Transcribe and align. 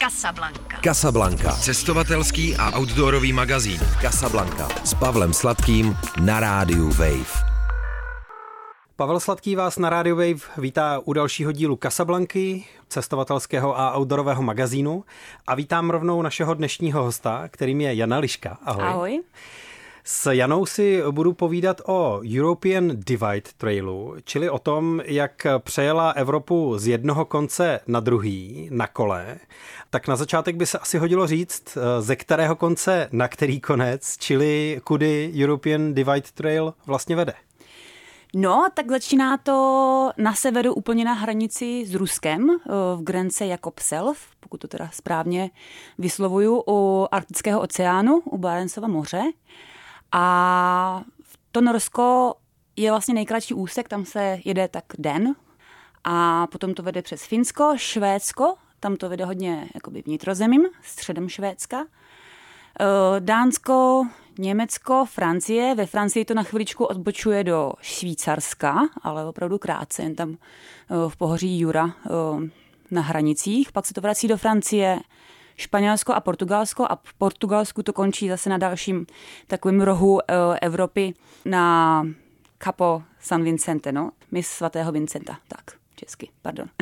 Casablanca. 0.00 0.80
Casablanca. 0.80 1.52
Cestovatelský 1.52 2.56
a 2.56 2.72
outdoorový 2.72 3.32
magazín. 3.32 3.80
Casablanca. 4.00 4.68
S 4.84 4.94
Pavlem 4.94 5.32
Sladkým 5.32 5.96
na 6.24 6.40
rádiu 6.40 6.88
Wave. 6.88 7.44
Pavel 8.96 9.20
Sladký 9.20 9.56
vás 9.56 9.78
na 9.78 9.90
Radio 9.90 10.16
Wave 10.16 10.40
vítá 10.58 11.00
u 11.04 11.12
dalšího 11.12 11.52
dílu 11.52 11.78
Casablanky, 11.82 12.64
cestovatelského 12.88 13.78
a 13.80 13.96
outdoorového 13.98 14.42
magazínu. 14.42 15.04
A 15.46 15.54
vítám 15.54 15.90
rovnou 15.90 16.22
našeho 16.22 16.54
dnešního 16.54 17.02
hosta, 17.02 17.48
kterým 17.48 17.80
je 17.80 17.94
Jana 17.94 18.18
Liška. 18.18 18.58
Ahoj. 18.64 18.84
Ahoj. 18.84 19.22
S 20.12 20.32
Janou 20.32 20.66
si 20.66 21.02
budu 21.10 21.32
povídat 21.32 21.80
o 21.86 22.20
European 22.36 22.90
Divide 22.94 23.50
Trailu, 23.56 24.14
čili 24.24 24.50
o 24.50 24.58
tom, 24.58 25.00
jak 25.04 25.46
přejela 25.58 26.10
Evropu 26.10 26.78
z 26.78 26.86
jednoho 26.86 27.24
konce 27.24 27.80
na 27.86 28.00
druhý, 28.00 28.68
na 28.72 28.86
kole. 28.86 29.36
Tak 29.90 30.08
na 30.08 30.16
začátek 30.16 30.56
by 30.56 30.66
se 30.66 30.78
asi 30.78 30.98
hodilo 30.98 31.26
říct, 31.26 31.78
ze 32.00 32.16
kterého 32.16 32.56
konce 32.56 33.08
na 33.12 33.28
který 33.28 33.60
konec, 33.60 34.16
čili 34.18 34.80
kudy 34.84 35.32
European 35.42 35.94
Divide 35.94 36.28
Trail 36.34 36.74
vlastně 36.86 37.16
vede. 37.16 37.32
No, 38.34 38.68
tak 38.74 38.90
začíná 38.90 39.36
to 39.36 40.10
na 40.16 40.34
severu 40.34 40.74
úplně 40.74 41.04
na 41.04 41.12
hranici 41.12 41.86
s 41.86 41.94
Ruskem, 41.94 42.50
eh, 42.50 42.70
v 42.96 43.02
Grence 43.02 43.46
Jakobselv, 43.46 44.18
pokud 44.40 44.60
to 44.60 44.68
teda 44.68 44.90
správně 44.92 45.50
vyslovuju, 45.98 46.62
u 46.68 47.08
Arktického 47.10 47.60
oceánu, 47.60 48.20
u 48.24 48.38
Barencova 48.38 48.88
moře. 48.88 49.22
A 50.12 51.02
to 51.52 51.60
Norsko 51.60 52.34
je 52.76 52.90
vlastně 52.90 53.14
nejkratší 53.14 53.54
úsek, 53.54 53.88
tam 53.88 54.04
se 54.04 54.38
jede 54.44 54.68
tak 54.68 54.84
den 54.98 55.34
a 56.04 56.46
potom 56.46 56.74
to 56.74 56.82
vede 56.82 57.02
přes 57.02 57.26
Finsko, 57.26 57.72
Švédsko, 57.76 58.54
tam 58.80 58.96
to 58.96 59.08
vede 59.08 59.24
hodně 59.24 59.68
jakoby 59.74 60.02
vnitrozemím, 60.02 60.66
středem 60.82 61.28
Švédska. 61.28 61.86
Eh, 62.80 63.20
Dánsko, 63.20 64.06
Německo, 64.38 65.04
Francie. 65.04 65.74
Ve 65.74 65.86
Francii 65.86 66.24
to 66.24 66.34
na 66.34 66.42
chviličku 66.42 66.84
odbočuje 66.84 67.44
do 67.44 67.72
Švýcarska, 67.80 68.88
ale 69.02 69.24
opravdu 69.24 69.58
krátce, 69.58 70.02
jen 70.02 70.14
tam 70.14 70.30
eh, 70.30 70.94
v 71.08 71.16
pohoří 71.16 71.60
Jura 71.60 71.86
eh, 71.86 72.10
na 72.90 73.02
hranicích. 73.02 73.72
Pak 73.72 73.86
se 73.86 73.94
to 73.94 74.00
vrací 74.00 74.28
do 74.28 74.36
Francie, 74.36 75.00
Španělsko 75.60 76.12
a 76.12 76.20
Portugalsko 76.20 76.86
a 76.90 76.98
v 77.04 77.14
Portugalsku 77.14 77.82
to 77.82 77.92
končí 77.92 78.28
zase 78.28 78.50
na 78.50 78.58
dalším 78.58 79.06
takovém 79.46 79.80
rohu 79.80 80.20
Evropy 80.62 81.14
na 81.44 82.06
Capo 82.62 83.02
San 83.20 83.44
Vincente, 83.44 83.92
no, 83.92 84.10
mis 84.30 84.48
svatého 84.48 84.92
Vincenta, 84.92 85.38
tak, 85.48 85.76
česky, 85.96 86.28
pardon. 86.42 86.66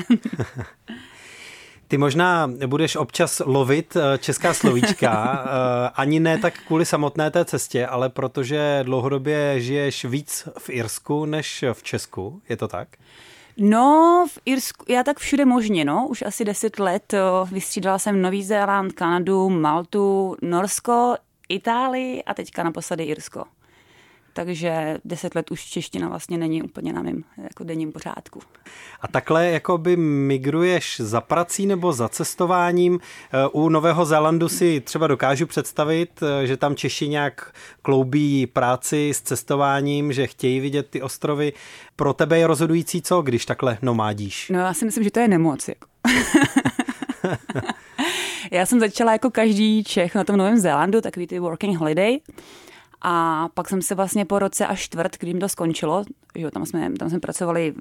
Ty 1.89 1.99
možná 1.99 2.51
budeš 2.67 2.97
občas 2.97 3.43
lovit 3.45 3.97
eh, 3.97 4.19
česká 4.19 4.55
slovíčka, 4.55 5.45
eh, 5.47 5.91
ani 5.95 6.21
ne 6.21 6.39
tak 6.39 6.55
kvůli 6.67 6.85
samotné 6.85 7.31
té 7.31 7.45
cestě, 7.45 7.87
ale 7.87 8.09
protože 8.09 8.81
dlouhodobě 8.83 9.61
žiješ 9.61 10.05
víc 10.05 10.49
v 10.59 10.71
Irsku 10.71 11.25
než 11.25 11.65
v 11.73 11.83
Česku, 11.83 12.43
je 12.49 12.57
to 12.57 12.69
tak? 12.69 12.89
No, 13.61 14.27
v 14.31 14.39
Irsku, 14.45 14.85
já 14.89 15.05
tak 15.05 15.19
všude 15.19 15.45
možně, 15.45 15.85
no, 15.85 16.07
už 16.09 16.23
asi 16.23 16.45
deset 16.45 16.79
let 16.79 17.15
vystřídala 17.53 17.99
jsem 17.99 18.23
Nový 18.23 18.45
Zéland, 18.45 18.93
Kanadu, 18.93 19.49
Maltu, 19.49 20.37
Norsko, 20.43 21.17
Itálii 21.49 22.23
a 22.25 22.35
teďka 22.35 22.63
naposledy 22.63 23.05
Irsko 23.05 23.45
takže 24.39 24.99
deset 25.05 25.35
let 25.35 25.51
už 25.51 25.65
čeština 25.65 26.09
vlastně 26.09 26.39
není 26.39 26.63
úplně 26.63 26.93
na 26.93 27.03
mém 27.03 27.25
jako 27.43 27.65
denním 27.65 27.93
pořádku. 27.93 28.41
A 29.01 29.09
takhle 29.09 29.47
jako 29.47 29.79
by 29.79 29.97
migruješ 29.97 31.01
za 31.01 31.21
prací 31.21 31.67
nebo 31.67 31.93
za 31.93 32.09
cestováním? 32.09 33.01
Eh, 33.01 33.49
u 33.53 33.69
Nového 33.69 34.05
Zélandu 34.05 34.49
si 34.49 34.81
třeba 34.81 35.07
dokážu 35.07 35.47
představit, 35.47 36.11
eh, 36.23 36.47
že 36.47 36.57
tam 36.57 36.77
Češi 36.77 37.09
nějak 37.09 37.55
kloubí 37.83 38.47
práci 38.47 39.11
s 39.15 39.21
cestováním, 39.21 40.13
že 40.13 40.27
chtějí 40.27 40.61
vidět 40.61 40.87
ty 40.91 41.03
ostrovy. 41.03 41.53
Pro 41.97 42.13
tebe 42.13 42.39
je 42.39 42.47
rozhodující 42.47 43.03
co, 43.03 43.23
když 43.23 43.47
takhle 43.47 43.79
nomádíš? 43.83 44.51
No 44.53 44.59
já 44.59 44.75
si 44.75 44.85
myslím, 44.85 45.05
že 45.05 45.11
to 45.11 45.21
je 45.21 45.29
nemoc. 45.29 45.69
Jako. 45.69 45.89
já 48.51 48.67
jsem 48.67 48.81
začala 48.81 49.13
jako 49.13 49.31
každý 49.31 49.85
Čech 49.85 50.15
na 50.15 50.25
tom 50.25 50.37
Novém 50.37 50.59
Zélandu, 50.59 51.01
takový 51.01 51.27
ty 51.27 51.39
working 51.39 51.79
holiday. 51.79 52.19
A 53.03 53.49
pak 53.55 53.69
jsem 53.69 53.83
se 53.83 53.95
vlastně 53.95 54.25
po 54.25 54.39
roce 54.39 54.67
a 54.67 54.77
čtvrt, 54.77 55.17
kdy 55.19 55.35
to 55.35 55.49
skončilo, 55.49 56.05
že 56.35 56.51
tam 56.51 56.67
jsme, 56.67 56.91
tam 56.99 57.11
jsme 57.11 57.21
pracovali 57.21 57.75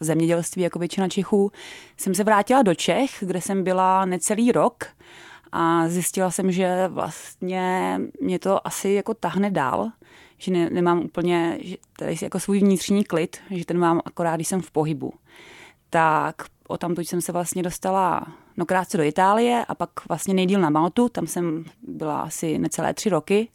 v 0.00 0.04
zemědělství 0.04 0.62
jako 0.62 0.78
většina 0.78 1.08
Čechů, 1.08 1.52
jsem 1.96 2.14
se 2.14 2.24
vrátila 2.24 2.62
do 2.62 2.74
Čech, 2.74 3.10
kde 3.20 3.40
jsem 3.40 3.64
byla 3.64 4.04
necelý 4.04 4.52
rok 4.52 4.84
a 5.52 5.88
zjistila 5.88 6.30
jsem, 6.30 6.52
že 6.52 6.88
vlastně 6.88 8.00
mě 8.20 8.38
to 8.38 8.66
asi 8.66 8.88
jako 8.88 9.14
tahne 9.14 9.50
dál, 9.50 9.90
že 10.38 10.52
ne, 10.52 10.70
nemám 10.70 11.00
úplně 11.00 11.58
že 11.60 11.76
tady 11.98 12.16
jako 12.22 12.40
svůj 12.40 12.58
vnitřní 12.58 13.04
klid, 13.04 13.36
že 13.50 13.64
ten 13.64 13.78
mám 13.78 14.00
akorát, 14.04 14.36
když 14.36 14.48
jsem 14.48 14.62
v 14.62 14.70
pohybu. 14.70 15.12
Tak 15.90 16.42
o 16.68 16.78
tamtud 16.78 17.08
jsem 17.08 17.20
se 17.20 17.32
vlastně 17.32 17.62
dostala 17.62 18.26
no 18.56 18.66
krátce 18.66 18.96
do 18.96 19.02
Itálie 19.02 19.64
a 19.68 19.74
pak 19.74 19.90
vlastně 20.08 20.34
nejdíl 20.34 20.60
na 20.60 20.70
Maltu, 20.70 21.08
tam 21.08 21.26
jsem 21.26 21.64
byla 21.82 22.20
asi 22.20 22.58
necelé 22.58 22.94
tři 22.94 23.08
roky. 23.08 23.48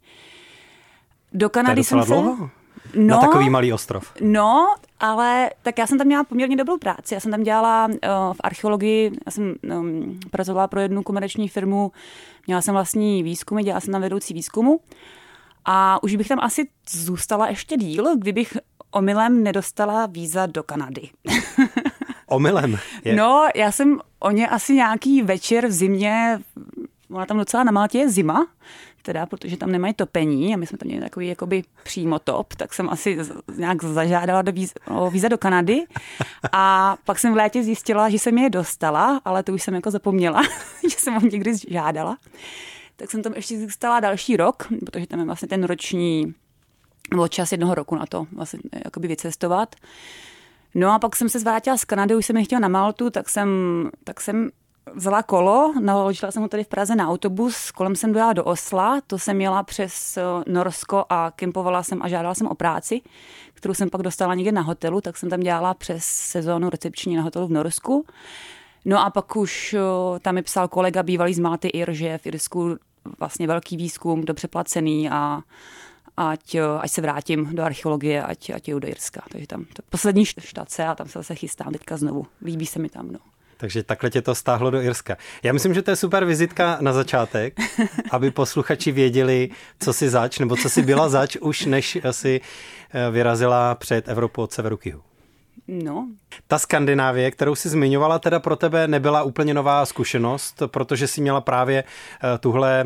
Do 1.35 1.49
Kanady 1.49 1.83
jsem 1.83 2.01
se... 2.01 2.05
Dlouho? 2.05 2.49
No, 2.95 3.05
na 3.07 3.17
takový 3.17 3.49
malý 3.49 3.73
ostrov. 3.73 4.11
No, 4.21 4.75
ale 4.99 5.49
tak 5.63 5.77
já 5.77 5.87
jsem 5.87 5.97
tam 5.97 6.07
měla 6.07 6.23
poměrně 6.23 6.55
dobrou 6.55 6.77
práci. 6.77 7.13
Já 7.13 7.19
jsem 7.19 7.31
tam 7.31 7.43
dělala 7.43 7.87
uh, 7.87 7.93
v 8.33 8.37
archeologii, 8.43 9.11
já 9.25 9.31
jsem 9.31 9.55
um, 9.77 10.19
pracovala 10.31 10.67
pro 10.67 10.79
jednu 10.79 11.03
komerční 11.03 11.47
firmu, 11.47 11.91
měla 12.47 12.61
jsem 12.61 12.73
vlastní 12.73 13.23
výzkumy, 13.23 13.63
dělala 13.63 13.81
jsem 13.81 13.91
tam 13.91 14.01
vedoucí 14.01 14.33
výzkumu. 14.33 14.79
A 15.65 16.03
už 16.03 16.15
bych 16.15 16.27
tam 16.27 16.39
asi 16.39 16.67
zůstala 16.89 17.47
ještě 17.47 17.77
díl, 17.77 18.17
kdybych 18.17 18.57
omylem 18.91 19.43
nedostala 19.43 20.05
víza 20.05 20.45
do 20.45 20.63
Kanady. 20.63 21.09
omylem? 22.27 22.77
Je. 23.03 23.15
No, 23.15 23.47
já 23.55 23.71
jsem 23.71 23.99
o 24.19 24.31
ně 24.31 24.47
asi 24.47 24.73
nějaký 24.73 25.21
večer 25.21 25.67
v 25.67 25.71
zimě, 25.71 26.39
ona 27.11 27.25
tam 27.25 27.37
docela 27.37 27.63
na 27.63 27.71
Maltě 27.71 27.97
je 27.97 28.09
zima, 28.09 28.47
teda, 29.05 29.25
protože 29.25 29.57
tam 29.57 29.71
nemají 29.71 29.93
topení 29.93 30.53
a 30.53 30.57
my 30.57 30.67
jsme 30.67 30.77
tam 30.77 30.87
měli 30.87 31.03
takový 31.03 31.27
jakoby 31.27 31.63
přímo 31.83 32.19
top, 32.19 32.55
tak 32.55 32.73
jsem 32.73 32.89
asi 32.89 33.17
nějak 33.57 33.83
zažádala 33.83 34.41
do 34.41 34.51
víz, 34.51 34.73
o 34.87 35.09
víza 35.09 35.27
do 35.27 35.37
Kanady 35.37 35.83
a 36.51 36.97
pak 37.05 37.19
jsem 37.19 37.33
v 37.33 37.35
létě 37.35 37.63
zjistila, 37.63 38.09
že 38.09 38.19
jsem 38.19 38.37
je 38.37 38.49
dostala, 38.49 39.21
ale 39.25 39.43
to 39.43 39.53
už 39.53 39.63
jsem 39.63 39.73
jako 39.73 39.91
zapomněla, 39.91 40.41
že 40.89 40.95
jsem 40.97 41.13
ho 41.13 41.27
někdy 41.27 41.51
žádala. 41.69 42.17
Tak 42.95 43.11
jsem 43.11 43.23
tam 43.23 43.33
ještě 43.33 43.59
zůstala 43.59 43.99
další 43.99 44.37
rok, 44.37 44.67
protože 44.85 45.07
tam 45.07 45.19
je 45.19 45.25
vlastně 45.25 45.47
ten 45.47 45.63
roční, 45.63 46.33
nebo 47.11 47.27
čas 47.27 47.51
jednoho 47.51 47.75
roku 47.75 47.95
na 47.95 48.05
to 48.05 48.27
vlastně 48.31 48.59
jakoby 48.85 49.07
vycestovat. 49.07 49.75
No 50.75 50.91
a 50.91 50.99
pak 50.99 51.15
jsem 51.15 51.29
se 51.29 51.39
zvrátila 51.39 51.77
z 51.77 51.85
Kanady, 51.85 52.15
už 52.15 52.25
jsem 52.25 52.37
je 52.37 52.43
chtěla 52.43 52.59
na 52.59 52.67
Maltu, 52.67 53.09
tak 53.09 53.29
jsem, 53.29 53.49
tak 54.03 54.21
jsem 54.21 54.49
vzala 54.93 55.23
kolo, 55.23 55.73
naložila 55.79 56.31
jsem 56.31 56.41
ho 56.41 56.47
tady 56.47 56.63
v 56.63 56.67
Praze 56.67 56.95
na 56.95 57.09
autobus, 57.09 57.71
kolem 57.71 57.95
jsem 57.95 58.13
dojela 58.13 58.33
do 58.33 58.43
Osla, 58.43 59.01
to 59.07 59.19
jsem 59.19 59.41
jela 59.41 59.63
přes 59.63 60.17
eh, 60.17 60.23
Norsko 60.47 61.05
a 61.09 61.31
kempovala 61.35 61.83
jsem 61.83 62.01
a 62.01 62.07
žádala 62.07 62.35
jsem 62.35 62.47
o 62.47 62.55
práci, 62.55 63.01
kterou 63.53 63.73
jsem 63.73 63.89
pak 63.89 64.01
dostala 64.01 64.35
někde 64.35 64.51
na 64.51 64.61
hotelu, 64.61 65.01
tak 65.01 65.17
jsem 65.17 65.29
tam 65.29 65.39
dělala 65.39 65.73
přes 65.73 66.05
sezónu 66.05 66.69
recepční 66.69 67.15
na 67.15 67.21
hotelu 67.21 67.47
v 67.47 67.51
Norsku. 67.51 68.05
No 68.85 69.05
a 69.05 69.09
pak 69.09 69.35
už 69.35 69.73
eh, 69.73 70.19
tam 70.19 70.35
mi 70.35 70.41
psal 70.41 70.67
kolega 70.67 71.03
bývalý 71.03 71.33
z 71.33 71.39
Malty 71.39 71.67
Ir, 71.67 71.91
že 71.91 72.05
je 72.07 72.17
v 72.17 72.25
Irsku 72.25 72.77
vlastně 73.19 73.47
velký 73.47 73.77
výzkum, 73.77 74.25
dobře 74.25 74.47
placený 74.47 75.09
a 75.09 75.41
ať, 76.17 76.55
eh, 76.55 76.61
ať 76.79 76.91
se 76.91 77.01
vrátím 77.01 77.55
do 77.55 77.63
archeologie, 77.63 78.23
ať, 78.23 78.49
ať 78.49 78.67
jdu 78.67 78.79
do 78.79 78.87
Irska. 78.87 79.21
Takže 79.31 79.47
tam 79.47 79.65
to 79.65 79.81
poslední 79.89 80.25
štace 80.25 80.85
a 80.85 80.95
tam 80.95 81.07
se 81.07 81.19
zase 81.19 81.35
chystám 81.35 81.73
teďka 81.73 81.97
znovu. 81.97 82.27
Líbí 82.41 82.65
se 82.65 82.79
mi 82.79 82.89
tam. 82.89 83.11
No. 83.11 83.19
Takže 83.57 83.83
takhle 83.83 84.09
tě 84.09 84.21
to 84.21 84.35
stáhlo 84.35 84.71
do 84.71 84.81
Irska. 84.81 85.17
Já 85.43 85.53
myslím, 85.53 85.73
že 85.73 85.81
to 85.81 85.91
je 85.91 85.95
super 85.95 86.25
vizitka 86.25 86.77
na 86.81 86.93
začátek, 86.93 87.53
aby 88.11 88.31
posluchači 88.31 88.91
věděli, 88.91 89.49
co 89.79 89.93
si 89.93 90.09
zač, 90.09 90.39
nebo 90.39 90.57
co 90.57 90.69
si 90.69 90.81
byla 90.81 91.09
zač, 91.09 91.35
už 91.35 91.65
než 91.65 91.97
si 92.11 92.41
eh, 92.93 93.11
vyrazila 93.11 93.75
před 93.75 94.09
Evropu 94.09 94.41
od 94.41 94.51
severu 94.51 94.77
k 94.77 94.85
jihu. 94.85 95.01
No. 95.67 96.07
Ta 96.47 96.59
Skandinávie, 96.59 97.31
kterou 97.31 97.55
si 97.55 97.69
zmiňovala, 97.69 98.19
teda 98.19 98.39
pro 98.39 98.55
tebe 98.55 98.87
nebyla 98.87 99.23
úplně 99.23 99.53
nová 99.53 99.85
zkušenost, 99.85 100.63
protože 100.67 101.07
si 101.07 101.21
měla 101.21 101.41
právě 101.41 101.83
eh, 101.83 102.37
tuhle 102.37 102.85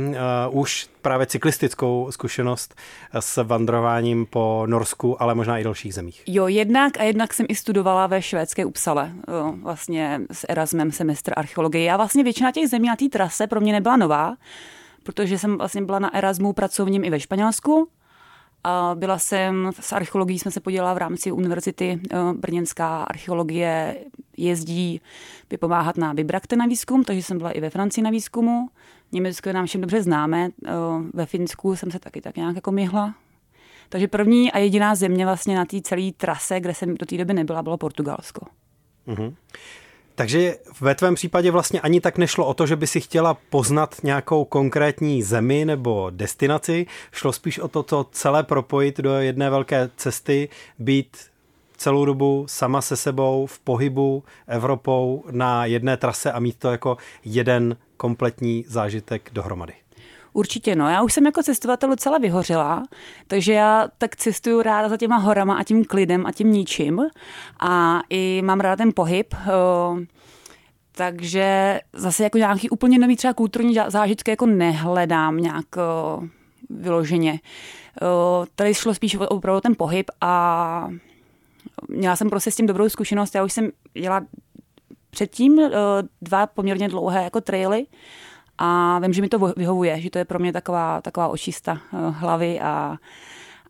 uh, 0.51 0.59
už 0.59 0.89
právě 1.01 1.25
cyklistickou 1.25 2.07
zkušenost 2.11 2.75
s 3.19 3.43
vandrováním 3.43 4.25
po 4.25 4.63
Norsku, 4.65 5.21
ale 5.21 5.35
možná 5.35 5.57
i 5.57 5.63
dalších 5.63 5.93
zemích. 5.93 6.23
Jo, 6.27 6.47
jednak 6.47 6.99
a 6.99 7.03
jednak 7.03 7.33
jsem 7.33 7.45
i 7.49 7.55
studovala 7.55 8.07
ve 8.07 8.21
švédské 8.21 8.65
Upsale, 8.65 9.11
vlastně 9.63 10.21
s 10.31 10.45
Erasmem 10.49 10.91
semestr 10.91 11.33
archeologie. 11.35 11.83
Já 11.83 11.97
vlastně 11.97 12.23
většina 12.23 12.51
těch 12.51 12.67
zemí 12.69 12.87
na 12.87 12.95
té 12.95 13.09
trase 13.09 13.47
pro 13.47 13.61
mě 13.61 13.73
nebyla 13.73 13.97
nová, 13.97 14.35
protože 15.03 15.39
jsem 15.39 15.57
vlastně 15.57 15.81
byla 15.81 15.99
na 15.99 16.15
Erasmu 16.15 16.53
pracovním 16.53 17.03
i 17.03 17.09
ve 17.09 17.19
Španělsku 17.19 17.89
A 18.63 18.95
byla 18.95 19.19
jsem, 19.19 19.71
s 19.79 19.93
archeologií 19.93 20.39
jsme 20.39 20.51
se 20.51 20.59
podělala 20.59 20.93
v 20.93 20.97
rámci 20.97 21.31
univerzity 21.31 21.99
eh, 22.11 22.17
Brněnská 22.33 23.03
archeologie 23.03 23.97
jezdí 24.37 25.01
vypomáhat 25.49 25.97
na 25.97 26.13
Vibrakte 26.13 26.55
na 26.55 26.65
výzkum, 26.65 27.03
takže 27.03 27.23
jsem 27.23 27.37
byla 27.37 27.51
i 27.51 27.61
ve 27.61 27.69
Francii 27.69 28.03
na 28.03 28.09
výzkumu. 28.09 28.69
Německo 29.11 29.49
je 29.49 29.53
nám 29.53 29.65
všem 29.65 29.81
dobře 29.81 30.03
známe, 30.03 30.49
eh, 30.65 30.71
ve 31.13 31.25
Finsku 31.25 31.75
jsem 31.75 31.91
se 31.91 31.99
taky 31.99 32.21
tak 32.21 32.35
nějak 32.35 32.55
jako 32.55 32.71
myhla. 32.71 33.15
Takže 33.89 34.07
první 34.07 34.51
a 34.51 34.57
jediná 34.57 34.95
země 34.95 35.25
vlastně 35.25 35.55
na 35.55 35.65
té 35.65 35.81
celé 35.81 36.11
trase, 36.17 36.59
kde 36.59 36.73
jsem 36.73 36.95
do 36.95 37.05
té 37.05 37.17
doby 37.17 37.33
nebyla, 37.33 37.63
bylo 37.63 37.77
Portugalsko. 37.77 38.45
Mm-hmm. 39.07 39.33
Takže 40.19 40.55
ve 40.81 40.95
tvém 40.95 41.15
případě 41.15 41.51
vlastně 41.51 41.81
ani 41.81 42.01
tak 42.01 42.17
nešlo 42.17 42.45
o 42.45 42.53
to, 42.53 42.67
že 42.67 42.75
by 42.75 42.87
si 42.87 43.01
chtěla 43.01 43.37
poznat 43.49 43.95
nějakou 44.03 44.45
konkrétní 44.45 45.23
zemi 45.23 45.65
nebo 45.65 46.09
destinaci. 46.09 46.85
Šlo 47.11 47.33
spíš 47.33 47.59
o 47.59 47.67
to, 47.67 47.83
to 47.83 48.03
celé 48.11 48.43
propojit 48.43 48.99
do 48.99 49.13
jedné 49.13 49.49
velké 49.49 49.89
cesty, 49.97 50.49
být 50.79 51.17
celou 51.77 52.05
dobu 52.05 52.45
sama 52.49 52.81
se 52.81 52.97
sebou 52.97 53.45
v 53.45 53.59
pohybu 53.59 54.23
Evropou 54.47 55.23
na 55.31 55.65
jedné 55.65 55.97
trase 55.97 56.31
a 56.31 56.39
mít 56.39 56.59
to 56.59 56.71
jako 56.71 56.97
jeden 57.25 57.77
kompletní 57.97 58.65
zážitek 58.67 59.29
dohromady. 59.33 59.73
Určitě, 60.39 60.75
no. 60.75 60.89
Já 60.89 61.01
už 61.01 61.13
jsem 61.13 61.25
jako 61.25 61.43
cestovatel 61.43 61.89
docela 61.89 62.17
vyhořela, 62.17 62.83
takže 63.27 63.53
já 63.53 63.87
tak 63.97 64.15
cestuju 64.15 64.61
ráda 64.61 64.89
za 64.89 64.97
těma 64.97 65.17
horama 65.17 65.57
a 65.57 65.63
tím 65.63 65.85
klidem 65.85 66.25
a 66.25 66.31
tím 66.31 66.51
ničím. 66.51 67.01
A 67.59 68.01
i 68.09 68.41
mám 68.45 68.59
ráda 68.59 68.75
ten 68.75 68.91
pohyb. 68.95 69.33
Uh, 69.33 69.99
takže 70.91 71.79
zase 71.93 72.23
jako 72.23 72.37
nějaký 72.37 72.69
úplně 72.69 72.99
nový 72.99 73.15
třeba 73.15 73.33
kulturní 73.33 73.75
zážitky 73.87 74.31
jako 74.31 74.45
nehledám 74.45 75.37
nějak 75.37 75.65
uh, 76.17 76.27
vyloženě. 76.69 77.31
Uh, 77.31 78.45
tady 78.55 78.73
šlo 78.73 78.93
spíš 78.93 79.15
opravdu 79.15 79.61
ten 79.61 79.75
pohyb 79.75 80.11
a 80.21 80.89
měla 81.87 82.15
jsem 82.15 82.29
prostě 82.29 82.51
s 82.51 82.55
tím 82.55 82.67
dobrou 82.67 82.89
zkušenost. 82.89 83.35
Já 83.35 83.43
už 83.43 83.53
jsem 83.53 83.69
jela 83.95 84.21
předtím 85.09 85.61
dva 86.21 86.47
poměrně 86.47 86.89
dlouhé 86.89 87.23
jako 87.23 87.41
traily 87.41 87.85
a 88.59 88.99
vím, 88.99 89.13
že 89.13 89.21
mi 89.21 89.29
to 89.29 89.53
vyhovuje, 89.57 90.01
že 90.01 90.09
to 90.09 90.17
je 90.17 90.25
pro 90.25 90.39
mě 90.39 90.53
taková, 90.53 91.01
taková 91.01 91.27
očista 91.27 91.81
uh, 91.91 91.99
hlavy 92.15 92.59
a 92.59 92.97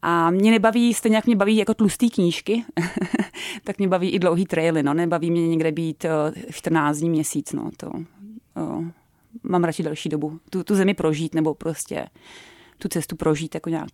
a 0.01 0.29
mě 0.31 0.51
nebaví, 0.51 0.93
stejně 0.93 1.15
jak 1.17 1.25
mě 1.25 1.35
baví 1.35 1.57
jako 1.57 1.73
tlustý 1.73 2.09
knížky, 2.09 2.65
tak 3.63 3.77
mě 3.77 3.87
baví 3.87 4.09
i 4.09 4.19
dlouhý 4.19 4.45
traily, 4.45 4.83
no. 4.83 4.93
Nebaví 4.93 5.31
mě 5.31 5.47
někde 5.47 5.71
být 5.71 6.05
14 6.51 6.97
dní, 6.97 7.09
měsíc, 7.09 7.53
no. 7.53 7.69
To, 7.77 7.91
uh, 8.55 8.85
mám 9.43 9.63
radši 9.63 9.83
další 9.83 10.09
dobu. 10.09 10.39
Tu, 10.49 10.63
tu 10.63 10.75
zemi 10.75 10.93
prožít 10.93 11.35
nebo 11.35 11.53
prostě 11.53 12.07
tu 12.77 12.87
cestu 12.87 13.15
prožít 13.15 13.55
jako 13.55 13.69
nějak 13.69 13.89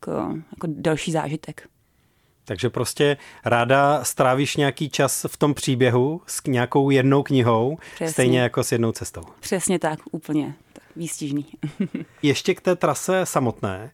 jako 0.51 0.67
další 0.67 1.11
zážitek. 1.11 1.69
Takže 2.45 2.69
prostě 2.69 3.17
ráda 3.45 4.03
strávíš 4.03 4.55
nějaký 4.55 4.89
čas 4.89 5.25
v 5.29 5.37
tom 5.37 5.53
příběhu 5.53 6.21
s 6.27 6.41
nějakou 6.47 6.89
jednou 6.89 7.23
knihou, 7.23 7.77
Přesně. 7.95 8.13
stejně 8.13 8.39
jako 8.39 8.63
s 8.63 8.71
jednou 8.71 8.91
cestou. 8.91 9.21
Přesně 9.39 9.79
tak, 9.79 9.99
úplně 10.11 10.55
výstižný. 10.95 11.45
Ještě 12.21 12.55
k 12.55 12.61
té 12.61 12.75
trase 12.75 13.25
samotné. 13.25 13.91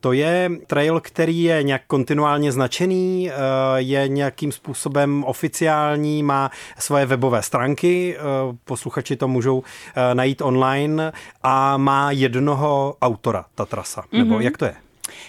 To 0.00 0.12
je 0.12 0.50
trail, 0.66 1.00
který 1.00 1.42
je 1.42 1.62
nějak 1.62 1.82
kontinuálně 1.86 2.52
značený, 2.52 3.30
eh, 3.30 3.34
je 3.76 4.08
nějakým 4.08 4.52
způsobem 4.52 5.24
oficiální, 5.24 6.22
má 6.22 6.50
svoje 6.78 7.06
webové 7.06 7.42
stránky, 7.42 8.16
eh, 8.16 8.20
posluchači 8.64 9.16
to 9.16 9.28
můžou 9.28 9.62
eh, 9.62 10.14
najít 10.14 10.42
online 10.42 11.12
a 11.42 11.76
má 11.76 12.10
jednoho 12.10 12.96
autora, 13.02 13.44
ta 13.54 13.66
trasa, 13.66 14.04
nebo 14.12 14.34
mm-hmm. 14.34 14.40
jak 14.40 14.58
to 14.58 14.64
je? 14.64 14.74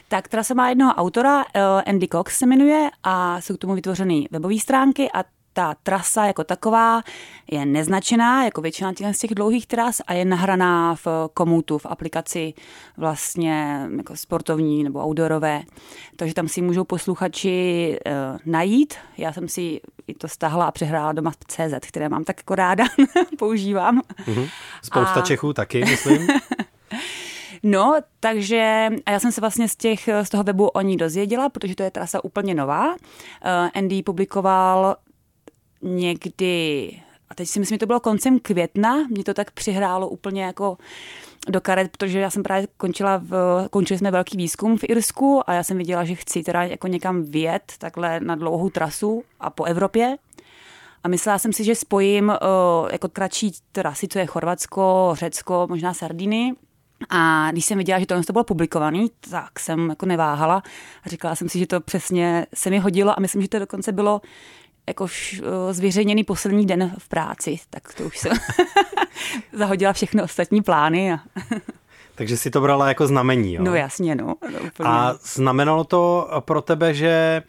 Tak 0.08 0.28
trasa 0.28 0.54
má 0.54 0.70
jednoho 0.70 0.94
autora, 0.94 1.44
Andy 1.88 2.08
Cox 2.08 2.38
se 2.38 2.46
jmenuje 2.46 2.90
a 3.04 3.42
jsou 3.42 3.56
k 3.56 3.58
tomu 3.58 3.76
vytvořeny 3.76 4.28
webové 4.32 4.60
stránky 4.60 5.10
a 5.14 5.24
ta 5.54 5.76
trasa 5.84 6.26
jako 6.26 6.44
taková 6.44 7.02
je 7.52 7.66
neznačená, 7.66 8.44
jako 8.44 8.62
většina 8.62 8.94
těch, 8.94 9.16
z 9.16 9.20
těch 9.20 9.36
dlouhých 9.36 9.68
tras 9.68 10.02
a 10.08 10.14
je 10.14 10.26
nahraná 10.26 10.96
v 10.96 11.08
komutu, 11.34 11.78
v 11.78 11.86
aplikaci 11.86 12.54
vlastně 12.98 13.88
jako 13.98 14.16
sportovní 14.16 14.84
nebo 14.84 15.08
outdoorové. 15.08 15.62
Takže 16.16 16.34
tam 16.34 16.48
si 16.48 16.62
můžou 16.62 16.84
posluchači 16.84 18.00
uh, 18.06 18.38
najít. 18.46 18.94
Já 19.18 19.34
jsem 19.34 19.48
si 19.48 19.82
i 20.08 20.14
to 20.14 20.28
stáhla 20.28 20.66
a 20.66 20.72
přehrála 20.72 21.12
doma 21.12 21.32
v 21.32 21.38
CZ, 21.48 21.88
které 21.88 22.10
mám 22.10 22.24
tak 22.24 22.40
jako 22.40 22.56
ráda, 22.56 22.86
používám. 23.38 24.02
Mm-hmm. 24.02 24.50
Spousta 24.82 25.14
a... 25.14 25.22
Čechů 25.22 25.54
taky, 25.54 25.86
myslím. 25.86 26.28
No, 27.64 27.98
takže 28.20 28.90
a 29.06 29.12
já 29.12 29.20
jsem 29.20 29.32
se 29.32 29.42
vlastně 29.42 29.68
z, 29.68 29.76
těch, 29.76 30.10
z 30.24 30.30
toho 30.30 30.44
webu 30.44 30.68
o 30.68 30.82
ní 30.82 30.98
dozvěděla, 30.98 31.50
protože 31.50 31.76
to 31.76 31.84
je 31.84 31.92
trasa 31.92 32.24
úplně 32.24 32.56
nová. 32.56 32.90
Uh, 32.90 32.98
Andy 33.76 34.04
publikoval 34.04 34.96
někdy, 35.82 36.92
a 37.30 37.36
teď 37.36 37.50
si 37.50 37.60
myslím, 37.60 37.76
že 37.76 37.80
to 37.80 37.86
bylo 37.86 38.00
koncem 38.00 38.40
května, 38.40 39.08
mě 39.10 39.24
to 39.24 39.34
tak 39.34 39.52
přihrálo 39.52 40.10
úplně 40.10 40.44
jako 40.44 40.78
do 41.50 41.62
karet, 41.62 41.92
protože 41.92 42.20
já 42.20 42.30
jsem 42.30 42.44
právě 42.44 42.68
končila, 42.78 43.18
v, 43.18 43.68
končili 43.72 43.98
jsme 43.98 44.12
velký 44.12 44.38
výzkum 44.38 44.78
v 44.78 44.84
Irsku 44.84 45.42
a 45.50 45.54
já 45.54 45.64
jsem 45.64 45.78
viděla, 45.78 46.06
že 46.06 46.16
chci 46.16 46.44
teda 46.44 46.64
jako 46.64 46.88
někam 46.88 47.24
vjet 47.24 47.74
takhle 47.78 48.20
na 48.20 48.36
dlouhou 48.36 48.70
trasu 48.70 49.24
a 49.40 49.50
po 49.50 49.64
Evropě. 49.64 50.18
A 51.04 51.08
myslela 51.08 51.40
jsem 51.40 51.54
si, 51.54 51.64
že 51.64 51.76
spojím 51.76 52.30
uh, 52.30 52.90
jako 52.92 53.10
kratší 53.10 53.52
trasy, 53.72 54.08
co 54.08 54.20
je 54.20 54.26
Chorvatsko, 54.26 55.12
Řecko, 55.14 55.68
možná 55.70 55.94
Sardiny. 55.94 56.54
A 57.10 57.52
když 57.52 57.66
jsem 57.66 57.78
viděla, 57.78 58.00
že 58.00 58.06
to 58.06 58.34
bylo 58.34 58.44
publikovaný, 58.44 59.12
tak 59.30 59.60
jsem 59.60 59.90
jako 59.90 60.06
neváhala 60.06 60.64
a 61.04 61.10
říkala 61.10 61.36
jsem 61.36 61.50
si, 61.50 61.60
že 61.60 61.68
to 61.68 61.82
přesně 61.82 62.46
se 62.54 62.70
mi 62.70 62.80
hodilo 62.80 63.18
a 63.18 63.22
myslím, 63.22 63.42
že 63.42 63.48
to 63.48 63.60
dokonce 63.60 63.92
bylo 63.92 64.22
jako 64.88 65.08
zveřejněný 65.72 66.24
poslední 66.24 66.66
den 66.66 66.96
v 66.98 67.08
práci, 67.08 67.60
tak 67.70 67.94
to 67.94 68.04
už 68.04 68.18
jsem 68.18 68.32
zahodila 69.54 69.94
všechny 69.94 70.22
ostatní 70.24 70.62
plány. 70.62 71.14
A 71.14 71.20
Takže 72.16 72.38
si 72.38 72.50
to 72.50 72.62
brala 72.62 72.88
jako 72.88 73.08
znamení, 73.08 73.54
jo? 73.54 73.64
No 73.64 73.76
jasně, 73.76 74.16
no. 74.16 74.36
Úplně. 74.36 74.90
A 74.90 75.16
znamenalo 75.24 75.84
to 75.84 76.30
pro 76.40 76.62
tebe, 76.62 76.94
že 76.94 77.44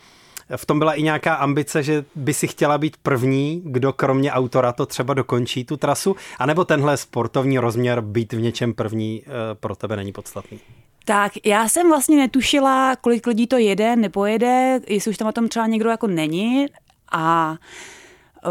v 0.56 0.66
tom 0.66 0.78
byla 0.78 0.92
i 0.92 1.02
nějaká 1.02 1.34
ambice, 1.34 1.82
že 1.82 2.04
by 2.14 2.34
si 2.34 2.48
chtěla 2.48 2.78
být 2.78 2.96
první, 3.02 3.62
kdo 3.64 3.92
kromě 3.92 4.32
autora 4.32 4.72
to 4.72 4.86
třeba 4.86 5.14
dokončí 5.14 5.64
tu 5.64 5.76
trasu, 5.76 6.16
anebo 6.38 6.64
tenhle 6.64 6.96
sportovní 6.96 7.58
rozměr 7.58 8.00
být 8.00 8.32
v 8.32 8.40
něčem 8.40 8.74
první 8.74 9.22
eh, 9.26 9.30
pro 9.54 9.76
tebe 9.76 9.96
není 9.96 10.12
podstatný? 10.12 10.60
Tak 11.04 11.32
já 11.44 11.68
jsem 11.68 11.88
vlastně 11.88 12.16
netušila, 12.16 12.96
kolik 12.96 13.26
lidí 13.26 13.46
to 13.46 13.58
jede, 13.58 13.96
nepojede, 13.96 14.80
jestli 14.86 15.10
už 15.10 15.16
tam 15.16 15.28
o 15.28 15.32
tom 15.32 15.48
třeba 15.48 15.66
někdo 15.66 15.90
jako 15.90 16.06
není. 16.06 16.66
A 17.12 17.56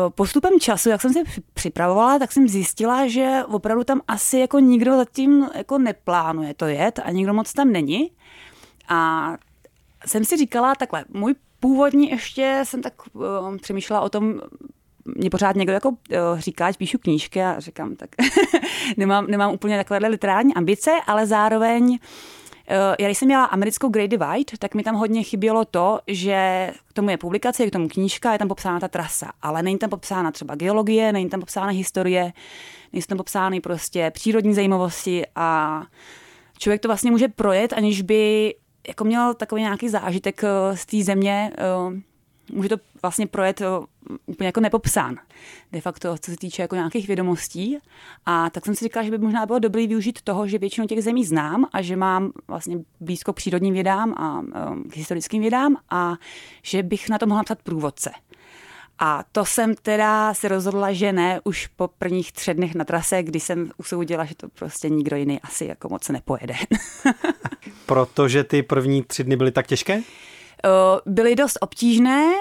e, 0.08 0.10
postupem 0.10 0.60
času, 0.60 0.90
jak 0.90 1.02
jsem 1.02 1.14
se 1.14 1.20
připravovala, 1.54 2.20
tak 2.20 2.32
jsem 2.32 2.48
zjistila, 2.48 3.08
že 3.08 3.42
opravdu 3.48 3.84
tam 3.84 4.02
asi 4.08 4.38
jako 4.40 4.60
nikdo 4.60 4.98
zatím 4.98 5.50
jako 5.56 5.78
neplánuje 5.78 6.54
to 6.54 6.66
jet 6.66 7.00
a 7.04 7.12
nikdo 7.12 7.34
moc 7.34 7.54
tam 7.54 7.72
není. 7.72 8.12
A 8.88 9.32
jsem 10.06 10.26
si 10.26 10.38
říkala 10.38 10.76
takhle, 10.76 11.06
můj 11.10 11.36
původní 11.60 12.10
ještě 12.10 12.62
jsem 12.64 12.82
tak 12.82 12.94
uh, 13.14 13.58
přemýšlela 13.58 14.02
o 14.02 14.10
tom, 14.10 14.42
mě 15.06 15.30
pořád 15.30 15.56
někdo 15.56 15.74
jako 15.74 15.90
uh, 15.90 15.96
říká, 16.38 16.72
že 16.72 16.78
píšu 16.78 16.98
knížky 16.98 17.44
a 17.44 17.60
říkám, 17.60 17.96
tak 17.96 18.10
nemám, 18.98 19.28
nemám 19.28 19.54
úplně 19.54 19.78
takovéhle 19.78 20.10
literární 20.10 20.54
ambice, 20.54 20.92
ale 21.08 21.28
zároveň 21.28 22.00
já 23.00 23.08
když 23.08 23.18
jsem 23.18 23.26
měla 23.26 23.46
americkou 23.46 23.90
Great 23.90 24.10
Divide, 24.10 24.58
tak 24.60 24.76
mi 24.76 24.84
tam 24.84 24.96
hodně 24.96 25.24
chybělo 25.24 25.66
to, 25.66 26.00
že 26.08 26.72
k 26.88 26.94
tomu 26.94 27.10
je 27.10 27.18
publikace, 27.18 27.64
je 27.64 27.70
k 27.70 27.74
tomu 27.74 27.88
knížka, 27.88 28.34
je 28.34 28.40
tam 28.40 28.48
popsána 28.48 28.80
ta 28.80 28.88
trasa, 28.88 29.32
ale 29.42 29.64
není 29.64 29.78
tam 29.78 29.90
popsána 29.90 30.32
třeba 30.32 30.56
geologie, 30.56 31.14
není 31.14 31.30
tam 31.30 31.40
popsána 31.40 31.68
historie, 31.68 32.34
nejsou 32.94 33.08
tam 33.08 33.18
popsány 33.18 33.62
prostě 33.62 34.12
přírodní 34.12 34.54
zajímavosti 34.54 35.24
a 35.36 35.82
člověk 36.58 36.82
to 36.82 36.88
vlastně 36.88 37.12
může 37.12 37.28
projet, 37.28 37.74
aniž 37.74 38.02
by 38.02 38.56
jako 38.88 39.04
měl 39.04 39.34
takový 39.34 39.62
nějaký 39.62 39.90
zážitek 39.90 40.44
eh, 40.44 40.78
z 40.78 40.86
té 40.86 41.04
země, 41.04 41.52
eh, 41.58 42.02
může 42.52 42.70
to 42.70 42.76
vlastně 43.02 43.28
projet 43.28 43.62
úplně 44.26 44.48
jako 44.48 44.60
nepopsán. 44.60 45.16
De 45.72 45.82
facto, 45.82 46.16
co 46.20 46.32
se 46.32 46.38
týče 46.38 46.62
jako 46.62 46.76
nějakých 46.76 47.08
vědomostí. 47.08 47.78
A 48.26 48.50
tak 48.50 48.66
jsem 48.66 48.76
si 48.76 48.86
říkala, 48.86 49.04
že 49.04 49.12
by 49.12 49.18
možná 49.18 49.46
bylo 49.46 49.60
dobré 49.60 49.88
využít 49.88 50.22
toho, 50.22 50.48
že 50.48 50.58
většinu 50.58 50.88
těch 50.88 51.04
zemí 51.04 51.26
znám 51.26 51.66
a 51.74 51.82
že 51.82 51.96
mám 51.96 52.32
vlastně 52.48 52.78
blízko 53.00 53.34
přírodním 53.34 53.74
vědám 53.74 54.14
a 54.14 54.40
um, 54.40 54.84
k 54.84 54.98
historickým 54.98 55.42
vědám 55.42 55.78
a 55.90 56.16
že 56.64 56.84
bych 56.84 57.10
na 57.10 57.18
to 57.18 57.28
mohla 57.28 57.44
psat 57.44 57.62
průvodce. 57.62 58.12
A 59.04 59.24
to 59.32 59.46
jsem 59.46 59.76
teda 59.76 60.34
si 60.34 60.48
rozhodla, 60.48 60.94
že 60.94 61.14
ne, 61.14 61.40
už 61.44 61.68
po 61.68 61.88
prvních 61.88 62.32
třech 62.32 62.58
dnech 62.58 62.76
na 62.76 62.86
trase, 62.86 63.24
kdy 63.24 63.40
jsem 63.40 63.72
usoudila, 63.78 64.26
že 64.26 64.36
to 64.36 64.50
prostě 64.50 64.90
nikdo 64.90 65.16
jiný 65.16 65.40
asi 65.42 65.66
jako 65.66 65.90
moc 65.90 66.10
nepojede. 66.10 66.54
Protože 67.86 68.44
ty 68.44 68.64
první 68.64 69.04
tři 69.04 69.24
dny 69.24 69.36
byly 69.36 69.52
tak 69.52 69.68
těžké? 69.68 70.02
Byly 71.06 71.36
dost 71.36 71.58
obtížné 71.62 72.34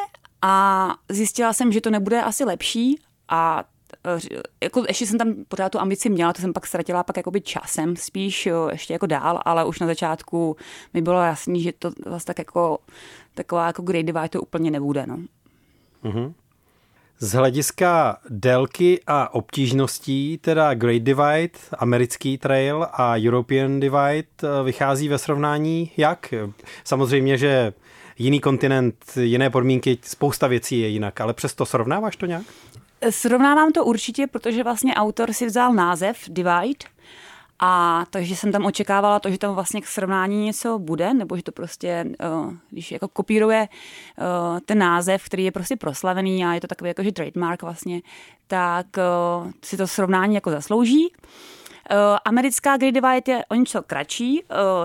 a 0.42 0.94
zjistila 1.08 1.52
jsem, 1.52 1.72
že 1.72 1.80
to 1.80 1.90
nebude 1.90 2.22
asi 2.22 2.44
lepší 2.44 3.00
a 3.28 3.64
eh, 4.06 4.40
jako 4.64 4.84
ještě 4.88 5.06
jsem 5.06 5.18
tam 5.18 5.34
pořád 5.48 5.72
tu 5.72 5.78
ambici 5.78 6.10
měla, 6.10 6.32
to 6.32 6.40
jsem 6.40 6.52
pak 6.52 6.66
ztratila 6.66 7.02
pak 7.02 7.16
jakoby 7.16 7.40
časem 7.40 7.96
spíš 7.96 8.46
jo, 8.46 8.68
ještě 8.72 8.92
jako 8.92 9.06
dál, 9.06 9.40
ale 9.44 9.64
už 9.64 9.80
na 9.80 9.86
začátku 9.86 10.56
mi 10.94 11.02
bylo 11.02 11.22
jasný, 11.22 11.62
že 11.62 11.72
to 11.72 11.90
zase 12.06 12.26
tak 12.26 12.38
jako 12.38 12.78
taková 13.34 13.66
jako 13.66 13.82
Divide 13.82 14.28
to 14.28 14.42
úplně 14.42 14.70
nebude. 14.70 15.06
No. 15.06 15.18
Mm-hmm. 16.04 16.32
Z 17.18 17.32
hlediska 17.32 18.18
délky 18.30 19.00
a 19.06 19.34
obtížností, 19.34 20.38
teda 20.38 20.74
Great 20.74 21.02
Divide, 21.02 21.58
americký 21.78 22.38
trail 22.38 22.86
a 22.92 23.16
European 23.18 23.80
Divide 23.80 24.28
eh, 24.42 24.62
vychází 24.64 25.08
ve 25.08 25.18
srovnání 25.18 25.90
jak? 25.96 26.34
Samozřejmě, 26.84 27.38
že 27.38 27.72
jiný 28.20 28.40
kontinent, 28.40 28.96
jiné 29.20 29.50
podmínky, 29.50 29.98
spousta 30.02 30.46
věcí 30.46 30.80
je 30.80 30.88
jinak, 30.88 31.20
ale 31.20 31.34
přesto 31.34 31.66
srovnáváš 31.66 32.16
to 32.16 32.26
nějak? 32.26 32.42
Srovnávám 33.10 33.72
to 33.72 33.84
určitě, 33.84 34.26
protože 34.26 34.64
vlastně 34.64 34.94
autor 34.94 35.32
si 35.32 35.46
vzal 35.46 35.72
název 35.74 36.18
Divide, 36.26 36.90
a 37.62 38.04
takže 38.10 38.36
jsem 38.36 38.52
tam 38.52 38.66
očekávala 38.66 39.18
to, 39.18 39.30
že 39.30 39.38
tam 39.38 39.54
vlastně 39.54 39.80
k 39.80 39.86
srovnání 39.86 40.44
něco 40.44 40.78
bude, 40.78 41.14
nebo 41.14 41.36
že 41.36 41.42
to 41.42 41.52
prostě, 41.52 42.04
uh, 42.44 42.52
když 42.70 42.92
jako 42.92 43.08
kopíruje 43.08 43.68
uh, 43.68 44.60
ten 44.60 44.78
název, 44.78 45.24
který 45.24 45.44
je 45.44 45.52
prostě 45.52 45.76
proslavený 45.76 46.44
a 46.44 46.54
je 46.54 46.60
to 46.60 46.66
takový 46.66 46.88
jako 46.88 47.02
že 47.02 47.12
trademark 47.12 47.62
vlastně, 47.62 48.00
tak 48.46 48.86
uh, 48.96 49.50
si 49.64 49.76
to 49.76 49.86
srovnání 49.86 50.34
jako 50.34 50.50
zaslouží. 50.50 51.12
Americká 52.24 52.76
Great 52.76 52.94
Divide 52.94 53.32
je 53.32 53.44
o 53.48 53.54
něco 53.54 53.82
kratší, 53.82 54.42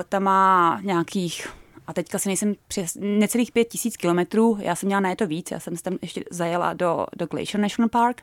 ta 0.10 0.20
má 0.20 0.80
nějakých 0.84 1.48
a 1.88 1.94
teďka 1.94 2.20
si 2.20 2.30
nejsem 2.30 2.56
přes 2.68 2.98
necelých 3.00 3.51
pět 3.51 3.65
tisíc 3.65 3.98
kilometrů, 3.98 4.58
já 4.62 4.75
jsem 4.75 4.88
měla 4.88 5.00
na 5.00 5.15
to 5.15 5.27
víc, 5.27 5.51
já 5.51 5.60
jsem 5.60 5.77
se 5.77 5.84
tam 5.84 5.98
ještě 6.01 6.24
zajela 6.32 6.74
do, 6.74 7.06
do 7.18 7.25
Glacier 7.25 7.62
National 7.62 7.89
Park. 7.89 8.22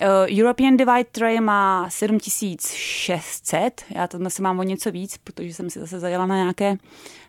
Uh, 0.00 0.38
European 0.38 0.76
Divide 0.76 1.04
Trail 1.04 1.42
má 1.42 1.90
7600, 1.90 3.84
já 3.90 4.06
to 4.06 4.18
zase 4.18 4.42
mám 4.42 4.58
o 4.58 4.62
něco 4.62 4.90
víc, 4.90 5.18
protože 5.24 5.54
jsem 5.54 5.70
si 5.70 5.80
zase 5.80 6.00
zajela 6.00 6.26
na 6.26 6.36
nějaké 6.36 6.76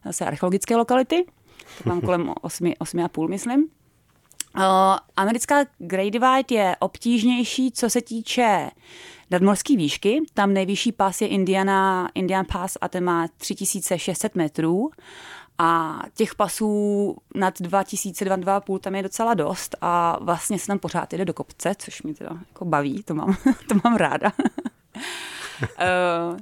zase 0.05 0.25
archeologické 0.25 0.75
lokality, 0.75 1.25
tak 1.77 1.85
mám 1.85 2.01
kolem 2.05 2.27
8,5 2.27 3.29
myslím. 3.29 3.67
Uh, 4.57 4.61
americká 5.17 5.65
Great 5.77 6.13
Divide 6.13 6.43
je 6.49 6.75
obtížnější, 6.79 7.71
co 7.71 7.89
se 7.89 8.01
týče 8.01 8.69
nadmorské 9.31 9.77
výšky. 9.77 10.21
Tam 10.33 10.53
nejvyšší 10.53 10.91
pas 10.91 11.21
je 11.21 11.27
Indiana, 11.27 12.09
Indian 12.15 12.45
Pass 12.51 12.77
a 12.81 12.87
ten 12.87 13.03
má 13.03 13.27
3600 13.37 14.35
metrů. 14.35 14.89
A 15.57 15.99
těch 16.13 16.35
pasů 16.35 17.15
nad 17.35 17.61
2000, 17.61 18.25
2,5 18.25 18.79
tam 18.79 18.95
je 18.95 19.03
docela 19.03 19.33
dost 19.33 19.75
a 19.81 20.17
vlastně 20.21 20.59
se 20.59 20.67
tam 20.67 20.79
pořád 20.79 21.13
jde 21.13 21.25
do 21.25 21.33
kopce, 21.33 21.75
což 21.77 22.01
mě 22.01 22.13
teda 22.13 22.31
jako 22.49 22.65
baví, 22.65 23.03
to 23.03 23.15
mám, 23.15 23.35
to 23.69 23.75
mám 23.83 23.95
ráda. 23.95 24.31
uh, 25.61 26.37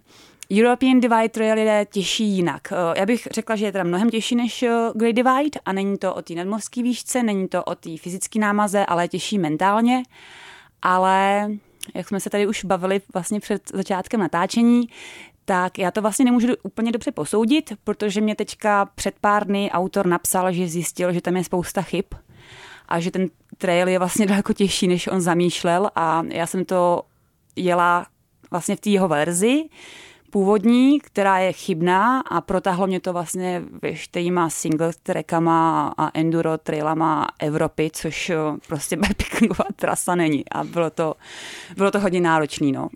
European 0.59 0.99
Divide 0.99 1.29
Trail 1.29 1.57
je 1.57 1.87
těžší 1.91 2.25
jinak. 2.25 2.67
Uh, 2.71 2.77
já 2.97 3.05
bych 3.05 3.27
řekla, 3.31 3.55
že 3.55 3.65
je 3.65 3.71
teda 3.71 3.83
mnohem 3.83 4.09
těžší 4.09 4.35
než 4.35 4.63
uh, 4.63 4.69
Great 4.95 5.15
Divide 5.15 5.59
a 5.65 5.73
není 5.73 5.97
to 5.97 6.13
o 6.13 6.21
té 6.21 6.33
nadmorské 6.33 6.83
výšce, 6.83 7.23
není 7.23 7.47
to 7.47 7.63
o 7.63 7.75
té 7.75 7.97
fyzické 7.97 8.39
námaze, 8.39 8.85
ale 8.85 9.03
je 9.03 9.07
těžší 9.07 9.37
mentálně. 9.37 10.03
Ale 10.81 11.47
jak 11.93 12.07
jsme 12.07 12.19
se 12.19 12.29
tady 12.29 12.47
už 12.47 12.65
bavili 12.65 13.01
vlastně 13.13 13.39
před 13.39 13.71
začátkem 13.73 14.19
natáčení, 14.19 14.89
tak 15.45 15.79
já 15.79 15.91
to 15.91 16.01
vlastně 16.01 16.25
nemůžu 16.25 16.47
úplně 16.63 16.91
dobře 16.91 17.11
posoudit, 17.11 17.73
protože 17.83 18.21
mě 18.21 18.35
teďka 18.35 18.85
před 18.85 19.15
pár 19.21 19.47
dny 19.47 19.71
autor 19.71 20.07
napsal, 20.07 20.51
že 20.51 20.67
zjistil, 20.67 21.13
že 21.13 21.21
tam 21.21 21.37
je 21.37 21.43
spousta 21.43 21.81
chyb 21.81 22.05
a 22.87 22.99
že 22.99 23.11
ten 23.11 23.27
trail 23.57 23.87
je 23.87 23.99
vlastně 23.99 24.25
daleko 24.31 24.53
těžší, 24.53 24.87
než 24.87 25.07
on 25.07 25.21
zamýšlel 25.21 25.89
a 25.95 26.23
já 26.27 26.47
jsem 26.47 26.65
to 26.65 27.03
jela 27.55 28.05
vlastně 28.51 28.75
v 28.75 28.79
té 28.79 28.89
jeho 28.89 29.07
verzi, 29.07 29.63
původní, 30.31 30.99
která 30.99 31.37
je 31.37 31.53
chybná 31.53 32.19
a 32.19 32.41
protáhlo 32.41 32.87
mě 32.87 32.99
to 32.99 33.13
vlastně 33.13 33.63
veškerýma 33.81 34.49
single 34.49 34.91
trackama 35.03 35.93
a 35.97 36.11
enduro 36.13 36.57
trailama 36.57 37.27
Evropy, 37.39 37.89
což 37.93 38.31
prostě 38.67 38.97
backpackingová 39.41 39.65
trasa 39.75 40.15
není 40.15 40.49
a 40.49 40.63
bylo 40.63 40.89
to, 40.89 41.15
bylo 41.77 41.91
to 41.91 41.99
hodně 41.99 42.21
náročný, 42.21 42.71
no. 42.71 42.89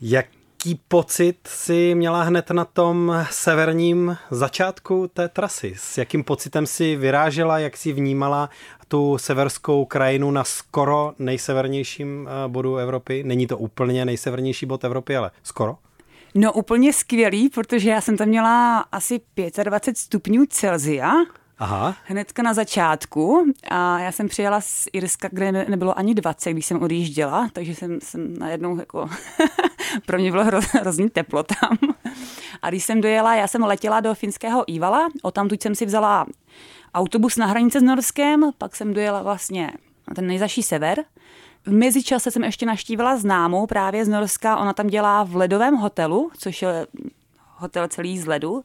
Jaký 0.66 0.80
pocit 0.88 1.36
si 1.48 1.94
měla 1.94 2.22
hned 2.22 2.50
na 2.50 2.64
tom 2.64 3.26
severním 3.30 4.16
začátku 4.30 5.10
té 5.14 5.28
trasy? 5.28 5.74
S 5.76 5.98
jakým 5.98 6.24
pocitem 6.24 6.66
si 6.66 6.96
vyrážela, 6.96 7.58
jak 7.58 7.76
si 7.76 7.92
vnímala 7.92 8.50
tu 8.88 9.18
severskou 9.18 9.84
krajinu 9.84 10.30
na 10.30 10.44
skoro 10.44 11.12
nejsevernějším 11.18 12.28
eh, 12.28 12.48
bodu 12.48 12.76
Evropy? 12.76 13.22
Není 13.22 13.46
to 13.46 13.58
úplně 13.58 14.04
nejsevernější 14.04 14.66
bod 14.66 14.84
Evropy, 14.84 15.16
ale 15.16 15.30
skoro? 15.42 15.76
No 16.34 16.52
úplně 16.52 16.92
skvělý, 16.92 17.48
protože 17.48 17.90
já 17.90 18.00
jsem 18.00 18.16
tam 18.16 18.28
měla 18.28 18.78
asi 18.78 19.20
25 19.64 19.98
stupňů 19.98 20.46
Celzia 20.46 21.12
Aha. 21.58 21.96
hnedka 22.04 22.42
na 22.42 22.54
začátku 22.54 23.46
a 23.70 23.98
já 23.98 24.12
jsem 24.12 24.28
přijela 24.28 24.60
z 24.60 24.88
Irska, 24.92 25.28
kde 25.32 25.52
nebylo 25.52 25.98
ani 25.98 26.14
20, 26.14 26.52
když 26.52 26.66
jsem 26.66 26.82
odjížděla, 26.82 27.48
takže 27.52 27.74
jsem, 27.74 27.98
jsem 28.02 28.38
najednou 28.38 28.78
jako, 28.78 29.10
pro 30.06 30.18
mě 30.18 30.30
bylo 30.30 30.44
hro, 30.44 30.60
hrozný 30.72 31.10
teplo 31.10 31.42
tam. 31.42 31.78
A 32.62 32.70
když 32.70 32.84
jsem 32.84 33.00
dojela, 33.00 33.34
já 33.34 33.46
jsem 33.46 33.62
letěla 33.62 34.00
do 34.00 34.14
finského 34.14 34.64
Ivala, 34.66 35.08
o 35.22 35.30
tamtud 35.30 35.62
jsem 35.62 35.74
si 35.74 35.86
vzala 35.86 36.26
autobus 36.94 37.36
na 37.36 37.46
hranice 37.46 37.80
s 37.80 37.82
Norskem, 37.82 38.50
pak 38.58 38.76
jsem 38.76 38.94
dojela 38.94 39.22
vlastně 39.22 39.72
na 40.08 40.14
ten 40.14 40.26
nejzaší 40.26 40.62
sever. 40.62 41.04
V 41.66 41.72
mezičase 41.72 42.30
jsem 42.30 42.44
ještě 42.44 42.66
naštívila 42.66 43.16
známou 43.16 43.66
právě 43.66 44.04
z 44.04 44.08
Norska, 44.08 44.56
ona 44.56 44.72
tam 44.72 44.86
dělá 44.86 45.22
v 45.24 45.36
ledovém 45.36 45.74
hotelu, 45.74 46.30
což 46.38 46.62
je 46.62 46.86
hotel 47.56 47.88
celý 47.88 48.18
z 48.18 48.26
ledu 48.26 48.64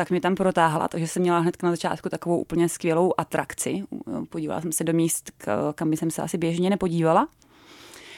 tak 0.00 0.10
mě 0.10 0.20
tam 0.20 0.34
protáhla, 0.34 0.88
takže 0.88 1.08
jsem 1.08 1.22
měla 1.22 1.38
hned 1.38 1.62
na 1.62 1.70
začátku 1.70 2.08
takovou 2.08 2.38
úplně 2.38 2.68
skvělou 2.68 3.12
atrakci. 3.18 3.82
Podívala 4.28 4.60
jsem 4.60 4.72
se 4.72 4.84
do 4.84 4.92
míst, 4.92 5.30
kam 5.74 5.92
jsem 5.92 6.10
se 6.10 6.22
asi 6.22 6.38
běžně 6.38 6.70
nepodívala. 6.70 7.28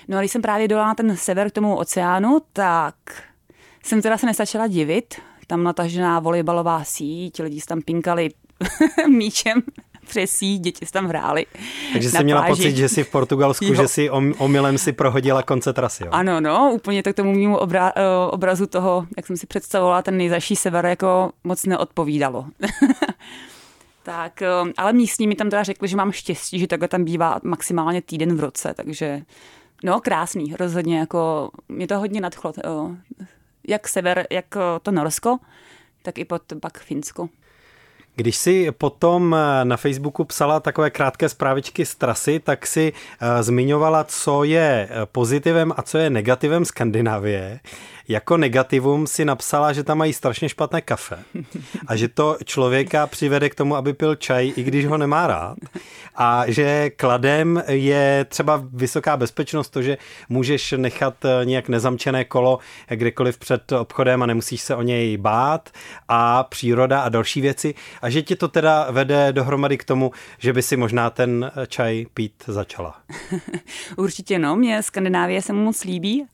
No 0.09 0.19
a 0.19 0.21
když 0.21 0.33
jsem 0.33 0.43
právě 0.43 0.69
dolala 0.69 0.89
na 0.89 0.95
ten 0.95 1.17
sever 1.17 1.51
k 1.51 1.55
tomu 1.55 1.77
oceánu, 1.77 2.39
tak 2.53 2.95
jsem 3.85 4.03
teda 4.03 4.19
se 4.19 4.27
nestačila 4.27 4.67
divit. 4.67 5.15
Tam 5.47 5.63
natažená 5.63 6.21
volejbalová 6.21 6.85
síť, 6.85 7.41
lidi 7.41 7.61
tam 7.69 7.83
pinkali 7.83 8.31
míčem 9.09 9.63
přesí, 10.07 10.59
děti 10.59 10.87
se 10.87 10.93
tam 10.93 11.07
hrály. 11.07 11.47
Takže 11.93 12.11
jsi 12.11 12.25
měla 12.25 12.43
pláži. 12.43 12.63
pocit, 12.63 12.77
že 12.77 12.89
jsi 12.89 13.05
v 13.05 13.11
Portugalsku, 13.11 13.65
jo. 13.65 13.75
že 13.75 13.89
jsi 13.89 14.11
omylem 14.39 14.79
si 14.79 14.93
prohodila 14.93 15.43
konce 15.43 15.73
trasy. 15.73 16.05
Jo? 16.05 16.09
Ano, 16.13 16.41
no, 16.41 16.73
úplně 16.75 17.03
to 17.03 17.13
k 17.13 17.17
tomu 17.17 17.33
mému 17.33 17.57
obra, 17.57 17.93
eh, 17.97 18.03
obrazu 18.31 18.67
toho, 18.67 19.07
jak 19.17 19.27
jsem 19.27 19.37
si 19.37 19.47
představovala 19.47 20.03
ten 20.03 20.17
nejzaší 20.17 20.57
sever, 20.57 20.87
jako 20.87 21.33
moc 21.45 21.65
neodpovídalo. 21.65 22.47
tak, 24.03 24.43
eh, 24.43 24.49
ale 24.77 24.93
místní 24.93 25.27
mi 25.27 25.35
tam 25.35 25.51
teda 25.51 25.63
řekli, 25.63 25.89
že 25.89 25.97
mám 25.97 26.13
štěstí, 26.13 26.59
že 26.59 26.67
takhle 26.67 26.89
tam 26.89 27.05
bývá 27.05 27.41
maximálně 27.43 28.03
týden 28.03 28.37
v 28.37 28.41
roce, 28.41 28.75
takže 28.77 29.23
no, 29.85 30.01
krásný, 30.01 30.55
rozhodně, 30.59 30.99
jako 30.99 31.51
mě 31.69 31.87
to 31.87 31.99
hodně 31.99 32.21
nadchlo. 32.21 32.53
Eh, 32.59 33.21
jak 33.69 33.89
sever, 33.89 34.27
jak 34.31 34.47
to 34.83 34.91
Norsko, 34.91 35.39
tak 36.03 36.19
i 36.19 36.25
pod 36.25 36.43
pak 36.61 36.79
Finsko. 36.79 37.29
Když 38.17 38.37
si 38.37 38.73
potom 38.73 39.35
eh, 39.35 39.65
na 39.65 39.77
Facebooku 39.77 40.25
psala 40.25 40.61
takové 40.61 40.91
krátké 40.91 41.29
zprávičky 41.29 41.87
z 41.87 41.95
trasy, 41.95 42.41
tak 42.41 42.67
si 42.67 42.93
uh, 42.93 43.29
zmiňovala, 43.43 44.05
co 44.05 44.45
je 44.45 44.89
eh, 44.91 45.07
pozitivem 45.13 45.73
a 45.77 45.83
co 45.83 45.99
je 45.99 46.11
negativem 46.11 46.65
Skandinávie. 46.65 47.61
Jako 48.09 48.37
negativum 48.37 49.07
si 49.07 49.25
napsala, 49.25 49.73
že 49.73 49.85
tam 49.85 49.99
mají 49.99 50.13
strašně 50.13 50.49
špatné 50.49 50.81
kafe 50.81 51.19
a 51.87 51.97
že 51.97 52.09
to 52.09 52.37
člověka 52.45 53.07
přivede 53.07 53.49
k 53.49 53.55
tomu, 53.55 53.77
aby 53.77 53.93
pil 53.93 54.15
čaj, 54.15 54.53
i 54.57 54.63
když 54.63 54.87
ho 54.87 54.99
nemá 54.99 55.27
rád. 55.27 55.59
A 56.15 56.45
že 56.47 56.91
kladem 56.91 57.63
je 57.69 58.27
třeba 58.29 58.65
vysoká 58.73 59.17
bezpečnost, 59.17 59.71
to, 59.71 59.83
že 59.83 59.99
můžeš 60.29 60.75
nechat 60.77 61.15
nějak 61.45 61.69
nezamčené 61.69 62.25
kolo 62.25 62.59
kdekoliv 62.89 63.39
před 63.39 63.73
obchodem 63.73 64.23
a 64.23 64.27
nemusíš 64.27 64.63
se 64.63 64.75
o 64.75 64.83
něj 64.83 65.17
bát 65.17 65.71
a 66.09 66.45
příroda 66.45 67.01
a 67.01 67.09
další 67.09 67.41
věci 67.41 67.75
a 68.03 68.11
že 68.11 68.23
ti 68.23 68.37
to 68.37 68.49
teda 68.49 68.87
vede 68.91 69.33
dohromady 69.33 69.79
k 69.79 69.85
tomu, 69.85 70.11
že 70.39 70.53
by 70.53 70.63
si 70.63 70.77
možná 70.77 71.11
ten 71.11 71.51
čaj 71.67 72.07
pít 72.15 72.45
začala. 72.47 72.97
Určitě 73.97 74.39
no, 74.39 74.57
mě 74.57 74.83
Skandinávie 74.83 75.43
se 75.43 75.53
mu 75.53 75.65
moc 75.65 75.85
líbí. 75.85 76.27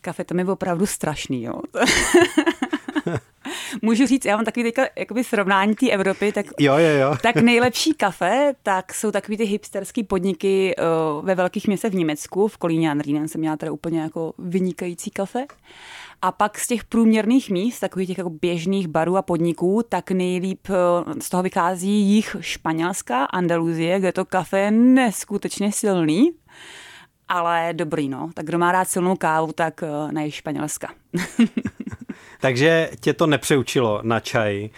Kafe 0.00 0.24
to 0.24 0.38
je 0.38 0.44
opravdu 0.44 0.86
strašný, 0.86 1.42
jo. 1.42 1.60
můžu 3.82 4.06
říct, 4.06 4.24
já 4.24 4.36
mám 4.36 4.44
takový 4.44 4.64
teďka 4.64 4.86
jakoby 4.96 5.24
srovnání 5.24 5.74
té 5.74 5.90
Evropy, 5.90 6.32
tak, 6.32 6.46
jo, 6.60 6.76
jo, 6.76 6.98
jo. 7.00 7.16
tak 7.22 7.36
nejlepší 7.36 7.94
kafe, 7.94 8.52
tak 8.62 8.94
jsou 8.94 9.10
takový 9.10 9.36
ty 9.36 9.44
hipsterský 9.44 10.04
podniky 10.04 10.74
uh, 10.76 11.26
ve 11.26 11.34
velkých 11.34 11.66
městech 11.66 11.92
v 11.92 11.96
Německu, 11.96 12.48
v 12.48 12.56
Kolíně 12.56 12.90
a 12.90 12.94
Rýnen 12.94 13.28
jsem 13.28 13.40
měla 13.40 13.56
teda 13.56 13.72
úplně 13.72 14.00
jako 14.00 14.32
vynikající 14.38 15.10
kafe. 15.10 15.44
A 16.22 16.32
pak 16.32 16.58
z 16.58 16.66
těch 16.66 16.84
průměrných 16.84 17.50
míst, 17.50 17.80
takových 17.80 18.08
těch 18.08 18.18
jako 18.18 18.30
běžných 18.30 18.88
barů 18.88 19.16
a 19.16 19.22
podniků, 19.22 19.82
tak 19.88 20.10
nejlíp 20.10 20.66
eh, 20.70 20.74
z 21.22 21.28
toho 21.28 21.42
vychází 21.42 22.00
jich 22.00 22.36
Španělska, 22.40 23.24
Andaluzie, 23.24 23.98
kde 23.98 24.12
to 24.12 24.24
kafe 24.24 24.58
je 24.58 24.70
neskutečně 24.70 25.72
silný 25.72 26.32
ale 27.28 27.70
dobrý, 27.72 28.08
no. 28.08 28.30
Tak 28.34 28.46
kdo 28.46 28.58
má 28.58 28.72
rád 28.72 28.88
silnou 28.88 29.16
kávu, 29.16 29.52
tak 29.52 29.82
eh, 29.82 30.12
ne 30.12 30.30
Španělska. 30.30 30.88
Takže 32.40 32.90
tě 33.00 33.12
to 33.12 33.26
nepřeučilo 33.26 34.00
na 34.02 34.20
čaj. 34.20 34.64
Eh, 34.64 34.70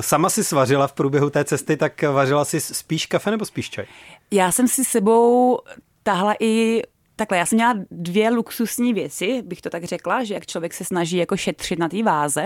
sama 0.00 0.30
si 0.30 0.44
svařila 0.44 0.86
v 0.86 0.92
průběhu 0.92 1.30
té 1.30 1.44
cesty, 1.44 1.76
tak 1.76 2.02
vařila 2.02 2.44
si 2.44 2.60
spíš 2.60 3.06
kafe 3.06 3.30
nebo 3.30 3.44
spíš 3.44 3.70
čaj? 3.70 3.84
Já 4.30 4.52
jsem 4.52 4.68
si 4.68 4.84
sebou 4.84 5.58
tahla 6.02 6.34
i 6.40 6.82
Takhle, 7.18 7.38
já 7.38 7.46
jsem 7.46 7.56
měla 7.56 7.74
dvě 7.90 8.30
luxusní 8.30 8.94
věci, 8.94 9.42
bych 9.42 9.62
to 9.62 9.70
tak 9.70 9.84
řekla, 9.84 10.24
že 10.24 10.34
jak 10.34 10.46
člověk 10.46 10.74
se 10.74 10.84
snaží 10.84 11.16
jako 11.16 11.36
šetřit 11.36 11.78
na 11.78 11.88
té 11.88 12.02
váze, 12.02 12.44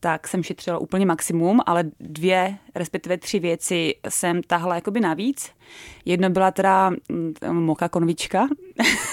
tak 0.00 0.28
jsem 0.28 0.42
šetřila 0.42 0.78
úplně 0.78 1.06
maximum, 1.06 1.60
ale 1.66 1.84
dvě, 2.00 2.56
respektive 2.74 3.18
tři 3.18 3.38
věci 3.38 3.94
jsem 4.08 4.42
tahla 4.42 4.74
jakoby 4.74 5.00
navíc. 5.00 5.50
Jedno 6.04 6.30
byla 6.30 6.50
teda 6.50 6.90
mm, 6.90 7.34
moka 7.50 7.88
konvička. 7.88 8.48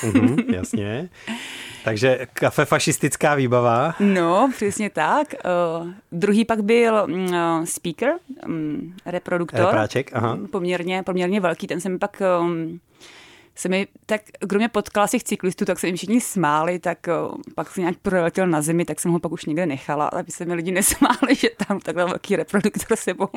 Mm-hmm, 0.01 0.54
jasně. 0.56 1.10
Takže 1.84 2.27
kafe 2.34 2.66
fašistická 2.66 3.36
výbava. 3.36 3.96
No, 4.00 4.50
přesně 4.56 4.89
tak. 4.89 5.36
Uh, 5.82 5.92
druhý 6.12 6.46
pak 6.46 6.63
byl 6.63 7.08
uh, 7.10 7.63
speaker, 7.63 8.13
um, 8.46 8.94
reproduktor. 9.06 9.60
Repráček, 9.66 10.12
aha. 10.13 10.38
Poměrně, 10.51 11.04
poměrně 11.04 11.39
velký, 11.39 11.68
ten 11.68 11.82
jsem 11.82 12.00
pak 12.00 12.22
um, 12.42 12.80
se 13.57 13.69
mi, 13.69 13.87
tak 14.05 14.21
kdo 14.39 14.59
mě 14.59 14.69
potkala 14.69 15.07
těch 15.07 15.23
cyklistů, 15.23 15.65
tak 15.65 15.79
se 15.79 15.87
jim 15.87 15.95
všichni 15.95 16.21
smáli, 16.21 16.79
tak 16.79 16.97
uh, 17.07 17.37
pak 17.55 17.71
se 17.71 17.81
nějak 17.81 17.97
proletěl 17.97 18.47
na 18.47 18.61
zemi, 18.61 18.85
tak 18.85 18.99
jsem 18.99 19.11
ho 19.11 19.19
pak 19.19 19.31
už 19.31 19.45
někde 19.45 19.65
nechala, 19.65 20.07
aby 20.07 20.31
se 20.31 20.45
mi 20.45 20.53
lidi 20.53 20.71
nesmáli, 20.77 21.35
že 21.35 21.49
tam 21.67 21.79
takhle 21.79 22.05
velký 22.05 22.35
reproduktor 22.35 22.97
sebou. 22.97 23.29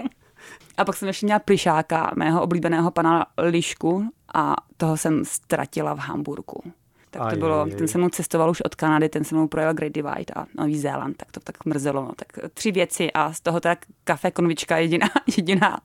A 0.76 0.84
pak 0.84 0.96
jsem 0.96 1.08
ještě 1.08 1.26
měla 1.26 1.38
plišáka, 1.38 2.12
mého 2.16 2.42
oblíbeného 2.42 2.90
pana 2.90 3.26
Lišku 3.38 4.04
a 4.34 4.56
toho 4.76 4.96
jsem 4.96 5.24
ztratila 5.24 5.94
v 5.94 5.98
Hamburgu. 5.98 6.62
Tak 7.10 7.22
to 7.22 7.28
aj, 7.28 7.36
bylo, 7.36 7.60
aj, 7.60 7.70
aj. 7.70 7.76
ten 7.76 7.88
se 7.88 7.98
mnou 7.98 8.08
cestoval 8.08 8.50
už 8.50 8.60
od 8.60 8.74
Kanady, 8.74 9.08
ten 9.08 9.24
se 9.24 9.34
mnou 9.34 9.48
projel 9.48 9.74
Great 9.74 9.92
Divide 9.92 10.34
a 10.36 10.46
Nový 10.58 10.78
Zéland, 10.78 11.16
tak 11.16 11.32
to 11.32 11.40
tak 11.40 11.64
mrzelo. 11.64 12.02
No. 12.02 12.12
Tak 12.16 12.52
tři 12.54 12.72
věci 12.72 13.12
a 13.12 13.32
z 13.32 13.40
toho 13.40 13.60
tak 13.60 13.78
kafe 14.04 14.30
konvička 14.30 14.78
jediná, 14.78 15.08
jediná 15.36 15.78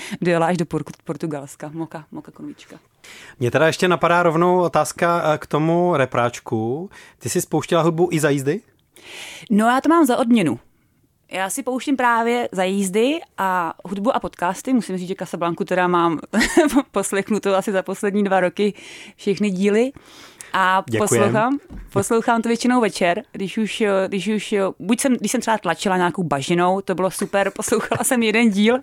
dojela 0.20 0.46
až 0.46 0.56
do 0.56 0.64
Portugalska, 1.04 1.70
moka, 1.74 2.04
moka 2.10 2.32
konvička. 2.32 2.76
Mně 3.40 3.50
teda 3.50 3.66
ještě 3.66 3.88
napadá 3.88 4.22
rovnou 4.22 4.60
otázka 4.60 5.22
eh, 5.24 5.38
k 5.38 5.46
tomu 5.46 5.96
repráčku. 5.96 6.90
Ty 7.18 7.28
jsi 7.28 7.40
spouštěla 7.40 7.82
hudbu 7.82 8.08
i 8.12 8.20
za 8.20 8.30
jízdy? 8.30 8.60
No 9.50 9.66
já 9.66 9.80
to 9.80 9.88
mám 9.88 10.06
za 10.06 10.16
odměnu. 10.16 10.58
Já 11.32 11.50
si 11.50 11.62
pouštím 11.62 11.96
právě 11.96 12.48
za 12.52 12.64
jízdy 12.64 13.20
a 13.38 13.74
hudbu 13.84 14.16
a 14.16 14.20
podcasty. 14.20 14.72
Musím 14.72 14.96
říct, 14.96 15.08
že 15.08 15.14
Casablanku 15.18 15.64
teda 15.64 15.88
mám 15.88 16.20
poslechnuto 16.90 17.56
asi 17.56 17.72
za 17.72 17.82
poslední 17.82 18.24
dva 18.24 18.40
roky 18.40 18.74
všechny 19.16 19.50
díly. 19.50 19.92
A 20.52 20.84
Děkujem. 20.90 21.08
poslouchám, 21.08 21.58
poslouchám 21.92 22.42
to 22.42 22.48
většinou 22.48 22.80
večer, 22.80 23.22
když 23.32 23.58
už, 23.58 23.82
když 24.08 24.28
už, 24.28 24.54
buď 24.78 25.00
jsem, 25.00 25.16
když 25.16 25.32
jsem 25.32 25.40
třeba 25.40 25.58
tlačila 25.58 25.96
nějakou 25.96 26.22
bažinou, 26.22 26.80
to 26.80 26.94
bylo 26.94 27.10
super, 27.10 27.50
poslouchala 27.56 28.04
jsem 28.04 28.22
jeden 28.22 28.50
díl 28.50 28.78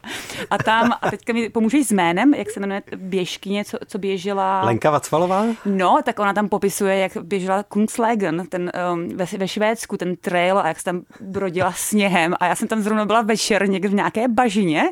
a 0.50 0.58
tam, 0.58 0.92
a 1.02 1.10
teďka 1.12 1.34
mi 1.34 1.50
pomůžeš 1.50 1.88
s 1.88 1.92
jménem, 1.92 2.34
jak 2.34 2.50
se 2.50 2.60
jmenuje 2.60 2.82
běžkyně, 2.96 3.66
co, 3.66 3.78
co 3.88 3.98
běžela. 3.98 4.62
Lenka 4.64 4.92
Vacvalová? 4.92 5.46
No, 5.66 6.00
tak 6.04 6.20
ona 6.20 6.34
tam 6.34 6.50
popisuje, 6.50 6.98
jak 6.98 7.18
běžela 7.22 7.64
Kungslegen, 7.64 8.46
ten 8.50 8.72
um, 8.94 9.08
ve, 9.18 9.26
ve 9.38 9.48
Švédsku, 9.48 9.98
ten 9.98 10.16
trail 10.16 10.60
a 10.60 10.68
jak 10.68 10.78
se 10.78 10.86
tam 10.86 11.02
brodila 11.22 11.72
sněhem 11.72 12.36
a 12.40 12.46
já 12.46 12.56
jsem 12.56 12.68
tam 12.68 12.82
zrovna 12.82 13.06
byla 13.06 13.22
večer 13.22 13.70
někde 13.70 13.90
v 13.90 13.94
nějaké 13.94 14.28
bažině 14.28 14.84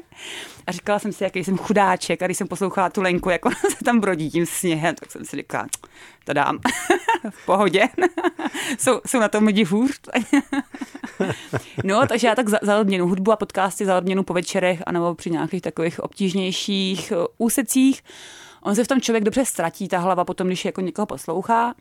a 0.68 0.72
říkala 0.72 1.00
jsem 1.00 1.14
si, 1.14 1.24
jaký 1.24 1.44
jsem 1.44 1.58
chudáček. 1.58 2.22
A 2.22 2.26
když 2.26 2.38
jsem 2.38 2.48
poslouchala 2.48 2.90
tu 2.90 3.02
Lenku, 3.02 3.30
jak 3.30 3.46
ona 3.46 3.56
se 3.78 3.86
tam 3.86 4.00
brodí 4.00 4.30
tím 4.30 4.46
sněhem, 4.46 4.96
tak 4.96 5.12
jsem 5.12 5.26
si 5.26 5.38
říkala, 5.38 5.68
to 6.24 6.34
dám 6.34 6.60
v 7.30 7.46
pohodě. 7.46 7.90
jsou, 8.80 9.02
jsou 9.06 9.20
na 9.20 9.28
tom 9.28 9.44
lidi 9.44 9.64
hůř. 9.64 10.00
no, 11.84 12.08
takže 12.08 12.28
já 12.28 12.36
tak 12.36 12.50
za, 12.50 12.60
za 12.62 12.86
hudbu 13.02 13.32
a 13.32 13.36
podcasty 13.36 13.86
za 13.86 13.98
odměnu 13.98 14.24
po 14.24 14.34
večerech 14.34 14.84
anebo 14.86 15.16
při 15.16 15.32
nějakých 15.32 15.62
takových 15.62 16.00
obtížnějších 16.00 17.14
uh, 17.16 17.26
úsecích. 17.38 18.04
On 18.62 18.76
se 18.76 18.84
v 18.84 18.88
tom 18.88 19.02
člověk 19.02 19.24
dobře 19.24 19.46
ztratí, 19.46 19.88
ta 19.88 20.00
hlava 20.00 20.26
potom, 20.26 20.48
když 20.48 20.66
jako 20.66 20.82
někoho 20.82 21.06
poslouchá 21.06 21.74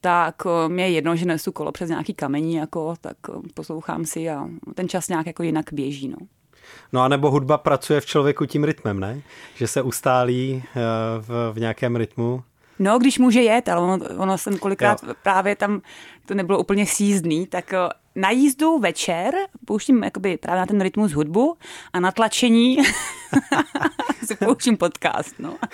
tak 0.00 0.42
mě 0.68 0.84
je 0.84 0.90
jedno, 0.90 1.16
že 1.16 1.26
nesu 1.26 1.52
kolo 1.52 1.72
přes 1.72 1.88
nějaký 1.88 2.14
kamení, 2.14 2.54
jako, 2.54 2.94
tak 3.00 3.16
uh, 3.28 3.42
poslouchám 3.54 4.04
si 4.04 4.30
a 4.30 4.48
ten 4.74 4.88
čas 4.88 5.08
nějak 5.08 5.26
jako 5.26 5.42
jinak 5.42 5.72
běží. 5.72 6.08
No. 6.08 6.16
No 6.92 7.00
a 7.00 7.08
nebo 7.08 7.30
hudba 7.30 7.58
pracuje 7.58 8.00
v 8.00 8.06
člověku 8.06 8.46
tím 8.46 8.64
rytmem, 8.64 9.00
ne? 9.00 9.22
Že 9.54 9.66
se 9.66 9.82
ustálí 9.82 10.64
eh, 10.64 10.80
v, 11.20 11.52
v 11.52 11.60
nějakém 11.60 11.96
rytmu. 11.96 12.42
No, 12.78 12.98
když 12.98 13.18
může 13.18 13.42
jet, 13.42 13.68
ale 13.68 13.82
ono, 13.82 13.98
ono 14.16 14.38
jsem 14.38 14.58
kolikrát 14.58 15.02
jo. 15.02 15.14
právě 15.22 15.56
tam 15.56 15.82
to 16.26 16.34
nebylo 16.34 16.58
úplně 16.58 16.86
sízdný, 16.86 17.46
tak 17.46 17.72
eh, 17.72 17.78
na 18.14 18.30
jízdu 18.30 18.78
večer 18.78 19.34
pouštím 19.64 20.02
jakoby 20.02 20.36
právě 20.36 20.60
na 20.60 20.66
ten 20.66 20.80
rytmus 20.80 21.12
hudbu 21.12 21.56
a 21.92 22.00
na 22.00 22.12
tlačení 22.12 22.76
si 24.26 24.34
pouštím 24.34 24.76
podcast. 24.76 25.34
No. 25.38 25.56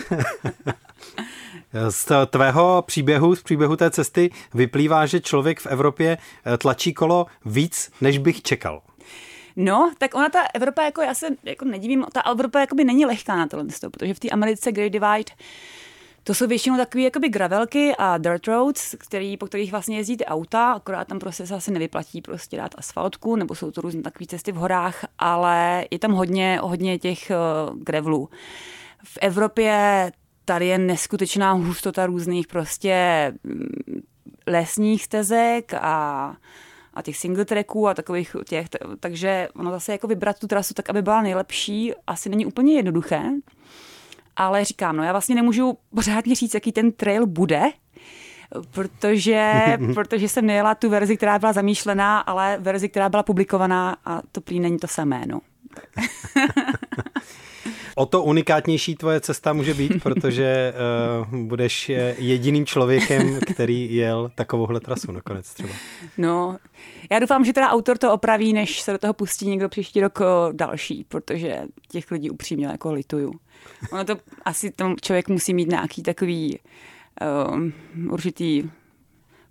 Z 1.89 2.13
tvého 2.27 2.83
příběhu, 2.87 3.35
z 3.35 3.43
příběhu 3.43 3.77
té 3.77 3.91
cesty 3.91 4.31
vyplývá, 4.55 5.07
že 5.07 5.21
člověk 5.21 5.61
v 5.61 5.67
Evropě 5.67 6.19
eh, 6.47 6.59
tlačí 6.59 6.95
kolo 6.95 7.27
víc, 7.45 7.91
než 8.01 8.19
bych 8.19 8.43
čekal. 8.43 8.83
No, 9.61 9.93
tak 9.99 10.15
ona 10.15 10.29
ta 10.29 10.39
Evropa, 10.55 10.83
jako 10.83 11.03
já 11.03 11.15
se 11.15 11.27
jako 11.45 11.65
nedivím, 11.65 12.07
ta 12.13 12.21
Evropa 12.21 12.61
jakoby 12.61 12.85
není 12.85 13.07
lehká 13.07 13.37
na 13.37 13.47
tohle, 13.47 13.67
protože 13.91 14.15
v 14.15 14.21
té 14.21 14.29
Americe 14.29 14.73
Great 14.73 14.93
Divide 14.93 15.33
to 16.25 16.35
jsou 16.35 16.47
většinou 16.47 16.77
takové 16.77 17.03
jakoby 17.03 17.29
gravelky 17.29 17.95
a 17.99 18.19
dirt 18.19 18.47
roads, 18.47 18.95
který, 18.99 19.37
po 19.37 19.47
kterých 19.47 19.71
vlastně 19.71 19.97
jezdíte 19.97 20.25
auta, 20.25 20.73
akorát 20.73 21.09
tam 21.09 21.19
prostě 21.19 21.47
se 21.47 21.55
asi 21.55 21.71
nevyplatí 21.71 22.23
prostě 22.23 22.57
dát 22.57 22.75
asfaltku, 22.79 23.37
nebo 23.37 23.55
jsou 23.55 23.71
to 23.71 23.81
různé 23.81 24.03
takové 24.03 24.27
cesty 24.27 24.53
v 24.53 24.57
horách, 24.57 25.05
ale 25.19 25.85
je 25.91 25.99
tam 25.99 26.13
hodně, 26.13 26.59
hodně 26.63 26.99
těch 26.99 27.33
uh, 27.71 27.79
gravelů. 27.79 28.29
V 29.05 29.19
Evropě 29.21 30.13
tady 30.45 30.67
je 30.67 30.79
neskutečná 30.79 31.53
hustota 31.53 32.07
různých 32.07 32.47
prostě 32.47 33.33
mm, 33.45 34.03
lesních 34.47 35.05
stezek 35.05 35.75
a 35.75 36.37
a 36.99 37.03
těch 37.03 37.17
single 37.17 37.45
tracků 37.45 37.89
a 37.89 37.95
takových 37.95 38.37
těch, 38.49 38.67
takže 39.01 39.49
ono 39.55 39.71
zase 39.71 39.93
jako 39.93 40.07
vybrat 40.07 40.39
tu 40.39 40.47
trasu 40.47 40.75
tak, 40.75 40.91
aby 40.91 41.03
byla 41.03 41.23
nejlepší, 41.23 41.93
asi 42.07 42.29
není 42.29 42.47
úplně 42.47 42.75
jednoduché. 42.75 43.23
Ale 44.37 44.65
říkám, 44.65 44.97
no 44.97 45.03
já 45.03 45.13
vlastně 45.13 45.35
nemůžu 45.35 45.79
pořádně 45.95 46.35
říct, 46.35 46.55
jaký 46.55 46.73
ten 46.73 46.93
trail 46.93 47.27
bude, 47.27 47.63
protože, 48.71 49.53
protože 49.95 50.29
jsem 50.29 50.47
nejela 50.47 50.75
tu 50.75 50.91
verzi, 50.91 51.17
která 51.17 51.39
byla 51.39 51.53
zamýšlená, 51.53 52.19
ale 52.19 52.59
verzi, 52.61 52.89
která 52.89 53.09
byla 53.09 53.23
publikovaná 53.23 53.97
a 54.05 54.23
to 54.33 54.41
prý 54.41 54.61
není 54.61 54.79
to 54.79 54.89
samé, 54.89 55.23
no. 55.27 55.41
O 57.99 58.07
to 58.07 58.23
unikátnější 58.23 58.95
tvoje 58.95 59.21
cesta 59.21 59.53
může 59.53 59.75
být, 59.75 59.93
protože 60.03 60.75
uh, 61.31 61.39
budeš 61.39 61.89
jediným 62.19 62.67
člověkem, 62.67 63.41
který 63.53 63.95
jel 63.95 64.31
takovouhle 64.35 64.81
trasu 64.81 65.13
nakonec 65.13 65.55
třeba. 65.55 65.75
No, 66.19 66.59
já 67.11 67.19
doufám, 67.19 67.45
že 67.45 67.53
teda 67.53 67.71
autor 67.71 67.99
to 67.99 68.13
opraví, 68.13 68.53
než 68.53 68.81
se 68.81 68.93
do 68.93 68.99
toho 68.99 69.13
pustí 69.13 69.49
někdo 69.49 69.69
příští 69.69 70.01
rok 70.01 70.19
eh, 70.21 70.53
další, 70.53 71.05
protože 71.09 71.63
těch 71.89 72.11
lidí 72.11 72.31
upřímně 72.31 72.67
jako 72.67 72.93
lituju. 72.93 73.33
Ono 73.93 74.05
to 74.05 74.17
asi 74.45 74.71
tam 74.71 74.97
člověk 75.03 75.29
musí 75.29 75.55
mít 75.55 75.69
nějaký 75.69 76.03
takový 76.03 76.59
um, 77.53 77.73
určitý 78.11 78.71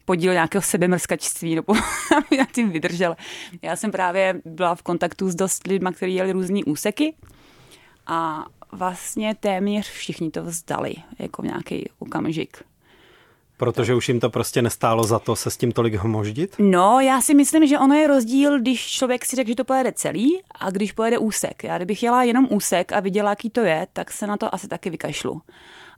podíl 0.06 0.34
nějakého 0.34 0.62
sebemrskačství, 0.62 1.56
nebo 1.56 1.74
aby 2.18 2.38
na 2.38 2.46
tím 2.52 2.70
vydržel. 2.70 3.16
Já 3.62 3.76
jsem 3.76 3.92
právě 3.92 4.42
byla 4.46 4.76
v 4.76 4.82
kontaktu 4.82 5.30
s 5.30 5.36
dost 5.36 5.68
lidmi, 5.68 5.90
kteří 5.94 6.16
jeli 6.16 6.32
různý 6.32 6.64
úseky 6.64 7.14
a 8.08 8.46
vlastně 8.72 9.36
téměř 9.40 9.90
všichni 9.90 10.32
to 10.32 10.44
vzdali, 10.44 10.94
jako 11.20 11.44
nějaký 11.44 11.90
okamžik. 12.00 12.64
Protože 13.58 13.96
už 13.96 14.10
jim 14.10 14.20
to 14.20 14.30
prostě 14.30 14.62
nestálo 14.62 15.04
za 15.04 15.20
to 15.20 15.36
se 15.36 15.52
s 15.52 15.58
tím 15.58 15.72
tolik 15.72 15.94
hmoždit? 15.94 16.56
No, 16.60 17.00
já 17.00 17.22
si 17.22 17.34
myslím, 17.34 17.68
že 17.68 17.80
ono 17.80 17.96
je 17.96 18.08
rozdíl, 18.08 18.60
když 18.60 18.88
člověk 18.88 19.26
si 19.26 19.36
řekne, 19.36 19.52
že 19.52 19.56
to 19.56 19.64
pojede 19.64 19.92
celý 19.92 20.42
a 20.60 20.70
když 20.70 20.92
pojede 20.92 21.18
úsek. 21.18 21.64
Já 21.64 21.78
kdybych 21.78 22.04
jela 22.04 22.24
jenom 22.24 22.48
úsek 22.52 22.92
a 22.92 23.00
viděla, 23.00 23.30
jaký 23.30 23.50
to 23.50 23.62
je, 23.62 23.88
tak 23.94 24.12
se 24.12 24.28
na 24.28 24.38
to 24.38 24.56
asi 24.56 24.68
taky 24.68 24.90
vykašlu. 24.90 25.42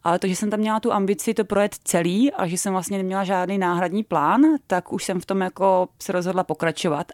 Ale 0.03 0.19
to, 0.19 0.27
že 0.27 0.35
jsem 0.35 0.49
tam 0.49 0.59
měla 0.59 0.79
tu 0.79 0.93
ambici 0.93 1.33
to 1.33 1.45
projet 1.45 1.75
celý 1.83 2.33
a 2.33 2.47
že 2.47 2.57
jsem 2.57 2.73
vlastně 2.73 2.97
neměla 2.97 3.23
žádný 3.23 3.57
náhradní 3.57 4.03
plán, 4.03 4.41
tak 4.67 4.93
už 4.93 5.03
jsem 5.03 5.21
v 5.21 5.25
tom 5.25 5.41
jako 5.41 5.87
se 5.99 6.11
rozhodla 6.11 6.43
pokračovat. 6.43 7.11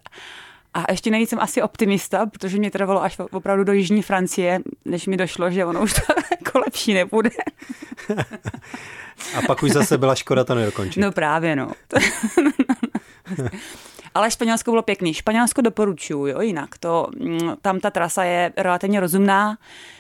A 0.76 0.92
ještě 0.92 1.12
nejvíc 1.12 1.30
jsem 1.30 1.40
asi 1.40 1.62
optimista, 1.62 2.26
protože 2.26 2.58
mě 2.58 2.72
trvalo 2.72 3.04
až 3.04 3.20
opravdu 3.32 3.64
do 3.64 3.74
Jižní 3.74 4.02
Francie, 4.02 4.60
než 4.86 5.08
mi 5.08 5.18
došlo, 5.18 5.52
že 5.52 5.66
ono 5.66 5.82
už 5.82 5.94
to 5.94 6.02
jako 6.32 6.60
lepší 6.60 6.94
nebude. 6.94 7.30
A 9.38 9.42
pak 9.48 9.64
už 9.64 9.72
zase 9.72 9.98
byla 9.98 10.16
škoda 10.16 10.44
to 10.44 10.56
nedokončit. 10.56 11.00
No 11.00 11.12
právě, 11.12 11.56
no. 11.56 11.72
Ale 14.16 14.32
Španělsko 14.32 14.72
bylo 14.72 14.82
pěkný. 14.82 15.14
Španělsko 15.14 15.62
doporučuju, 15.62 16.28
jo, 16.28 16.42
jinak. 16.42 16.78
To, 16.78 17.08
mm, 17.20 17.56
tam 17.62 17.80
ta 17.80 17.90
trasa 17.90 18.24
je 18.24 18.54
relativně 18.58 19.00
rozumná, 19.00 19.58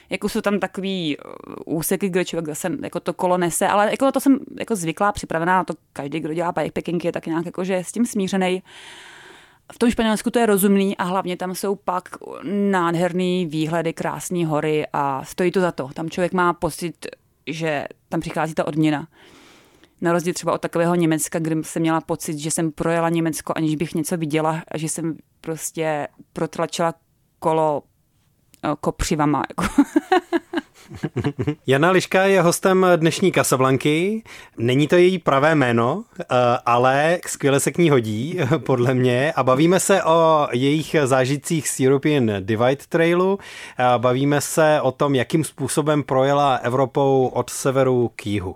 jako 0.09 0.29
jsou 0.29 0.41
tam 0.41 0.59
takový 0.59 1.17
uh, 1.17 1.77
úseky, 1.77 2.09
kde 2.09 2.25
člověk 2.25 2.47
zase 2.47 2.71
jako 2.83 2.99
to 2.99 3.13
kolo 3.13 3.37
nese, 3.37 3.67
ale 3.67 3.91
jako 3.91 4.11
to 4.11 4.19
jsem 4.19 4.39
jako 4.59 4.75
zvyklá, 4.75 5.11
připravená 5.11 5.57
na 5.57 5.63
to, 5.63 5.73
každý, 5.93 6.19
kdo 6.19 6.33
dělá 6.33 6.51
bikepacking, 6.51 7.05
je 7.05 7.11
tak 7.11 7.25
nějak 7.25 7.45
jako, 7.45 7.63
že 7.63 7.77
s 7.77 7.91
tím 7.91 8.05
smířený. 8.05 8.63
V 9.73 9.79
tom 9.79 9.91
Španělsku 9.91 10.31
to 10.31 10.39
je 10.39 10.45
rozumný 10.45 10.97
a 10.97 11.03
hlavně 11.03 11.37
tam 11.37 11.55
jsou 11.55 11.75
pak 11.75 12.09
nádherný 12.43 13.45
výhledy, 13.45 13.93
krásné 13.93 14.45
hory 14.45 14.85
a 14.93 15.25
stojí 15.25 15.51
to 15.51 15.61
za 15.61 15.71
to. 15.71 15.89
Tam 15.93 16.09
člověk 16.09 16.33
má 16.33 16.53
pocit, 16.53 17.07
že 17.47 17.85
tam 18.09 18.19
přichází 18.19 18.53
ta 18.53 18.67
odměna. 18.67 19.07
Na 20.01 20.11
rozdíl 20.11 20.33
třeba 20.33 20.53
od 20.53 20.61
takového 20.61 20.95
Německa, 20.95 21.39
kde 21.39 21.55
jsem 21.63 21.81
měla 21.81 22.01
pocit, 22.01 22.37
že 22.37 22.51
jsem 22.51 22.71
projela 22.71 23.09
Německo, 23.09 23.53
aniž 23.55 23.75
bych 23.75 23.95
něco 23.95 24.17
viděla 24.17 24.63
a 24.71 24.77
že 24.77 24.89
jsem 24.89 25.17
prostě 25.41 26.07
protlačila 26.33 26.93
kolo 27.39 27.83
eh, 28.63 28.75
kopřivama. 28.79 29.43
Jako. 29.49 29.83
Jana 31.67 31.91
Liška 31.91 32.23
je 32.23 32.41
hostem 32.41 32.85
dnešní 32.95 33.31
Kasablanky. 33.31 34.23
Není 34.57 34.87
to 34.87 34.95
její 34.95 35.19
pravé 35.19 35.55
jméno, 35.55 36.03
eh, 36.19 36.25
ale 36.65 37.19
skvěle 37.27 37.59
se 37.59 37.71
k 37.71 37.77
ní 37.77 37.89
hodí, 37.89 38.39
podle 38.57 38.93
mě. 38.93 39.33
A 39.35 39.43
bavíme 39.43 39.79
se 39.79 40.03
o 40.03 40.47
jejich 40.51 40.95
zážitcích 41.03 41.67
z 41.69 41.79
European 41.79 42.31
Divide 42.39 42.83
Trailu. 42.89 43.39
Bavíme 43.97 44.41
se 44.41 44.81
o 44.81 44.91
tom, 44.91 45.15
jakým 45.15 45.43
způsobem 45.43 46.03
projela 46.03 46.55
Evropou 46.55 47.31
od 47.33 47.49
severu 47.49 48.11
k 48.15 48.27
jihu. 48.27 48.55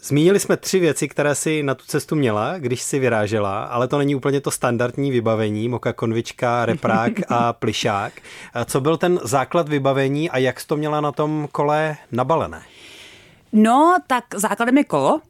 Zmínili 0.00 0.40
jsme 0.40 0.56
tři 0.56 0.78
věci, 0.80 1.08
které 1.08 1.34
si 1.34 1.62
na 1.62 1.74
tu 1.74 1.84
cestu 1.86 2.14
měla, 2.14 2.58
když 2.58 2.82
si 2.82 2.98
vyrážela, 2.98 3.64
ale 3.64 3.88
to 3.88 3.98
není 3.98 4.14
úplně 4.14 4.40
to 4.40 4.50
standardní 4.50 5.10
vybavení, 5.10 5.68
moka 5.68 5.92
konvička, 5.92 6.66
reprák 6.66 7.12
a 7.28 7.52
plišák. 7.58 8.12
Co 8.64 8.80
byl 8.80 8.96
ten 8.96 9.20
základ 9.22 9.68
vybavení 9.68 10.30
a 10.30 10.38
jak 10.38 10.60
jsi 10.60 10.66
to 10.66 10.76
měla 10.76 11.00
na 11.00 11.12
tom 11.12 11.48
kole 11.52 11.96
nabalené? 12.12 12.62
No, 13.52 13.96
tak 14.06 14.24
základem 14.34 14.78
je 14.78 14.84
kolo. 14.84 15.20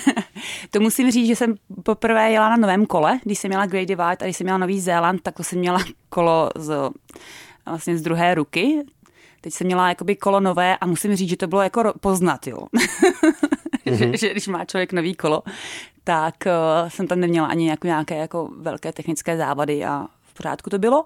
to 0.70 0.80
musím 0.80 1.10
říct, 1.10 1.26
že 1.26 1.36
jsem 1.36 1.54
poprvé 1.82 2.30
jela 2.30 2.48
na 2.48 2.56
novém 2.56 2.86
kole, 2.86 3.18
když 3.24 3.38
jsem 3.38 3.48
měla 3.48 3.66
Great 3.66 3.88
Divide 3.88 4.16
a 4.20 4.24
když 4.24 4.36
jsem 4.36 4.44
měla 4.44 4.58
Nový 4.58 4.80
Zéland, 4.80 5.22
tak 5.22 5.34
to 5.34 5.44
jsem 5.44 5.58
měla 5.58 5.84
kolo 6.08 6.50
z, 6.56 6.90
vlastně 7.66 7.98
z 7.98 8.02
druhé 8.02 8.34
ruky. 8.34 8.82
Teď 9.40 9.52
jsem 9.52 9.66
měla 9.66 9.88
jakoby 9.88 10.16
kolo 10.16 10.40
nové 10.40 10.76
a 10.76 10.86
musím 10.86 11.16
říct, 11.16 11.28
že 11.28 11.36
to 11.36 11.46
bylo 11.46 11.62
jako 11.62 11.92
poznat, 12.00 12.46
jo. 12.46 12.58
mm-hmm. 13.86 14.10
že, 14.10 14.16
že 14.26 14.30
když 14.30 14.48
má 14.48 14.64
člověk 14.64 14.92
nový 14.92 15.14
kolo, 15.14 15.42
tak 16.04 16.34
uh, 16.46 16.88
jsem 16.88 17.06
tam 17.06 17.20
neměla 17.20 17.46
ani 17.46 17.68
jako 17.68 17.86
nějaké 17.86 18.16
jako 18.16 18.50
velké 18.56 18.92
technické 18.92 19.36
závady 19.36 19.84
a 19.84 20.06
v 20.22 20.34
pořádku 20.34 20.70
to 20.70 20.78
bylo. 20.78 21.04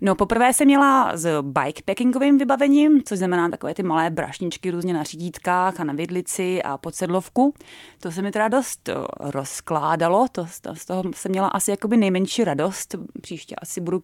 No 0.00 0.14
poprvé 0.14 0.52
jsem 0.52 0.66
měla 0.66 1.16
s 1.16 1.42
bikepackingovým 1.42 2.38
vybavením, 2.38 3.02
což 3.02 3.18
znamená 3.18 3.48
takové 3.48 3.74
ty 3.74 3.82
malé 3.82 4.10
brašničky 4.10 4.70
různě 4.70 4.94
na 4.94 5.02
řídítkách 5.02 5.80
a 5.80 5.84
na 5.84 5.92
vidlici 5.92 6.62
a 6.62 6.78
pod 6.78 6.94
sedlovku. 6.94 7.54
To 8.00 8.12
se 8.12 8.22
mi 8.22 8.32
teda 8.32 8.48
dost 8.48 8.88
rozkládalo, 9.20 10.26
to, 10.32 10.46
to, 10.60 10.74
z 10.74 10.84
toho 10.84 11.02
jsem 11.14 11.30
měla 11.30 11.48
asi 11.48 11.70
jakoby 11.70 11.96
nejmenší 11.96 12.44
radost. 12.44 12.94
Příště 13.20 13.54
asi 13.54 13.80
budu 13.80 14.02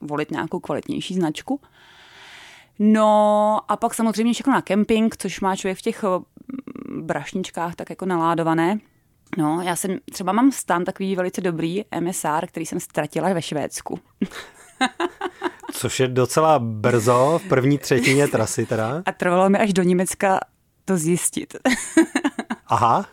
volit 0.00 0.30
nějakou 0.30 0.60
kvalitnější 0.60 1.14
značku. 1.14 1.60
No 2.78 3.60
a 3.68 3.76
pak 3.76 3.94
samozřejmě 3.94 4.32
všechno 4.32 4.52
na 4.52 4.62
kemping, 4.62 5.16
což 5.16 5.40
má 5.40 5.56
člověk 5.56 5.78
v 5.78 5.82
těch 5.82 6.04
brašničkách 6.88 7.74
tak 7.74 7.90
jako 7.90 8.06
naládované. 8.06 8.78
No, 9.38 9.62
já 9.64 9.76
jsem 9.76 9.98
třeba 10.12 10.32
mám 10.32 10.52
stan 10.52 10.84
takový 10.84 11.16
velice 11.16 11.40
dobrý 11.40 11.84
MSR, 12.00 12.46
který 12.46 12.66
jsem 12.66 12.80
ztratila 12.80 13.32
ve 13.32 13.42
Švédsku. 13.42 13.98
Což 15.72 16.00
je 16.00 16.08
docela 16.08 16.58
brzo 16.58 17.40
v 17.44 17.48
první 17.48 17.78
třetině 17.78 18.28
trasy 18.32 18.66
teda. 18.66 19.02
A 19.06 19.12
trvalo 19.12 19.50
mi 19.50 19.58
až 19.58 19.72
do 19.72 19.82
Německa 19.82 20.40
to 20.84 20.96
zjistit. 20.96 21.56
Aha. 22.66 23.06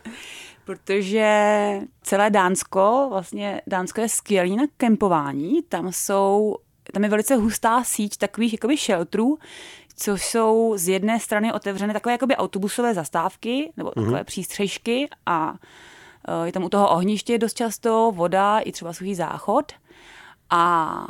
Protože 0.64 1.80
celé 2.02 2.30
Dánsko, 2.30 3.06
vlastně 3.10 3.60
Dánsko 3.66 4.00
je 4.00 4.08
skvělý 4.08 4.56
na 4.56 4.64
kempování, 4.76 5.62
tam 5.62 5.92
jsou 5.92 6.56
tam 6.92 7.04
je 7.04 7.10
velice 7.10 7.36
hustá 7.36 7.84
síť 7.84 8.16
takových 8.16 8.52
jakoby 8.52 8.76
shelterů, 8.76 9.38
což 9.96 10.26
jsou 10.26 10.74
z 10.76 10.88
jedné 10.88 11.20
strany 11.20 11.52
otevřené 11.52 11.92
takové 11.92 12.12
jakoby 12.12 12.36
autobusové 12.36 12.94
zastávky 12.94 13.72
nebo 13.76 13.92
mhm. 13.96 14.04
takové 14.04 14.20
mm-hmm. 14.20 14.24
přístřežky 14.24 15.08
a 15.26 15.54
e, 16.28 16.46
je 16.46 16.52
tam 16.52 16.64
u 16.64 16.68
toho 16.68 16.90
ohniště 16.90 17.38
dost 17.38 17.54
často, 17.54 18.12
voda 18.14 18.58
i 18.58 18.72
třeba 18.72 18.92
suchý 18.92 19.14
záchod 19.14 19.72
a 20.50 21.06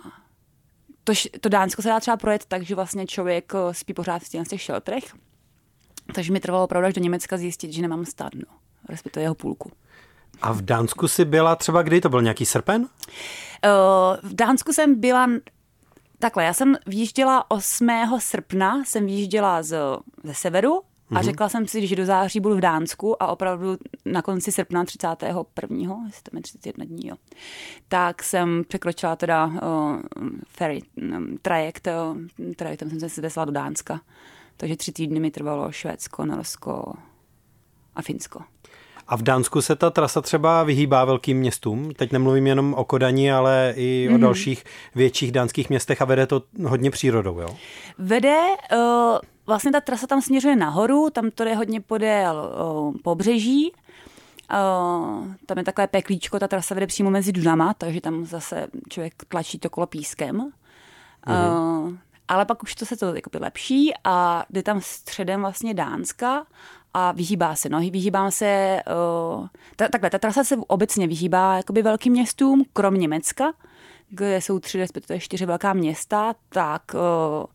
to, 1.04 1.12
to 1.40 1.48
Dánsko 1.48 1.82
se 1.82 1.88
dá 1.88 2.00
třeba 2.00 2.16
projet 2.16 2.44
tak, 2.46 2.62
že 2.62 2.74
vlastně 2.74 3.06
člověk 3.06 3.52
e, 3.54 3.74
spí 3.74 3.94
pořád 3.94 4.22
v 4.22 4.48
těch 4.48 4.62
šeltrech. 4.62 5.04
Takže 6.14 6.32
mi 6.32 6.40
trvalo 6.40 6.64
opravdu 6.64 6.86
až 6.86 6.94
do 6.94 7.00
Německa 7.00 7.36
zjistit, 7.36 7.72
že 7.72 7.82
nemám 7.82 8.04
stadno, 8.04 8.44
respektive 8.88 9.22
jeho 9.22 9.34
půlku. 9.34 9.70
A 10.42 10.52
v 10.52 10.62
Dánsku 10.62 11.08
si 11.08 11.24
byla 11.24 11.56
třeba 11.56 11.82
kdy? 11.82 12.00
To 12.00 12.08
byl 12.08 12.22
nějaký 12.22 12.46
srpen? 12.46 12.82
Uh, 12.82 12.88
v 14.30 14.34
Dánsku 14.34 14.72
jsem 14.72 15.00
byla 15.00 15.26
Takhle, 16.24 16.44
já 16.44 16.52
jsem 16.52 16.76
výjížděla 16.86 17.50
8. 17.50 17.88
srpna, 18.18 18.84
jsem 18.84 19.06
výjížděla 19.06 19.62
z, 19.62 19.76
ze 20.22 20.34
severu 20.34 20.82
a 21.10 21.14
mm-hmm. 21.14 21.22
řekla 21.22 21.48
jsem 21.48 21.66
si, 21.66 21.86
že 21.86 21.96
do 21.96 22.06
září 22.06 22.40
budu 22.40 22.56
v 22.56 22.60
Dánsku 22.60 23.22
a 23.22 23.26
opravdu 23.26 23.76
na 24.04 24.22
konci 24.22 24.52
srpna 24.52 24.84
31. 24.84 25.44
jestli 26.06 26.22
to 26.22 26.36
je 26.36 26.42
31 26.42 26.84
dní, 26.84 27.08
jo, 27.08 27.16
tak 27.88 28.22
jsem 28.22 28.64
překročila 28.68 29.16
teda 29.16 29.46
uh, 29.46 30.00
ferry, 30.48 30.82
um, 30.96 31.38
trajekt, 31.42 31.88
uh, 32.40 32.54
trajektem 32.56 32.90
jsem 32.90 33.10
se 33.10 33.20
vesla 33.20 33.44
do 33.44 33.52
Dánska. 33.52 34.00
Takže 34.56 34.76
tři 34.76 34.92
týdny 34.92 35.20
mi 35.20 35.30
trvalo 35.30 35.72
Švédsko, 35.72 36.24
Norsko 36.24 36.94
a 37.94 38.02
Finsko. 38.02 38.40
A 39.08 39.16
v 39.16 39.22
Dánsku 39.22 39.62
se 39.62 39.76
ta 39.76 39.90
trasa 39.90 40.20
třeba 40.20 40.62
vyhýbá 40.62 41.04
velkým 41.04 41.38
městům? 41.38 41.94
Teď 41.94 42.12
nemluvím 42.12 42.46
jenom 42.46 42.74
o 42.74 42.84
Kodani, 42.84 43.32
ale 43.32 43.74
i 43.76 44.06
mm. 44.08 44.14
o 44.14 44.18
mhm. 44.18 44.22
dalších 44.22 44.64
větších 44.94 45.32
dánských 45.32 45.68
městech 45.68 46.02
a 46.02 46.04
vede 46.04 46.26
to 46.26 46.42
hodně 46.66 46.90
přírodou, 46.90 47.40
jo? 47.40 47.48
Vede, 47.98 48.40
uh, 48.72 48.78
vlastně 49.46 49.72
ta 49.72 49.80
trasa 49.80 50.06
tam 50.06 50.22
směřuje 50.22 50.56
nahoru, 50.56 51.10
tam 51.10 51.30
to 51.30 51.44
je 51.44 51.56
hodně 51.56 51.80
podél 51.80 52.52
uh, 52.60 52.94
pobřeží, 53.02 53.72
Uh, 54.50 55.26
tam 55.46 55.58
je 55.58 55.64
takové 55.64 55.86
peklíčko, 55.86 56.38
ta 56.38 56.48
trasa 56.48 56.74
vede 56.74 56.86
přímo 56.86 57.10
mezi 57.10 57.32
Dunama, 57.32 57.74
takže 57.74 58.00
tam 58.00 58.24
zase 58.24 58.66
člověk 58.88 59.14
tlačí 59.28 59.58
to 59.58 59.70
kolo 59.70 59.86
pískem. 59.86 60.40
Uh, 60.40 61.94
ale 62.28 62.44
pak 62.44 62.62
už 62.62 62.74
to 62.74 62.86
se 62.86 62.96
to 62.96 63.14
jako 63.14 63.30
lepší 63.40 63.92
a 64.04 64.44
jde 64.50 64.62
tam 64.62 64.80
středem 64.80 65.40
vlastně 65.40 65.74
Dánska 65.74 66.46
a 66.94 67.12
vyhýbá 67.12 67.54
se. 67.54 67.68
No, 67.68 67.78
vyhýbám 67.78 68.30
se, 68.30 68.80
uh, 69.38 69.46
ta, 69.76 69.88
takhle, 69.88 70.10
ta 70.10 70.18
trasa 70.18 70.44
se 70.44 70.56
obecně 70.66 71.06
vyhýbá 71.06 71.56
jakoby 71.56 71.82
velkým 71.82 72.12
městům, 72.12 72.64
krom 72.72 72.94
Německa, 72.94 73.52
kde 74.08 74.40
jsou 74.40 74.58
tři, 74.58 74.78
respektive 74.78 75.20
čtyři 75.20 75.46
velká 75.46 75.72
města, 75.72 76.34
tak 76.48 76.82
uh, 76.94 77.46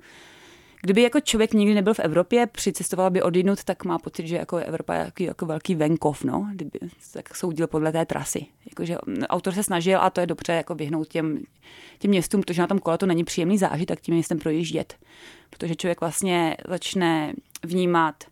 kdyby 0.81 1.01
jako 1.01 1.19
člověk 1.19 1.53
nikdy 1.53 1.75
nebyl 1.75 1.93
v 1.93 1.99
Evropě, 1.99 2.47
přicestoval 2.47 3.09
by 3.09 3.21
odinut, 3.21 3.63
tak 3.63 3.85
má 3.85 3.99
pocit, 3.99 4.27
že 4.27 4.35
jako 4.35 4.57
Evropa 4.57 4.93
je 4.93 4.99
jako, 4.99 5.23
jako 5.23 5.45
velký 5.45 5.75
venkov, 5.75 6.23
no, 6.23 6.49
kdyby 6.53 6.79
tak 7.13 7.35
soudil 7.35 7.67
podle 7.67 7.91
té 7.91 8.05
trasy. 8.05 8.45
Jakože 8.69 8.97
autor 9.27 9.53
se 9.53 9.63
snažil 9.63 9.99
a 10.01 10.09
to 10.09 10.21
je 10.21 10.27
dobře 10.27 10.53
jako 10.53 10.75
vyhnout 10.75 11.07
těm, 11.07 11.39
těm 11.99 12.11
městům, 12.11 12.41
protože 12.41 12.61
na 12.61 12.67
tom 12.67 12.79
kole 12.79 12.97
to 12.97 13.05
není 13.05 13.23
příjemný 13.23 13.57
zážitek 13.57 14.01
tím 14.01 14.13
městem 14.13 14.39
projíždět. 14.39 14.95
Protože 15.49 15.75
člověk 15.75 16.01
vlastně 16.01 16.57
začne 16.67 17.33
vnímat 17.63 18.23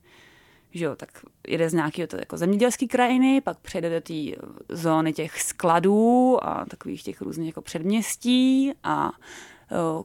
že 0.72 0.86
jo, 0.86 0.96
tak 0.96 1.10
jede 1.48 1.70
z 1.70 1.74
nějakého 1.74 2.08
jako 2.20 2.38
zemědělské 2.38 2.88
krajiny, 2.88 3.42
pak 3.42 3.60
přejde 3.60 3.90
do 3.90 4.02
té 4.02 4.48
zóny 4.70 5.14
těch 5.14 5.42
skladů 5.42 6.38
a 6.42 6.66
takových 6.66 7.04
těch 7.04 7.22
různých 7.22 7.48
jako 7.48 7.62
předměstí 7.62 8.74
a 8.84 9.12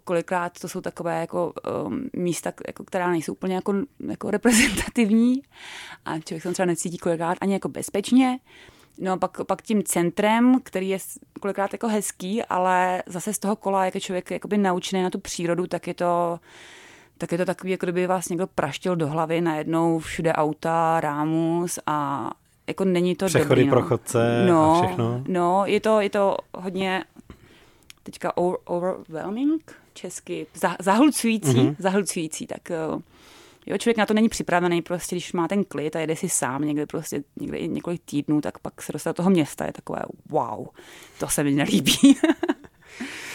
kolikrát 0.04 0.58
to 0.60 0.68
jsou 0.68 0.80
takové 0.80 1.20
jako 1.20 1.52
um, 1.86 2.10
místa, 2.16 2.52
jako, 2.66 2.84
která 2.84 3.10
nejsou 3.10 3.32
úplně 3.32 3.54
jako, 3.54 3.74
jako 4.08 4.30
reprezentativní 4.30 5.42
a 6.04 6.18
člověk 6.18 6.42
se 6.42 6.52
třeba 6.52 6.66
necítí 6.66 6.98
kolikrát 6.98 7.38
ani 7.40 7.52
jako 7.52 7.68
bezpečně. 7.68 8.38
No 8.98 9.12
a 9.12 9.16
pak, 9.16 9.44
pak 9.46 9.62
tím 9.62 9.82
centrem, 9.82 10.60
který 10.62 10.88
je 10.88 10.98
kolikrát 11.40 11.72
jako 11.72 11.88
hezký, 11.88 12.42
ale 12.42 13.02
zase 13.06 13.32
z 13.32 13.38
toho 13.38 13.56
kola, 13.56 13.84
jak 13.84 13.94
je 13.94 14.00
člověk 14.00 14.30
jakoby 14.30 14.58
naučený 14.58 15.02
na 15.02 15.10
tu 15.10 15.18
přírodu, 15.18 15.66
tak 15.66 15.86
je 15.86 15.94
to 15.94 16.40
tak 17.22 17.32
je 17.32 17.38
to 17.38 17.44
takový, 17.44 17.70
jako 17.72 17.86
kdyby 17.86 18.06
vás 18.06 18.28
někdo 18.28 18.46
praštil 18.46 18.96
do 18.96 19.08
hlavy, 19.08 19.40
najednou 19.40 19.98
všude 19.98 20.32
auta, 20.32 21.00
rámus 21.00 21.78
a 21.86 22.30
jako 22.66 22.84
není 22.84 23.16
to 23.16 23.26
Přechody 23.26 23.48
dobrý, 23.48 23.64
no. 23.64 23.70
pro 23.70 23.82
chodce 23.82 24.46
no, 24.48 24.74
a 24.74 24.82
všechno. 24.82 25.24
No, 25.28 25.62
je 25.66 25.80
to, 25.80 26.00
je 26.00 26.10
to 26.10 26.36
hodně 26.54 27.04
teďka 28.02 28.36
overwhelming, 28.64 29.72
česky, 29.94 30.46
zahlcující, 30.80 31.52
mm-hmm. 31.52 31.76
zahlcující, 31.78 32.46
tak 32.46 32.70
Jo, 33.66 33.78
člověk 33.78 33.96
na 33.96 34.06
to 34.06 34.14
není 34.14 34.28
připravený, 34.28 34.82
prostě 34.82 35.16
když 35.16 35.32
má 35.32 35.48
ten 35.48 35.64
klid 35.64 35.96
a 35.96 36.00
jede 36.00 36.16
si 36.16 36.28
sám 36.28 36.64
někde 36.64 36.86
prostě 36.86 37.22
někde 37.40 37.58
i 37.58 37.68
několik 37.68 38.02
týdnů, 38.04 38.40
tak 38.40 38.58
pak 38.58 38.82
se 38.82 38.92
dostat 38.92 39.10
do 39.10 39.14
toho 39.14 39.30
města, 39.30 39.66
je 39.66 39.72
takové 39.72 40.00
wow, 40.28 40.66
to 41.18 41.28
se 41.28 41.44
mi 41.44 41.50
nelíbí. 41.50 41.98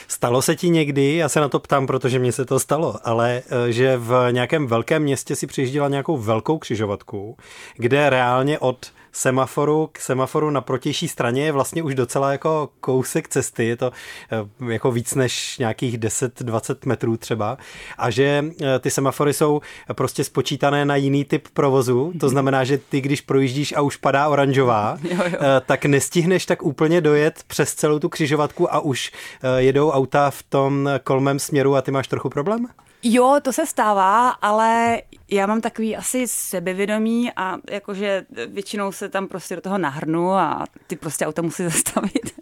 Stalo 0.08 0.41
se 0.41 0.56
ti 0.56 0.70
někdy, 0.70 1.15
já 1.15 1.30
se 1.30 1.39
na 1.39 1.50
to 1.50 1.60
ptám, 1.60 1.88
protože 1.88 2.20
mně 2.20 2.32
se 2.32 2.46
to 2.46 2.60
stalo, 2.60 2.96
ale 3.04 3.41
eh, 3.67 3.72
že 3.72 3.98
v 3.98 4.28
nějakém 4.32 4.67
velkém 4.67 5.04
městě 5.04 5.36
si 5.36 5.48
přijížděla 5.48 5.89
nějakou 5.89 6.17
velkou 6.17 6.58
křižovatku, 6.58 7.38
kde 7.76 8.10
reálně 8.10 8.60
od 8.60 8.91
semaforu 9.17 9.89
k 9.91 9.99
semaforu 9.99 10.49
na 10.49 10.62
protější 10.62 11.08
straně 11.08 11.45
je 11.45 11.51
vlastně 11.51 11.84
už 11.84 11.95
docela 11.95 12.32
jako 12.32 12.69
kousek 12.80 13.27
cesty, 13.27 13.65
je 13.65 13.75
to 13.75 13.91
eh, 14.32 14.73
jako 14.73 14.91
víc 14.91 15.15
než 15.15 15.58
nějakých 15.58 15.99
10-20 15.99 16.75
metrů 16.86 17.17
třeba 17.17 17.58
a 17.97 18.10
že 18.10 18.45
eh, 18.62 18.80
ty 18.80 18.91
semafory 18.91 19.34
jsou 19.34 19.62
prostě 19.93 20.23
spočítané 20.23 20.86
na 20.86 20.95
jiný 20.95 21.25
typ 21.25 21.47
provozu, 21.53 22.13
to 22.19 22.30
znamená, 22.30 22.63
že 22.63 22.77
ty 22.77 23.01
když 23.01 23.21
projíždíš 23.21 23.73
a 23.77 23.82
už 23.82 23.95
padá 23.95 24.27
oranžová, 24.27 24.97
jo, 25.03 25.17
jo. 25.17 25.38
Eh, 25.39 25.62
tak 25.65 25.86
nestihneš 25.86 26.45
tak 26.45 26.63
úplně 26.63 27.01
dojet 27.01 27.43
přes 27.47 27.73
celou 27.73 27.99
tu 27.99 28.10
křižovatku 28.10 28.73
a 28.73 28.80
už 28.80 29.12
jedou 29.58 29.91
auta 29.91 30.30
v 30.30 30.43
tom 30.43 30.89
kolmém 31.03 31.39
směru 31.39 31.75
a 31.75 31.82
ty 31.82 31.91
máš 31.91 32.08
trochu 32.08 32.30
problém? 32.30 32.67
Jo, 33.03 33.39
to 33.41 33.53
se 33.53 33.65
stává, 33.65 34.29
ale 34.29 35.01
já 35.31 35.45
mám 35.45 35.62
takový 35.62 35.95
asi 35.95 36.27
sebevědomí 36.27 37.31
a 37.36 37.57
jakože 37.69 38.25
většinou 38.47 38.91
se 38.91 39.10
tam 39.10 39.27
prostě 39.27 39.55
do 39.55 39.62
toho 39.62 39.77
nahrnu 39.77 40.31
a 40.31 40.65
ty 40.88 40.95
prostě 40.95 41.25
auto 41.25 41.43
musí 41.43 41.63
zastavit. 41.69 42.33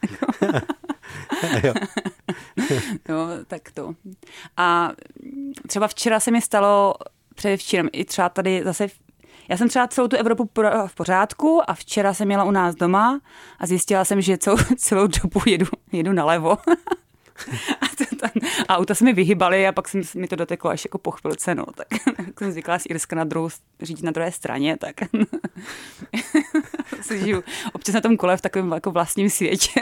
jo. 1.64 1.74
jo, 3.10 3.28
tak 3.48 3.72
to. 3.74 3.96
A 4.58 4.92
třeba 5.68 5.88
včera 5.88 6.20
se 6.20 6.32
mi 6.32 6.42
stalo, 6.42 6.94
předevčírem, 7.36 7.90
i 7.92 8.06
třeba 8.06 8.30
tady 8.30 8.62
zase 8.64 8.88
já 9.50 9.58
jsem 9.58 9.70
třeba 9.70 9.88
celou 9.88 10.08
tu 10.08 10.16
Evropu 10.16 10.50
v 10.88 10.96
pořádku 10.96 11.70
a 11.70 11.74
včera 11.74 12.14
jsem 12.14 12.28
měla 12.28 12.44
u 12.44 12.52
nás 12.52 12.76
doma 12.76 13.22
a 13.60 13.68
zjistila 13.68 14.06
jsem, 14.06 14.22
že 14.22 14.38
celou, 14.38 14.58
celou 14.78 15.08
dobu 15.08 15.42
jedu, 15.46 15.66
jedu 15.92 16.14
nalevo. 16.14 16.58
a, 17.82 17.86
to, 17.98 18.16
tam, 18.16 18.30
auta 18.70 18.96
se 18.96 19.04
mi 19.04 19.14
vyhybaly 19.14 19.68
a 19.68 19.72
pak 19.72 19.88
jsem, 19.88 20.02
mi 20.16 20.28
to 20.28 20.36
doteklo 20.36 20.70
až 20.70 20.86
jako 20.86 20.98
po 20.98 21.12
chvilce, 21.12 21.56
no, 21.56 21.66
tak, 21.66 21.88
tak 22.18 22.40
jsem 22.40 22.52
zvykla 22.52 22.80
z 22.80 22.86
Irska 22.86 23.16
na 23.16 23.24
druhou, 23.24 23.50
řídit 23.82 24.04
na 24.04 24.12
druhé 24.12 24.32
straně, 24.32 24.78
tak 24.78 24.96
si 27.02 27.20
žiju 27.20 27.44
občas 27.74 27.96
na 27.96 28.02
tom 28.02 28.18
kole 28.18 28.38
v 28.38 28.42
takovém 28.42 28.72
jako 28.72 28.92
vlastním 28.92 29.30
světě. 29.30 29.82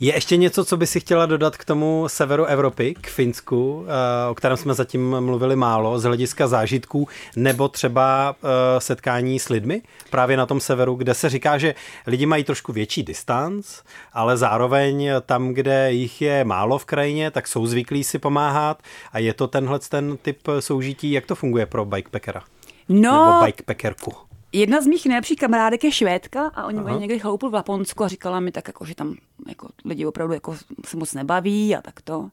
Je 0.00 0.14
ještě 0.14 0.36
něco, 0.36 0.64
co 0.64 0.76
by 0.76 0.86
si 0.86 1.00
chtěla 1.00 1.26
dodat 1.26 1.56
k 1.56 1.64
tomu 1.64 2.04
severu 2.08 2.44
Evropy, 2.44 2.94
k 3.00 3.06
Finsku, 3.06 3.84
eh, 3.86 4.30
o 4.30 4.34
kterém 4.34 4.56
jsme 4.56 4.74
zatím 4.74 5.20
mluvili 5.20 5.56
málo, 5.56 5.98
z 5.98 6.02
hlediska 6.02 6.46
zážitků, 6.46 7.08
nebo 7.36 7.68
třeba 7.68 8.36
eh, 8.36 8.80
setkání 8.80 9.38
s 9.38 9.48
lidmi 9.48 9.82
právě 10.10 10.36
na 10.36 10.46
tom 10.46 10.60
severu, 10.60 10.94
kde 10.94 11.14
se 11.14 11.28
říká, 11.28 11.58
že 11.58 11.74
lidi 12.06 12.26
mají 12.26 12.44
trošku 12.44 12.72
větší 12.72 13.02
distanc, 13.02 13.80
ale 14.12 14.36
zároveň 14.36 15.10
tam, 15.26 15.48
kde 15.48 15.92
jich 15.92 16.22
je 16.22 16.44
málo 16.44 16.78
v 16.78 16.84
krajině, 16.84 17.30
tak 17.30 17.46
jsou 17.46 17.66
zvyklí 17.66 18.04
si 18.04 18.18
pomáhat 18.18 18.82
a 19.12 19.18
je 19.18 19.34
to 19.34 19.48
tenhle 19.48 19.78
ten 19.78 20.16
typ 20.22 20.38
soužití, 20.60 21.12
jak 21.12 21.26
to 21.26 21.34
funguje 21.34 21.66
pro 21.66 21.84
bikepackera? 21.84 22.42
No, 22.88 23.26
nebo 23.26 23.46
bikepackerku? 23.46 24.31
Jedna 24.52 24.80
z 24.80 24.86
mých 24.86 25.06
nejlepších 25.06 25.38
kamarádek 25.38 25.84
je 25.84 25.92
Švédka 25.92 26.46
a 26.54 26.66
oni 26.66 26.80
mají 26.80 26.98
někdy 26.98 27.18
chloupil 27.18 27.50
v 27.50 27.54
Japonsku 27.54 28.04
a 28.04 28.08
říkala 28.08 28.40
mi 28.40 28.52
tak, 28.52 28.68
jako, 28.68 28.84
že 28.84 28.94
tam 28.94 29.16
jako, 29.48 29.68
lidi 29.84 30.06
opravdu 30.06 30.34
jako, 30.34 30.56
se 30.84 30.96
moc 30.96 31.14
nebaví 31.14 31.76
a 31.76 31.82
tak 31.82 32.00
to. 32.00 32.28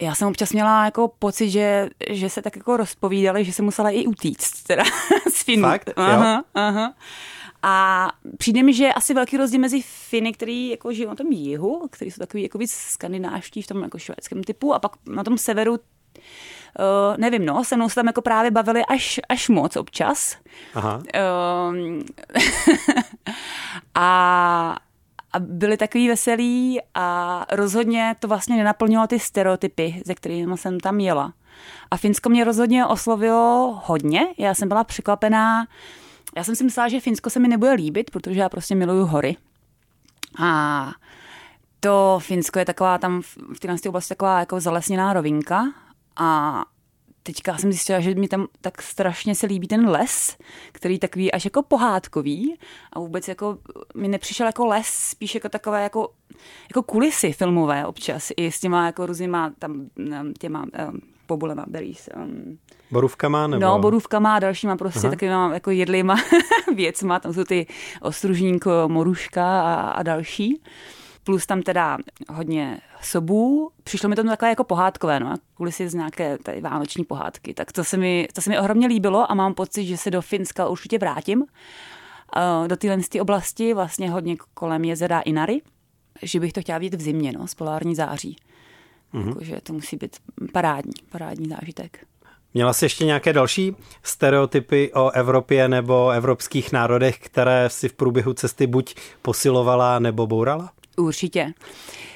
Já 0.00 0.14
jsem 0.14 0.28
občas 0.28 0.52
měla 0.52 0.84
jako 0.84 1.08
pocit, 1.18 1.50
že, 1.50 1.90
že 2.10 2.30
se 2.30 2.42
tak 2.42 2.56
jako 2.56 2.76
rozpovídali, 2.76 3.44
že 3.44 3.52
se 3.52 3.62
musela 3.62 3.90
i 3.90 4.06
utíct 4.06 4.62
teda 4.66 4.84
z 5.32 5.42
Finu. 5.42 5.62
Fakt? 5.62 5.90
Aha, 5.96 6.36
jo? 6.36 6.42
aha. 6.54 6.94
A 7.62 8.08
přijde 8.38 8.62
mi, 8.62 8.74
že 8.74 8.84
je 8.84 8.94
asi 8.94 9.14
velký 9.14 9.36
rozdíl 9.36 9.60
mezi 9.60 9.82
Finy, 9.82 10.32
který 10.32 10.68
jako 10.68 10.92
žijou 10.92 11.08
na 11.08 11.14
tom 11.14 11.32
jihu, 11.32 11.88
který 11.90 12.10
jsou 12.10 12.18
takový 12.18 12.42
jako 12.42 12.58
víc 12.58 12.72
skandinávští 12.72 13.62
v 13.62 13.66
tom 13.66 13.82
jako 13.82 13.98
švédském 13.98 14.44
typu 14.44 14.74
a 14.74 14.78
pak 14.78 14.92
na 15.06 15.24
tom 15.24 15.38
severu 15.38 15.78
uh, 16.78 17.16
nevím, 17.16 17.46
no, 17.46 17.64
se 17.64 17.76
mnou 17.76 17.88
se 17.88 17.94
tam 17.94 18.06
jako 18.06 18.22
právě 18.22 18.50
bavili 18.50 18.82
až, 18.88 19.20
až 19.28 19.48
moc 19.48 19.76
občas. 19.76 20.36
Aha. 20.74 20.96
Uh, 20.96 21.76
a, 23.94 24.76
a 25.32 25.38
byli 25.38 25.76
takový 25.76 26.08
veselí 26.08 26.80
a 26.94 27.46
rozhodně 27.50 28.16
to 28.18 28.28
vlastně 28.28 28.56
nenaplnilo 28.56 29.06
ty 29.06 29.18
stereotypy, 29.18 30.02
ze 30.04 30.14
kterými 30.14 30.58
jsem 30.58 30.80
tam 30.80 31.00
jela. 31.00 31.32
A 31.90 31.96
Finsko 31.96 32.28
mě 32.28 32.44
rozhodně 32.44 32.86
oslovilo 32.86 33.80
hodně. 33.84 34.26
Já 34.38 34.54
jsem 34.54 34.68
byla 34.68 34.84
překvapená. 34.84 35.66
Já 36.36 36.44
jsem 36.44 36.56
si 36.56 36.64
myslela, 36.64 36.88
že 36.88 37.00
Finsko 37.00 37.30
se 37.30 37.38
mi 37.38 37.48
nebude 37.48 37.72
líbit, 37.72 38.10
protože 38.10 38.40
já 38.40 38.48
prostě 38.48 38.74
miluju 38.74 39.04
hory. 39.04 39.36
A 40.42 40.92
to 41.80 42.18
Finsko 42.22 42.58
je 42.58 42.64
taková 42.64 42.98
tam 42.98 43.22
v 43.22 43.60
téhle 43.60 43.78
oblasti 43.88 44.08
taková 44.08 44.40
jako 44.40 44.60
zalesněná 44.60 45.12
rovinka 45.12 45.72
a 46.16 46.62
teďka 47.22 47.58
jsem 47.58 47.72
zjistila, 47.72 48.00
že 48.00 48.14
mi 48.14 48.28
tam 48.28 48.46
tak 48.60 48.82
strašně 48.82 49.34
se 49.34 49.46
líbí 49.46 49.68
ten 49.68 49.88
les, 49.88 50.36
který 50.72 50.98
takový 50.98 51.32
až 51.32 51.44
jako 51.44 51.62
pohádkový 51.62 52.54
a 52.92 53.00
vůbec 53.00 53.28
jako 53.28 53.58
mi 53.96 54.08
nepřišel 54.08 54.46
jako 54.46 54.66
les, 54.66 54.86
spíš 54.86 55.34
jako 55.34 55.48
takové 55.48 55.82
jako, 55.82 56.12
jako 56.70 56.82
kulisy 56.82 57.32
filmové 57.32 57.86
občas 57.86 58.32
i 58.36 58.52
s 58.52 58.60
těma 58.60 58.86
jako 58.86 59.06
různýma 59.06 59.52
tam 59.58 59.86
těma 60.38 60.62
um, 60.62 61.00
pobulema, 61.26 61.64
berries. 61.68 62.08
Um, 62.16 62.58
Borůvkama 62.90 63.46
nebo? 63.46 63.64
No, 63.64 63.78
borůvkama 63.78 64.34
a 64.34 64.38
dalšíma 64.38 64.76
prostě 64.76 65.10
takovýma 65.10 65.50
jako 65.54 65.70
jedlýma 65.70 66.16
věcma, 66.74 67.20
tam 67.20 67.32
jsou 67.32 67.44
ty 67.44 67.66
ostružník, 68.00 68.64
moruška 68.86 69.60
a, 69.62 69.74
a 69.90 70.02
další 70.02 70.62
plus 71.24 71.46
tam 71.46 71.62
teda 71.62 71.98
hodně 72.28 72.80
sobů. 73.02 73.70
Přišlo 73.84 74.08
mi 74.08 74.16
to 74.16 74.24
takové 74.24 74.48
jako 74.48 74.64
pohádkové, 74.64 75.20
no, 75.20 75.34
kulisy 75.54 75.88
z 75.88 75.94
nějaké 75.94 76.38
tady 76.38 76.60
vánoční 76.60 77.04
pohádky. 77.04 77.54
Tak 77.54 77.72
to 77.72 77.84
se, 77.84 77.96
mi, 77.96 78.28
to 78.34 78.40
se 78.40 78.50
mi 78.50 78.58
ohromně 78.58 78.86
líbilo 78.86 79.30
a 79.30 79.34
mám 79.34 79.54
pocit, 79.54 79.84
že 79.84 79.96
se 79.96 80.10
do 80.10 80.22
Finska 80.22 80.68
určitě 80.68 80.98
vrátím. 80.98 81.44
Eh, 82.36 82.68
do 82.68 82.76
téhle 82.76 82.98
oblasti, 83.20 83.74
vlastně 83.74 84.10
hodně 84.10 84.36
kolem 84.54 84.84
jezera 84.84 85.20
Inary, 85.20 85.60
že 86.22 86.40
bych 86.40 86.52
to 86.52 86.60
chtěla 86.60 86.78
vidět 86.78 86.96
v 86.96 87.02
zimě, 87.02 87.32
no, 87.32 87.46
z 87.46 87.54
polární 87.54 87.94
září. 87.94 88.36
Mm-hmm. 89.14 89.28
Jakože 89.28 89.56
to 89.62 89.72
musí 89.72 89.96
být 89.96 90.16
parádní, 90.52 90.92
parádní 91.10 91.48
zážitek. 91.48 92.06
Měla 92.54 92.72
jsi 92.72 92.84
ještě 92.84 93.04
nějaké 93.04 93.32
další 93.32 93.76
stereotypy 94.02 94.92
o 94.94 95.10
Evropě 95.10 95.68
nebo 95.68 96.10
evropských 96.10 96.72
národech, 96.72 97.18
které 97.18 97.70
si 97.70 97.88
v 97.88 97.92
průběhu 97.92 98.32
cesty 98.32 98.66
buď 98.66 98.94
posilovala 99.22 99.98
nebo 99.98 100.26
bourala? 100.26 100.72
Určitě. 100.96 101.52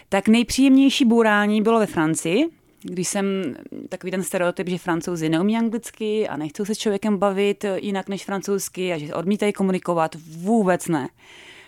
Tak 0.09 0.29
nejpříjemnější 0.29 1.05
bourání 1.05 1.62
bylo 1.62 1.79
ve 1.79 1.87
Francii, 1.87 2.49
když 2.83 3.09
jsem 3.09 3.57
takový 3.89 4.11
ten 4.11 4.23
stereotyp, 4.23 4.69
že 4.69 4.79
francouzi 4.79 5.29
neumí 5.29 5.57
anglicky 5.57 6.29
a 6.29 6.37
nechcou 6.37 6.65
se 6.65 6.75
s 6.75 6.79
člověkem 6.79 7.19
bavit 7.19 7.65
jinak 7.77 8.09
než 8.09 8.25
francouzsky 8.25 8.93
a 8.93 8.99
že 8.99 9.15
odmítají 9.15 9.53
komunikovat, 9.53 10.17
vůbec 10.29 10.89
ne. 10.89 11.09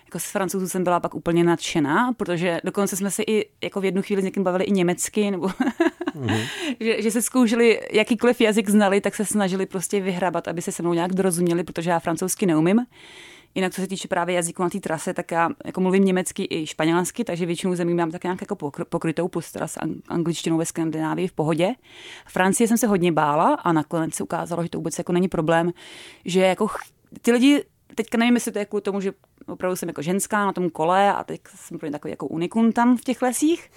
Jako 0.05 0.19
s 0.19 0.31
francouzů 0.31 0.69
jsem 0.69 0.85
byla 0.85 1.01
pak 1.01 1.15
úplně 1.15 1.45
nadšená, 1.45 2.13
protože 2.13 2.61
dokonce 2.65 2.97
jsme 2.97 3.11
se 3.11 3.23
i 3.23 3.49
jako 3.63 3.81
v 3.81 3.85
jednu 3.85 4.03
chvíli 4.03 4.23
s 4.23 4.25
někým 4.25 4.45
bavili 4.45 4.65
i 4.65 4.71
německy, 4.71 5.31
nebo 5.31 5.47
mm-hmm. 5.47 6.47
že, 6.81 7.03
že 7.03 7.11
se 7.11 7.23
zkoušeli, 7.23 7.81
jakýkoliv 7.93 8.41
jazyk 8.41 8.69
znali, 8.69 9.01
tak 9.01 9.15
se 9.15 9.25
snažili 9.25 9.67
prostě 9.67 10.01
vyhrabat, 10.01 10.49
aby 10.49 10.63
se 10.63 10.73
se 10.73 10.83
mnou 10.83 10.93
nějak 10.93 11.13
dorozuměli, 11.13 11.65
protože 11.65 11.91
já 11.91 11.99
francouzsky 11.99 12.47
neumím. 12.47 12.87
Jinak, 13.59 13.75
co 13.75 13.81
se 13.81 13.87
týče 13.87 14.09
právě 14.09 14.35
jazyku 14.35 14.63
na 14.63 14.71
té 14.71 14.81
trase, 14.81 15.15
tak 15.15 15.31
já 15.31 15.49
jako 15.65 15.81
mluvím 15.81 16.05
německy 16.05 16.47
i 16.51 16.67
španělsky, 16.67 17.25
takže 17.25 17.47
většinu 17.47 17.75
zemí 17.75 17.95
mám 17.95 18.11
tak 18.11 18.25
nějak 18.25 18.41
jako 18.41 18.57
pokrytou, 18.89 19.29
plus 19.29 19.53
teda 19.53 19.67
s 19.67 19.79
angličtinou 20.09 20.59
ve 20.59 20.67
Skandinávii 20.67 21.29
v 21.29 21.33
pohodě. 21.33 21.75
Francie 22.27 22.69
jsem 22.69 22.79
se 22.79 22.87
hodně 22.87 23.13
bála 23.13 23.55
a 23.55 23.73
nakonec 23.73 24.15
se 24.15 24.25
ukázalo, 24.25 24.63
že 24.63 24.69
to 24.69 24.79
vůbec 24.79 24.99
jako 24.99 25.13
není 25.13 25.29
problém, 25.29 25.73
že 26.25 26.41
jako 26.41 26.67
ty 27.23 27.33
lidi 27.33 27.65
teďka 27.95 28.19
nevím, 28.19 28.35
jestli 28.35 28.53
to 28.53 28.59
je 28.59 28.65
kvůli 28.65 28.83
tomu, 28.83 29.01
že 29.01 29.13
opravdu 29.49 29.77
jsem 29.77 29.89
jako 29.89 30.03
ženská 30.03 30.47
na 30.47 30.53
tom 30.53 30.71
kole 30.71 31.13
a 31.13 31.25
teď 31.25 31.41
jsem 31.55 31.79
pro 31.79 31.91
takový 31.91 32.11
jako 32.11 32.27
unikum 32.27 32.73
tam 32.73 32.97
v 32.97 33.05
těch 33.05 33.23
lesích, 33.23 33.71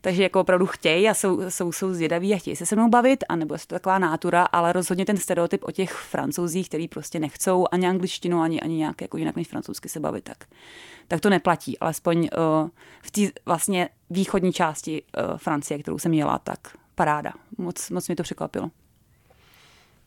takže 0.00 0.22
jako 0.22 0.40
opravdu 0.40 0.66
chtějí 0.66 1.08
a 1.08 1.14
jsou, 1.14 1.50
jsou, 1.50 1.72
jsou 1.72 1.94
zvědaví 1.94 2.34
a 2.34 2.38
chtějí 2.38 2.56
se 2.56 2.66
se 2.66 2.76
mnou 2.76 2.88
bavit, 2.88 3.24
anebo 3.28 3.54
je 3.54 3.58
to 3.58 3.74
taková 3.74 3.98
nátura, 3.98 4.44
ale 4.44 4.72
rozhodně 4.72 5.04
ten 5.04 5.16
stereotyp 5.16 5.64
o 5.64 5.70
těch 5.70 5.92
francouzích, 5.92 6.68
který 6.68 6.88
prostě 6.88 7.18
nechcou 7.18 7.66
ani 7.72 7.86
angličtinu, 7.86 8.40
ani, 8.40 8.60
ani 8.60 8.76
nějak 8.76 9.00
jako 9.00 9.16
jinak 9.16 9.36
než 9.36 9.48
francouzsky 9.48 9.88
se 9.88 10.00
bavit, 10.00 10.24
tak, 10.24 10.44
tak 11.08 11.20
to 11.20 11.30
neplatí, 11.30 11.78
alespoň 11.78 12.18
uh, 12.18 12.68
v 13.02 13.10
té 13.10 13.40
vlastně 13.46 13.88
východní 14.10 14.52
části 14.52 15.02
uh, 15.02 15.36
Francie, 15.38 15.78
kterou 15.78 15.98
jsem 15.98 16.12
jela, 16.12 16.38
tak 16.38 16.58
paráda. 16.94 17.32
Moc, 17.58 17.90
moc 17.90 18.08
mě 18.08 18.16
to 18.16 18.22
překvapilo. 18.22 18.70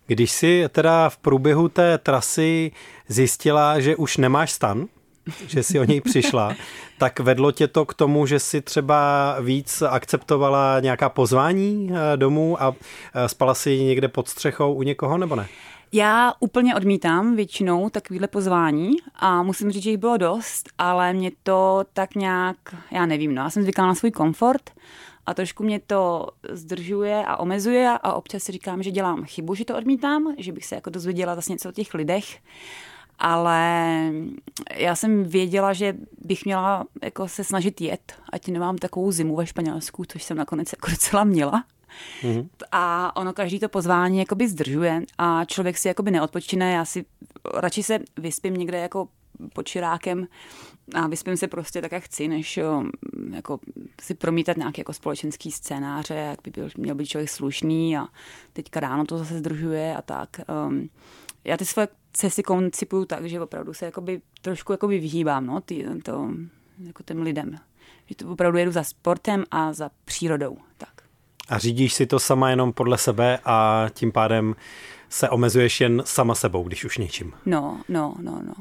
Když 0.07 0.31
si 0.31 0.63
teda 0.69 1.09
v 1.09 1.17
průběhu 1.17 1.69
té 1.69 1.97
trasy 1.97 2.71
zjistila, 3.07 3.79
že 3.79 3.95
už 3.95 4.17
nemáš 4.17 4.51
stan, 4.51 4.87
že 5.47 5.63
si 5.63 5.79
o 5.79 5.83
něj 5.83 6.01
přišla, 6.01 6.55
tak 6.97 7.19
vedlo 7.19 7.51
tě 7.51 7.67
to 7.67 7.85
k 7.85 7.93
tomu, 7.93 8.25
že 8.25 8.39
si 8.39 8.61
třeba 8.61 9.35
víc 9.41 9.81
akceptovala 9.81 10.79
nějaká 10.79 11.09
pozvání 11.09 11.89
eh, 11.91 12.17
domů 12.17 12.63
a 12.63 12.75
eh, 13.13 13.29
spala 13.29 13.53
si 13.53 13.83
někde 13.83 14.07
pod 14.07 14.27
střechou 14.27 14.73
u 14.73 14.83
někoho, 14.83 15.17
nebo 15.17 15.35
ne? 15.35 15.47
Já 15.91 16.33
úplně 16.39 16.75
odmítám 16.75 17.35
většinou 17.35 17.89
takovýhle 17.89 18.27
pozvání 18.27 18.91
a 19.15 19.43
musím 19.43 19.71
říct, 19.71 19.83
že 19.83 19.89
jich 19.89 19.99
bylo 19.99 20.17
dost, 20.17 20.69
ale 20.77 21.13
mě 21.13 21.31
to 21.43 21.85
tak 21.93 22.15
nějak, 22.15 22.57
já 22.91 23.05
nevím, 23.05 23.35
no, 23.35 23.41
já 23.41 23.49
jsem 23.49 23.63
zvyklá 23.63 23.85
na 23.85 23.95
svůj 23.95 24.11
komfort 24.11 24.71
a 25.25 25.33
trošku 25.33 25.63
mě 25.63 25.79
to 25.87 26.27
zdržuje 26.49 27.23
a 27.25 27.37
omezuje 27.37 27.89
a 28.03 28.13
občas 28.13 28.43
si 28.43 28.51
říkám, 28.51 28.83
že 28.83 28.91
dělám 28.91 29.25
chybu, 29.25 29.55
že 29.55 29.65
to 29.65 29.77
odmítám, 29.77 30.35
že 30.37 30.51
bych 30.51 30.65
se 30.65 30.75
jako 30.75 30.89
dozvěděla 30.89 31.35
zase 31.35 31.51
něco 31.51 31.69
o 31.69 31.71
těch 31.71 31.93
lidech, 31.93 32.37
ale 33.19 34.01
já 34.75 34.95
jsem 34.95 35.23
věděla, 35.23 35.73
že 35.73 35.95
bych 36.21 36.45
měla 36.45 36.85
jako 37.03 37.27
se 37.27 37.43
snažit 37.43 37.81
jet, 37.81 38.13
ať 38.31 38.47
nemám 38.47 38.77
takovou 38.77 39.11
zimu 39.11 39.35
ve 39.35 39.47
Španělsku, 39.47 40.05
což 40.07 40.23
jsem 40.23 40.37
nakonec 40.37 40.71
jako 40.71 40.91
docela 40.91 41.23
měla. 41.23 41.63
Mm-hmm. 42.21 42.49
A 42.71 43.15
ono 43.15 43.33
každý 43.33 43.59
to 43.59 43.69
pozvání 43.69 44.19
jakoby 44.19 44.47
zdržuje 44.47 45.01
a 45.17 45.45
člověk 45.45 45.77
si 45.77 45.87
jakoby 45.87 46.11
neodpočine. 46.11 46.71
Já 46.71 46.85
si 46.85 47.05
radši 47.53 47.83
se 47.83 47.99
vyspím 48.17 48.53
někde 48.53 48.77
jako 48.77 49.07
pod 49.53 49.67
širákem 49.67 50.27
a 50.93 51.07
vyspím 51.07 51.37
se 51.37 51.47
prostě 51.47 51.81
tak, 51.81 51.91
jak 51.91 52.03
chci, 52.03 52.27
než 52.27 52.59
jako 53.31 53.59
si 54.01 54.13
promítat 54.13 54.57
nějaké 54.57 54.79
jako 54.79 54.93
společenský 54.93 55.51
scénáře, 55.51 56.13
jak 56.13 56.39
by 56.43 56.51
byl, 56.51 56.69
měl 56.77 56.95
být 56.95 57.05
člověk 57.05 57.29
slušný 57.29 57.97
a 57.97 58.07
teďka 58.53 58.79
ráno 58.79 59.05
to 59.05 59.17
zase 59.17 59.37
zdržuje 59.37 59.95
a 59.95 60.01
tak. 60.01 60.29
Um, 60.67 60.89
já 61.43 61.57
ty 61.57 61.65
svoje 61.65 61.87
cesty 62.13 62.43
koncipuju 62.43 63.05
tak, 63.05 63.25
že 63.25 63.41
opravdu 63.41 63.73
se 63.73 63.85
jakoby, 63.85 64.21
trošku 64.41 64.71
jakoby 64.71 64.99
vyhýbám 64.99 65.45
no, 65.45 65.61
ty, 65.61 65.85
to, 66.03 66.29
jako 66.83 67.03
těm 67.03 67.21
lidem. 67.21 67.59
Že 68.05 68.15
to 68.15 68.29
opravdu 68.29 68.57
jedu 68.57 68.71
za 68.71 68.83
sportem 68.83 69.43
a 69.51 69.73
za 69.73 69.89
přírodou. 70.05 70.57
Tak. 70.77 70.89
A 71.49 71.57
řídíš 71.57 71.93
si 71.93 72.05
to 72.05 72.19
sama 72.19 72.49
jenom 72.49 72.73
podle 72.73 72.97
sebe 72.97 73.39
a 73.45 73.85
tím 73.93 74.11
pádem 74.11 74.55
se 75.09 75.29
omezuješ 75.29 75.81
jen 75.81 76.03
sama 76.05 76.35
sebou, 76.35 76.63
když 76.63 76.85
už 76.85 76.97
něčím. 76.97 77.33
No, 77.45 77.81
no, 77.89 78.15
no, 78.21 78.41
no. 78.45 78.53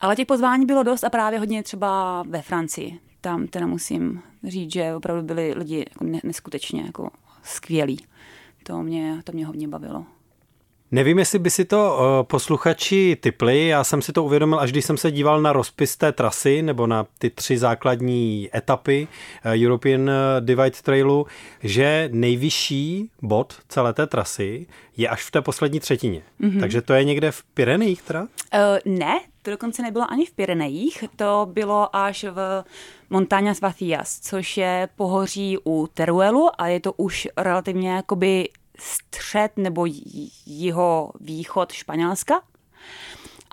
Ale 0.00 0.16
těch 0.16 0.26
pozvání 0.26 0.66
bylo 0.66 0.82
dost 0.82 1.04
a 1.04 1.10
právě 1.10 1.38
hodně 1.38 1.62
třeba 1.62 2.22
ve 2.28 2.42
Francii. 2.42 2.98
Tam 3.20 3.46
teda 3.46 3.66
musím 3.66 4.22
říct, 4.44 4.72
že 4.72 4.94
opravdu 4.94 5.22
byli 5.22 5.54
lidi 5.56 5.78
jako 5.78 6.04
neskutečně 6.24 6.82
jako 6.82 7.10
skvělí. 7.42 8.06
To 8.62 8.82
mě, 8.82 9.20
to 9.24 9.32
mě 9.32 9.46
hodně 9.46 9.68
bavilo. 9.68 10.06
Nevím, 10.96 11.18
jestli 11.18 11.38
by 11.38 11.50
si 11.50 11.64
to 11.64 11.98
uh, 11.98 12.26
posluchači 12.26 13.16
typli, 13.20 13.66
já 13.66 13.84
jsem 13.84 14.02
si 14.02 14.12
to 14.12 14.24
uvědomil, 14.24 14.60
až 14.60 14.72
když 14.72 14.84
jsem 14.84 14.96
se 14.96 15.10
díval 15.10 15.42
na 15.42 15.52
rozpis 15.52 15.96
té 15.96 16.12
trasy, 16.12 16.62
nebo 16.62 16.86
na 16.86 17.06
ty 17.18 17.30
tři 17.30 17.58
základní 17.58 18.50
etapy 18.54 19.08
uh, 19.44 19.52
European 19.64 20.10
Divide 20.40 20.70
Trailu, 20.82 21.26
že 21.62 22.08
nejvyšší 22.12 23.10
bod 23.22 23.54
celé 23.68 23.92
té 23.92 24.06
trasy 24.06 24.66
je 24.96 25.08
až 25.08 25.24
v 25.24 25.30
té 25.30 25.42
poslední 25.42 25.80
třetině. 25.80 26.22
Mm-hmm. 26.40 26.60
Takže 26.60 26.82
to 26.82 26.94
je 26.94 27.04
někde 27.04 27.30
v 27.30 27.42
Pyrenejích 27.42 28.02
teda? 28.02 28.20
Uh, 28.22 28.28
ne, 28.84 29.20
to 29.42 29.50
dokonce 29.50 29.82
nebylo 29.82 30.10
ani 30.10 30.26
v 30.26 30.32
Pyrenejích, 30.32 31.04
to 31.16 31.48
bylo 31.52 31.96
až 31.96 32.24
v 32.24 32.64
Montañas 33.10 33.60
Vacías, 33.62 34.20
což 34.20 34.56
je 34.56 34.88
pohoří 34.96 35.58
u 35.64 35.88
Teruelu 35.94 36.50
a 36.58 36.66
je 36.66 36.80
to 36.80 36.92
už 36.92 37.28
relativně 37.36 37.90
jakoby 37.90 38.48
střed 38.78 39.52
nebo 39.56 39.86
jeho 40.46 41.12
východ 41.20 41.72
Španělska. 41.72 42.42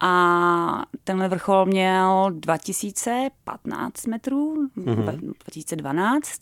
A 0.01 0.85
tenhle 1.03 1.27
vrchol 1.29 1.65
měl 1.65 2.27
2015 2.31 4.07
metrů, 4.07 4.67
mm-hmm. 4.77 5.33
2012. 5.45 6.39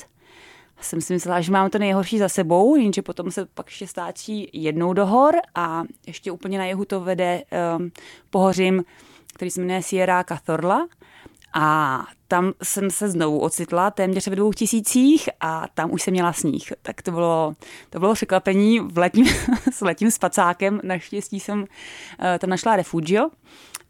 Jsem 0.81 1.01
si 1.01 1.13
myslela, 1.13 1.41
že 1.41 1.51
mám 1.51 1.69
to 1.69 1.79
nejhorší 1.79 2.19
za 2.19 2.29
sebou, 2.29 2.75
jenže 2.75 3.01
potom 3.01 3.31
se 3.31 3.45
pak 3.45 3.67
ještě 3.67 3.87
stáčí 3.87 4.49
jednou 4.53 4.93
do 4.93 5.05
hor 5.05 5.35
a 5.55 5.83
ještě 6.07 6.31
úplně 6.31 6.57
na 6.57 6.65
jihu 6.65 6.85
to 6.85 6.99
vede 6.99 7.43
um, 7.77 7.91
pohořím, 8.29 8.83
který 9.33 9.51
se 9.51 9.61
jmenuje 9.61 9.83
Sierra 9.83 10.23
Cazorla 10.23 10.87
a 11.53 12.05
tam 12.27 12.53
jsem 12.63 12.89
se 12.89 13.09
znovu 13.09 13.39
ocitla 13.39 13.91
téměř 13.91 14.27
ve 14.27 14.35
dvou 14.35 14.53
tisících 14.53 15.29
a 15.39 15.65
tam 15.73 15.91
už 15.91 16.01
jsem 16.01 16.11
měla 16.11 16.33
sníh. 16.33 16.73
Tak 16.81 17.01
to 17.01 17.11
bylo, 17.11 17.53
to 17.89 17.99
bylo 17.99 18.13
překvapení 18.13 18.79
v 18.79 18.97
letním, 18.97 19.25
s 19.71 19.81
letním 19.81 20.11
spacákem. 20.11 20.79
Naštěstí 20.83 21.39
jsem 21.39 21.59
uh, 21.59 21.65
tam 22.39 22.49
našla 22.49 22.75
refugio, 22.75 23.29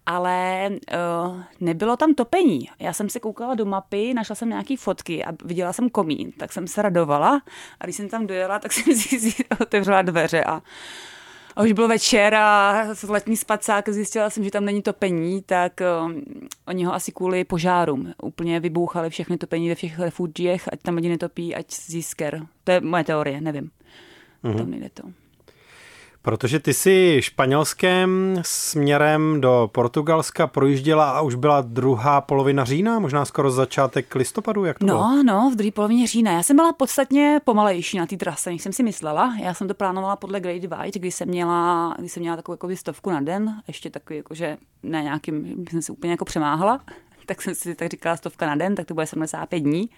ale 0.06 0.70
uh, 0.70 1.42
nebylo 1.60 1.98
tam 1.98 2.14
topení. 2.14 2.70
Já 2.80 2.94
jsem 2.94 3.10
se 3.10 3.20
koukala 3.20 3.56
do 3.56 3.66
mapy, 3.66 4.14
našla 4.14 4.36
jsem 4.36 4.50
nějaké 4.50 4.78
fotky 4.78 5.26
a 5.26 5.32
viděla 5.46 5.74
jsem 5.74 5.90
komín, 5.90 6.32
tak 6.32 6.54
jsem 6.54 6.68
se 6.68 6.82
radovala 6.82 7.42
a 7.80 7.86
když 7.86 7.96
jsem 7.96 8.10
tam 8.10 8.28
dojela, 8.28 8.60
tak 8.60 8.74
jsem 8.74 8.96
si 8.96 9.46
otevřela 9.60 10.02
dveře 10.02 10.44
a 10.44 10.62
a 11.56 11.64
už 11.64 11.72
byl 11.72 11.88
večer 11.88 12.36
a 12.36 12.84
letní 13.08 13.38
spacák, 13.38 13.90
zjistila 13.90 14.30
jsem, 14.30 14.44
že 14.44 14.52
tam 14.52 14.66
není 14.66 14.82
topení, 14.82 15.42
tak 15.42 15.82
um, 16.06 16.22
oni 16.68 16.86
ho 16.86 16.94
asi 16.94 17.12
kvůli 17.12 17.44
požárům 17.44 18.14
úplně 18.24 18.60
vybouchali 18.60 19.10
všechny 19.10 19.38
topení 19.38 19.70
ve 19.70 19.76
všech 19.76 20.00
refugiech, 20.00 20.70
ať 20.72 20.82
tam 20.82 20.96
lidi 20.96 21.10
netopí, 21.10 21.56
ať 21.56 21.66
získer. 21.74 22.42
To 22.64 22.72
je 22.72 22.82
moje 22.82 23.04
teorie, 23.04 23.42
nevím. 23.42 23.72
Mm-hmm. 24.44 24.58
Tam 24.58 24.72
nejde 24.72 24.90
to. 24.90 25.04
Protože 26.24 26.60
ty 26.60 26.74
si 26.74 27.18
španělském 27.22 28.40
směrem 28.42 29.42
do 29.42 29.70
Portugalska 29.72 30.48
projížděla 30.48 31.12
a 31.12 31.22
už 31.22 31.36
byla 31.36 31.62
druhá 31.62 32.22
polovina 32.22 32.66
října, 32.66 33.00
možná 33.00 33.26
skoro 33.26 33.52
začátek 33.52 34.16
listopadu, 34.16 34.66
jak 34.66 34.80
to 34.80 34.86
No, 34.86 34.94
bylo? 34.94 35.24
no, 35.24 35.52
v 35.54 35.56
druhé 35.56 35.72
polovině 35.72 36.08
října. 36.08 36.32
Já 36.32 36.44
jsem 36.44 36.56
byla 36.56 36.74
podstatně 36.74 37.40
pomalejší 37.44 37.98
na 37.98 38.06
té 38.06 38.18
trase, 38.18 38.50
než 38.50 38.62
jsem 38.62 38.74
si 38.74 38.84
myslela. 38.84 39.36
Já 39.44 39.54
jsem 39.54 39.68
to 39.68 39.74
plánovala 39.74 40.16
podle 40.16 40.40
Great 40.40 40.62
Divide, 40.62 41.00
kdy 41.00 41.12
jsem 41.12 41.28
měla, 41.28 41.96
kdy 42.00 42.10
jsem 42.10 42.22
měla 42.22 42.36
takovou 42.36 42.54
jako 42.54 42.76
stovku 42.76 43.10
na 43.10 43.22
den, 43.22 43.62
ještě 43.68 43.90
takový, 43.90 44.18
jako, 44.18 44.36
že 44.36 44.58
ne 44.84 45.04
nějakým, 45.04 45.66
jsem 45.70 45.82
se 45.82 45.92
úplně 45.92 46.12
jako 46.14 46.26
přemáhla, 46.26 46.80
tak 47.26 47.42
jsem 47.42 47.56
si 47.56 47.76
tak 47.76 47.90
říkala 47.92 48.18
stovka 48.18 48.46
na 48.48 48.56
den, 48.56 48.76
tak 48.76 48.86
to 48.86 48.94
bude 48.94 49.06
75 49.08 49.60
dní. 49.60 49.90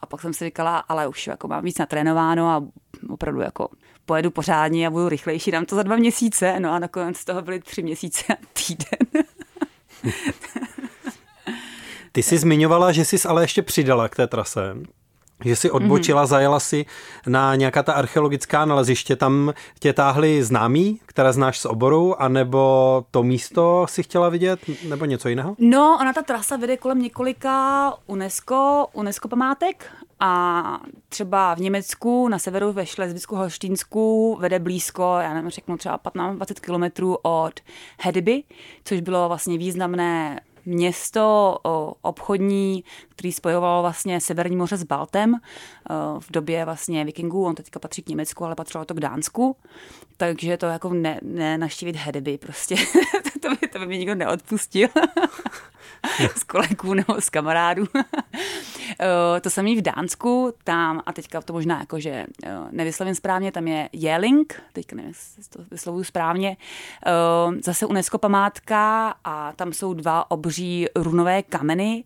A 0.00 0.06
pak 0.06 0.20
jsem 0.20 0.32
si 0.34 0.44
říkala, 0.44 0.78
ale 0.78 1.08
už 1.08 1.26
jako 1.26 1.48
mám 1.48 1.64
víc 1.64 1.78
natrénováno 1.78 2.48
a 2.48 2.64
opravdu 3.08 3.40
jako 3.40 3.68
pojedu 4.06 4.30
pořádně 4.30 4.86
a 4.86 4.90
budu 4.90 5.08
rychlejší, 5.08 5.50
dám 5.50 5.64
to 5.64 5.76
za 5.76 5.82
dva 5.82 5.96
měsíce, 5.96 6.60
no 6.60 6.72
a 6.72 6.78
nakonec 6.78 7.16
z 7.16 7.24
toho 7.24 7.42
byly 7.42 7.60
tři 7.60 7.82
měsíce 7.82 8.24
a 8.34 8.36
týden. 8.52 9.24
Ty 12.12 12.22
jsi 12.22 12.38
zmiňovala, 12.38 12.92
že 12.92 13.04
jsi 13.04 13.28
ale 13.28 13.42
ještě 13.42 13.62
přidala 13.62 14.08
k 14.08 14.16
té 14.16 14.26
trase. 14.26 14.76
Že 15.44 15.56
si 15.56 15.70
odbočila, 15.70 16.24
mm-hmm. 16.24 16.28
zajela 16.28 16.60
si 16.60 16.86
na 17.26 17.54
nějaká 17.54 17.82
ta 17.82 17.92
archeologická 17.92 18.64
naleziště, 18.64 19.16
tam 19.16 19.52
tě 19.78 19.92
táhli 19.92 20.42
známí, 20.44 21.00
které 21.06 21.32
znáš 21.32 21.58
z 21.58 21.64
oboru, 21.64 22.22
anebo 22.22 23.04
to 23.10 23.22
místo 23.22 23.86
si 23.88 24.02
chtěla 24.02 24.28
vidět, 24.28 24.60
nebo 24.88 25.04
něco 25.04 25.28
jiného? 25.28 25.54
No, 25.58 25.98
ona 26.00 26.12
ta 26.12 26.22
trasa 26.22 26.56
vede 26.56 26.76
kolem 26.76 27.02
několika 27.02 27.92
UNESCO, 28.06 28.86
UNESCO 28.92 29.28
památek 29.28 29.86
a 30.24 30.80
třeba 31.08 31.54
v 31.54 31.58
Německu, 31.58 32.28
na 32.28 32.38
severu 32.38 32.72
ve 32.72 32.86
Šlezvicku 32.86 33.36
Holštínsku 33.36 34.36
vede 34.40 34.58
blízko, 34.58 35.16
já 35.20 35.34
nevím, 35.34 35.50
řeknu 35.50 35.76
třeba 35.76 35.98
15-20 35.98 36.60
kilometrů 36.60 37.16
od 37.22 37.60
Hedby, 38.00 38.42
což 38.84 39.00
bylo 39.00 39.28
vlastně 39.28 39.58
významné 39.58 40.40
město 40.66 41.56
obchodní, 42.02 42.84
který 43.22 43.32
spojovalo 43.32 43.82
vlastně 43.82 44.20
Severní 44.20 44.56
moře 44.56 44.76
s 44.76 44.82
Baltem 44.82 45.34
v 46.18 46.32
době 46.32 46.64
vlastně 46.64 47.04
vikingů. 47.04 47.44
On 47.44 47.54
teďka 47.54 47.78
patří 47.78 48.02
k 48.02 48.08
Německu, 48.08 48.44
ale 48.44 48.54
patřilo 48.54 48.84
to 48.84 48.94
k 48.94 49.00
Dánsku. 49.00 49.56
Takže 50.16 50.56
to 50.56 50.66
jako 50.66 50.94
ne, 50.94 51.20
ne 51.22 51.58
naštívit 51.58 51.96
Hedeby 51.96 52.38
prostě. 52.38 52.76
to, 53.42 53.48
by, 53.50 53.68
to 53.68 53.78
by 53.78 53.86
mě 53.86 53.98
nikdo 53.98 54.14
neodpustil. 54.14 54.88
z 56.36 56.44
kolegů 56.44 56.94
nebo 56.94 57.20
z 57.20 57.30
kamarádů. 57.30 57.84
to 59.40 59.50
samý 59.50 59.76
v 59.76 59.82
Dánsku, 59.82 60.54
tam, 60.64 61.02
a 61.06 61.12
teďka 61.12 61.40
to 61.40 61.52
možná 61.52 61.80
jako, 61.80 62.00
že 62.00 62.26
nevyslovím 62.70 63.14
správně, 63.14 63.52
tam 63.52 63.68
je 63.68 63.88
Jeling, 63.92 64.62
teďka 64.72 64.96
nevím, 64.96 65.08
jestli 65.10 65.42
to 65.50 65.64
vyslovuju 65.70 66.04
správně, 66.04 66.56
zase 67.64 67.86
UNESCO 67.86 68.18
památka 68.18 69.14
a 69.24 69.52
tam 69.52 69.72
jsou 69.72 69.94
dva 69.94 70.30
obří 70.30 70.86
runové 70.96 71.42
kameny, 71.42 72.04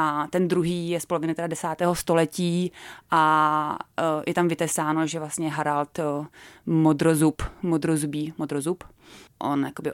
a 0.00 0.26
ten 0.30 0.48
druhý 0.48 0.90
je 0.90 1.00
z 1.00 1.06
poloviny 1.06 1.34
teda 1.34 1.48
desátého 1.48 1.94
století 1.94 2.72
a 3.10 3.78
je 4.26 4.34
tam 4.34 4.48
vytesáno, 4.48 5.06
že 5.06 5.18
vlastně 5.18 5.50
Harald 5.50 6.00
Modrozub, 6.66 7.42
Modrozubí, 7.62 8.34
Modrozub, 8.38 8.84
on 9.38 9.64
jakoby 9.64 9.92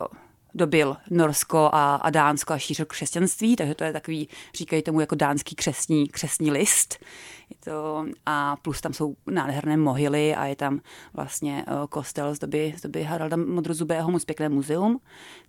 dobil 0.55 0.97
Norsko 1.11 1.71
a, 1.73 1.95
a 1.95 2.11
Dánsko 2.11 2.53
a 2.53 2.59
šířil 2.59 2.87
křesťanství, 2.87 3.57
takže 3.57 3.75
to 3.75 3.85
je 3.85 3.93
takový, 3.93 4.29
říkají 4.55 4.83
tomu 4.83 5.01
jako 5.01 5.15
dánský 5.15 5.55
křesní, 5.55 6.09
křesní 6.09 6.51
list. 6.51 7.05
Je 7.51 7.57
to, 7.65 8.07
a 8.27 8.57
plus 8.63 8.81
tam 8.81 8.93
jsou 8.93 9.15
nádherné 9.27 9.77
mohyly 9.77 10.35
a 10.35 10.45
je 10.47 10.57
tam 10.57 10.81
vlastně 11.15 11.65
kostel 11.89 12.35
z 12.35 12.39
doby, 12.39 12.75
z 12.77 12.83
doby 12.83 13.03
Haralda 13.03 13.37
Modrozubého, 13.37 14.11
moc 14.11 14.25
pěkné 14.25 14.49
muzeum. 14.49 15.01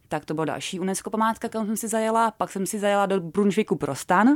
Tak 0.08 0.26
to 0.26 0.34
byla 0.34 0.45
další 0.45 0.80
UNESCO 0.80 1.10
památka, 1.10 1.49
kterou 1.49 1.66
jsem 1.66 1.78
si 1.78 1.88
zajela. 1.88 2.32
Pak 2.32 2.51
jsem 2.51 2.66
si 2.66 2.80
zajela 2.80 3.06
do 3.06 3.20
Brunswicku 3.20 3.76
pro 3.76 3.95
stan. 3.95 4.28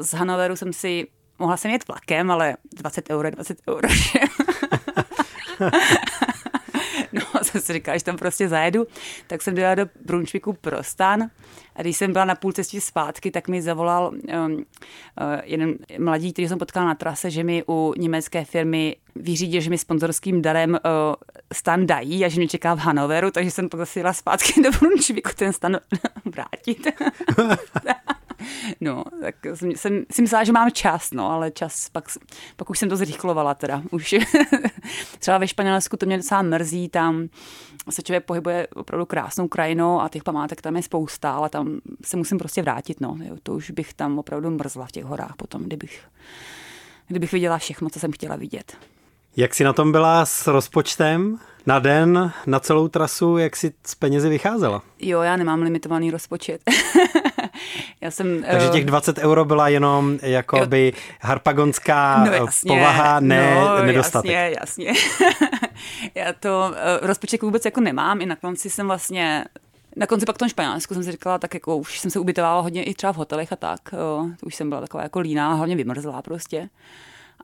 Z 0.00 0.14
Hanoveru 0.14 0.56
jsem 0.56 0.72
si 0.72 1.06
mohla 1.38 1.56
jsem 1.56 1.70
jet 1.70 1.88
vlakem, 1.88 2.30
ale 2.30 2.56
20 2.74 3.10
euro 3.10 3.30
20 3.30 3.58
euro. 3.68 3.88
jsem 7.54 7.62
si 7.66 7.72
říkala, 7.72 7.98
že 7.98 8.04
tam 8.04 8.16
prostě 8.16 8.48
zajedu, 8.48 8.86
tak 9.26 9.42
jsem 9.42 9.54
dojela 9.54 9.74
do 9.74 9.86
Brunšviku 10.04 10.52
pro 10.52 10.82
stan 10.82 11.30
a 11.76 11.82
když 11.82 11.96
jsem 11.96 12.12
byla 12.12 12.24
na 12.24 12.34
půl 12.34 12.52
cestě 12.52 12.80
zpátky, 12.80 13.30
tak 13.30 13.48
mi 13.48 13.62
zavolal 13.62 14.10
um, 14.10 14.52
uh, 14.52 14.62
jeden 15.42 15.74
mladí, 15.98 16.32
který 16.32 16.48
jsem 16.48 16.58
potkala 16.58 16.86
na 16.86 16.94
trase, 16.94 17.30
že 17.30 17.44
mi 17.44 17.64
u 17.68 17.94
německé 17.96 18.44
firmy 18.44 18.96
vyřídil, 19.14 19.60
že 19.60 19.70
mi 19.70 19.78
sponzorským 19.78 20.42
darem 20.42 20.70
uh, 20.70 20.78
stan 21.52 21.86
dají 21.86 22.24
a 22.24 22.28
že 22.28 22.40
mě 22.40 22.48
čeká 22.48 22.74
v 22.74 22.78
Hanoveru, 22.78 23.30
takže 23.30 23.50
jsem 23.50 23.68
pak 23.68 23.80
zase 23.80 24.02
zpátky 24.12 24.62
do 24.62 24.70
Brunšviku 24.80 25.30
ten 25.36 25.52
stan 25.52 25.78
vrátit. 26.24 26.86
No, 28.80 29.04
tak 29.20 29.34
jsem, 29.54 29.70
jsem 29.70 30.04
si 30.10 30.22
myslela, 30.22 30.44
že 30.44 30.52
mám 30.52 30.70
čas, 30.70 31.10
no, 31.10 31.30
ale 31.30 31.50
čas, 31.50 31.88
pak, 31.88 32.04
pak 32.56 32.70
už 32.70 32.78
jsem 32.78 32.88
to 32.88 32.96
zrychlovala 32.96 33.54
teda. 33.54 33.82
Už 33.90 34.14
třeba 35.18 35.38
ve 35.38 35.48
Španělsku 35.48 35.96
to 35.96 36.06
mě 36.06 36.16
docela 36.16 36.42
mrzí, 36.42 36.88
tam 36.88 37.28
se 37.90 38.02
člověk 38.02 38.24
pohybuje 38.24 38.66
opravdu 38.74 39.06
krásnou 39.06 39.48
krajinou 39.48 40.00
a 40.00 40.08
těch 40.08 40.22
památek 40.22 40.62
tam 40.62 40.76
je 40.76 40.82
spousta, 40.82 41.32
ale 41.32 41.50
tam 41.50 41.80
se 42.04 42.16
musím 42.16 42.38
prostě 42.38 42.62
vrátit, 42.62 43.00
no. 43.00 43.16
Jo, 43.24 43.36
to 43.42 43.54
už 43.54 43.70
bych 43.70 43.94
tam 43.94 44.18
opravdu 44.18 44.50
mrzla 44.50 44.86
v 44.86 44.92
těch 44.92 45.04
horách 45.04 45.36
potom, 45.36 45.62
kdybych, 45.62 46.04
kdybych 47.08 47.32
viděla 47.32 47.58
všechno, 47.58 47.90
co 47.90 47.98
jsem 48.00 48.12
chtěla 48.12 48.36
vidět. 48.36 48.76
Jak 49.36 49.54
jsi 49.54 49.64
na 49.64 49.72
tom 49.72 49.92
byla 49.92 50.26
s 50.26 50.46
rozpočtem 50.46 51.38
na 51.66 51.78
den, 51.78 52.32
na 52.46 52.60
celou 52.60 52.88
trasu, 52.88 53.38
jak 53.38 53.56
jsi 53.56 53.72
z 53.86 53.94
penězi 53.94 54.28
vycházela? 54.28 54.82
Jo, 55.00 55.20
já 55.20 55.36
nemám 55.36 55.62
limitovaný 55.62 56.10
rozpočet. 56.10 56.60
já 58.00 58.10
jsem, 58.10 58.44
Takže 58.50 58.68
těch 58.68 58.84
20 58.84 59.18
euro 59.18 59.44
byla 59.44 59.68
jenom 59.68 60.18
jakoby 60.22 60.92
jo. 60.94 61.02
harpagonská 61.20 62.24
no, 62.24 62.32
jasně, 62.32 62.68
povaha, 62.68 63.20
ne 63.20 63.54
no, 63.54 63.84
nedostatek. 63.84 64.30
Jasně, 64.30 64.84
jasně. 64.84 64.92
já 66.14 66.32
to 66.32 66.66
uh, 66.68 67.06
rozpočet 67.06 67.42
vůbec 67.42 67.64
jako 67.64 67.80
nemám, 67.80 68.20
i 68.20 68.26
na 68.26 68.36
konci 68.36 68.70
jsem 68.70 68.86
vlastně 68.86 69.44
na 69.96 70.06
konci 70.06 70.26
pak 70.26 70.36
v 70.36 70.38
tom 70.38 70.48
Španělsku 70.48 70.94
jsem 70.94 71.02
si 71.02 71.12
říkala, 71.12 71.38
tak 71.38 71.54
jako 71.54 71.76
už 71.76 71.98
jsem 71.98 72.10
se 72.10 72.18
ubytovala 72.18 72.60
hodně 72.60 72.84
i 72.84 72.94
třeba 72.94 73.12
v 73.12 73.16
hotelech 73.16 73.52
a 73.52 73.56
tak. 73.56 73.80
Uh, 74.20 74.30
už 74.42 74.54
jsem 74.54 74.68
byla 74.68 74.80
taková 74.80 75.02
jako 75.02 75.20
líná, 75.20 75.54
hlavně 75.54 75.76
vymrzlá 75.76 76.22
prostě. 76.22 76.68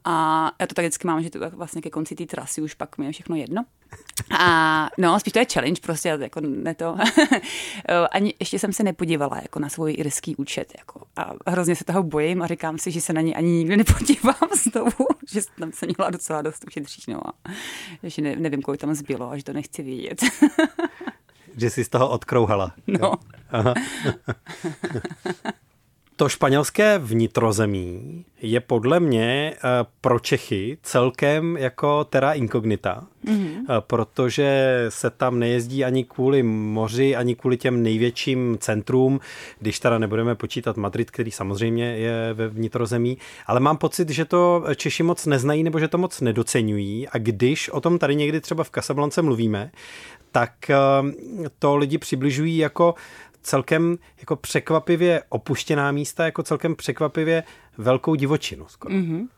A 0.05 0.45
já 0.61 0.67
to 0.67 0.75
tak 0.75 0.85
vždycky 0.85 1.07
mám, 1.07 1.23
že 1.23 1.31
to 1.31 1.51
vlastně 1.51 1.83
ke 1.83 1.91
konci 1.91 2.15
té 2.15 2.27
trasy 2.27 2.63
už 2.63 2.75
pak 2.75 2.99
mi 2.99 3.07
je 3.07 3.13
všechno 3.13 3.37
jedno. 3.37 3.65
A 4.39 4.89
no, 4.99 5.21
spíš 5.21 5.33
to 5.33 5.39
je 5.39 5.47
challenge 5.53 5.81
prostě, 5.83 6.09
jako 6.09 6.41
ne 6.41 6.75
to. 6.75 6.97
Ani 8.11 8.35
ještě 8.41 8.59
jsem 8.59 8.73
se 8.73 8.83
nepodívala 8.83 9.39
jako 9.43 9.59
na 9.59 9.69
svůj 9.69 9.95
irský 9.99 10.37
účet. 10.37 10.73
Jako, 10.79 11.03
a 11.17 11.33
hrozně 11.47 11.77
se 11.77 11.85
toho 11.85 12.03
bojím 12.03 12.43
a 12.43 12.47
říkám 12.47 12.79
si, 12.79 12.91
že 12.91 13.01
se 13.01 13.13
na 13.13 13.21
ně 13.21 13.35
ani 13.35 13.51
nikdy 13.51 13.77
nepodívám 13.77 14.49
znovu, 14.73 15.07
že 15.33 15.41
tam 15.59 15.73
se 15.73 15.87
měla 15.87 16.11
docela 16.11 16.43
dost 16.43 16.65
ušetříš, 16.67 17.07
no 17.07 17.21
a 17.29 17.33
že 18.03 18.23
ne, 18.23 18.37
nevím, 18.37 18.63
kolik 18.63 18.81
tam 18.81 18.95
zbylo 18.95 19.31
a 19.31 19.37
že 19.37 19.45
to 19.45 19.53
nechci 19.53 19.83
vědět. 19.83 20.25
že 21.57 21.71
jsi 21.71 21.85
z 21.85 21.89
toho 21.89 22.11
odkrouhala. 22.11 22.73
No. 22.87 23.13
Aha. 23.51 23.75
To 26.21 26.29
španělské 26.29 26.99
vnitrozemí 26.99 28.25
je 28.43 28.61
podle 28.61 29.01
mě 29.01 29.55
eh, 29.55 29.61
pro 30.01 30.19
Čechy 30.19 30.79
celkem 30.83 31.57
jako 31.57 32.05
terra 32.05 32.33
incognita, 32.33 33.07
mm-hmm. 33.25 33.65
protože 33.81 34.87
se 34.89 35.11
tam 35.11 35.39
nejezdí 35.39 35.85
ani 35.85 36.05
kvůli 36.05 36.43
moři, 36.43 37.17
ani 37.17 37.37
kvůli 37.37 37.57
těm 37.57 37.83
největším 37.83 38.57
centrům, 38.61 39.21
když 39.59 39.81
teda 39.81 39.99
nebudeme 39.99 40.35
počítat 40.35 40.77
Madrid, 40.77 41.11
který 41.11 41.31
samozřejmě 41.31 41.85
je 41.85 42.35
ve 42.35 42.49
vnitrozemí, 42.49 43.19
ale 43.47 43.61
mám 43.61 43.77
pocit, 43.77 44.11
že 44.11 44.25
to 44.25 44.65
Češi 44.77 45.03
moc 45.03 45.27
neznají 45.27 45.63
nebo 45.63 45.79
že 45.79 45.89
to 45.89 45.99
moc 45.99 46.21
nedocenují 46.21 47.09
a 47.09 47.19
když 47.19 47.69
o 47.69 47.81
tom 47.81 47.99
tady 47.99 48.17
někdy 48.17 48.41
třeba 48.41 48.65
v 48.65 48.71
Casablance 48.71 49.23
mluvíme, 49.23 49.71
tak 50.33 50.71
eh, 50.71 50.77
to 51.59 51.77
lidi 51.77 51.99
přibližují 51.99 52.57
jako 52.57 52.95
celkem 53.43 53.99
jako 54.19 54.37
překvapivě 54.37 55.23
opuštěná 55.29 55.93
místa, 55.93 56.25
jako 56.25 56.43
celkem 56.43 56.77
překvapivě 56.77 57.45
velkou 57.79 58.15
divočinu 58.15 58.69
skoro. 58.69 58.95
Mm-hmm. 58.95 59.29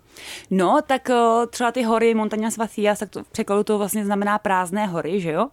No, 0.50 0.80
tak 0.86 1.10
třeba 1.50 1.72
ty 1.72 1.82
hory 1.82 2.14
Montañas 2.14 2.58
Vacías, 2.58 2.98
tak 2.98 3.10
to 3.10 3.24
v 3.24 3.28
překladu 3.28 3.64
to 3.64 3.78
vlastně 3.78 4.04
znamená 4.04 4.38
prázdné 4.38 4.86
hory, 4.86 5.20
že 5.20 5.30
jo? 5.32 5.48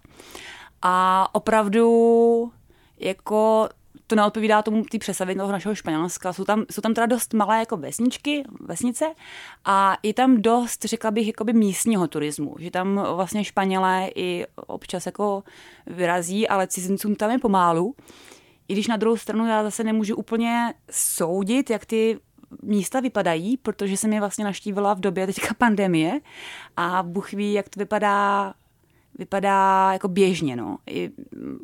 A 0.81 1.27
opravdu 1.35 2.51
jako 2.99 3.69
to 4.07 4.15
neodpovídá 4.15 4.61
tomu 4.61 4.83
té 4.83 4.97
představě 4.97 5.35
toho 5.35 5.51
našeho 5.51 5.75
Španělska. 5.75 6.33
Jsou 6.33 6.43
tam, 6.43 6.65
jsou 6.71 6.81
tam 6.81 6.93
teda 6.93 7.05
dost 7.05 7.33
malé 7.33 7.59
jako 7.59 7.77
vesničky, 7.77 8.43
vesnice 8.59 9.05
a 9.65 9.97
je 10.03 10.13
tam 10.13 10.41
dost, 10.41 10.85
řekla 10.85 11.11
bych, 11.11 11.27
jakoby 11.27 11.53
místního 11.53 12.07
turismu, 12.07 12.55
že 12.59 12.71
tam 12.71 13.05
vlastně 13.15 13.43
Španělé 13.43 14.09
i 14.15 14.45
občas 14.55 15.05
jako 15.05 15.43
vyrazí, 15.87 16.47
ale 16.47 16.67
cizincům 16.67 17.15
tam 17.15 17.31
je 17.31 17.39
pomálu. 17.39 17.95
I 18.69 18.73
když 18.73 18.87
na 18.87 18.97
druhou 18.97 19.17
stranu 19.17 19.47
já 19.47 19.63
zase 19.63 19.83
nemůžu 19.83 20.15
úplně 20.15 20.73
soudit, 20.91 21.69
jak 21.69 21.85
ty 21.85 22.19
místa 22.63 22.99
vypadají, 22.99 23.57
protože 23.57 23.97
jsem 23.97 24.13
je 24.13 24.19
vlastně 24.19 24.45
naštívila 24.45 24.93
v 24.93 24.99
době 24.99 25.27
teďka 25.27 25.53
pandemie 25.57 26.19
a 26.77 27.03
Bůh 27.03 27.31
ví, 27.31 27.53
jak 27.53 27.69
to 27.69 27.79
vypadá 27.79 28.53
vypadá 29.19 29.89
jako 29.93 30.07
běžně. 30.07 30.55
No. 30.55 30.77
I 30.87 31.11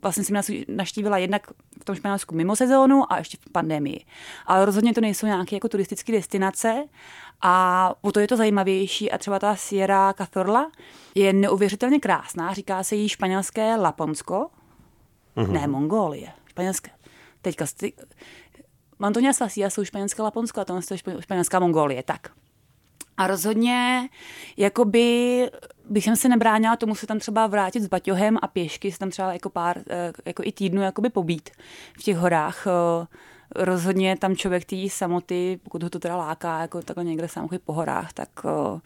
vlastně 0.02 0.24
jsem 0.24 0.42
naštívila 0.68 1.18
jednak 1.18 1.48
v 1.82 1.86
tom 1.86 1.96
Španělsku 1.96 2.36
mimo 2.36 2.56
sezónu 2.56 3.14
a 3.14 3.18
ještě 3.18 3.38
v 3.42 3.52
pandemii. 3.52 4.06
Ale 4.46 4.66
rozhodně 4.66 4.94
to 4.94 5.02
nejsou 5.02 5.26
nějaké 5.26 5.56
jako 5.56 5.70
turistické 5.70 6.12
destinace 6.12 6.84
a 7.42 7.94
o 8.02 8.12
to 8.12 8.20
je 8.20 8.28
to 8.28 8.38
zajímavější 8.38 9.12
a 9.12 9.18
třeba 9.18 9.40
ta 9.40 9.56
Sierra 9.56 10.14
Cazorla 10.14 10.72
je 11.16 11.34
neuvěřitelně 11.34 12.00
krásná, 12.00 12.54
říká 12.54 12.84
se 12.84 12.96
jí 12.96 13.10
španělské 13.10 13.76
Laponsko, 13.76 14.48
mm-hmm. 15.38 15.52
ne 15.52 15.68
Mongolie, 15.68 16.32
španělské 16.46 16.95
teďka 17.46 17.66
Mantonia 19.00 19.34
Svasia 19.34 19.70
jsou 19.70 19.84
španělské 19.84 20.22
Laponsko 20.22 20.62
a 20.62 20.66
to 20.66 20.80
je 20.92 21.22
španělská 21.22 21.60
Mongolie, 21.60 22.04
tak. 22.04 22.32
A 23.18 23.28
rozhodně, 23.28 24.10
jakoby 24.58 25.50
bych 25.90 26.10
se 26.14 26.30
nebránila 26.30 26.76
tomu 26.76 26.96
se 26.96 27.08
tam 27.08 27.20
třeba 27.20 27.48
vrátit 27.48 27.84
s 27.84 27.88
baťohem 27.88 28.38
a 28.42 28.48
pěšky 28.48 28.92
se 28.92 29.00
tam 29.00 29.10
třeba 29.10 29.34
jako 29.34 29.50
pár, 29.50 29.78
eh, 29.90 30.14
jako 30.26 30.44
i 30.46 30.52
týdnu 30.52 30.82
jakoby 30.82 31.10
pobít 31.10 31.50
v 32.00 32.04
těch 32.04 32.18
horách. 32.18 32.68
Eh, 32.68 33.08
rozhodně 33.56 34.18
tam 34.18 34.36
člověk 34.36 34.66
té 34.66 34.90
samoty, 34.90 35.60
pokud 35.64 35.84
ho 35.84 35.90
to 35.90 36.00
teda 36.00 36.18
láká, 36.18 36.62
jako 36.62 36.82
takhle 36.82 37.04
někde 37.04 37.28
sám 37.28 37.50
po 37.66 37.74
horách, 37.74 38.14
tak 38.14 38.30
eh, 38.46 38.80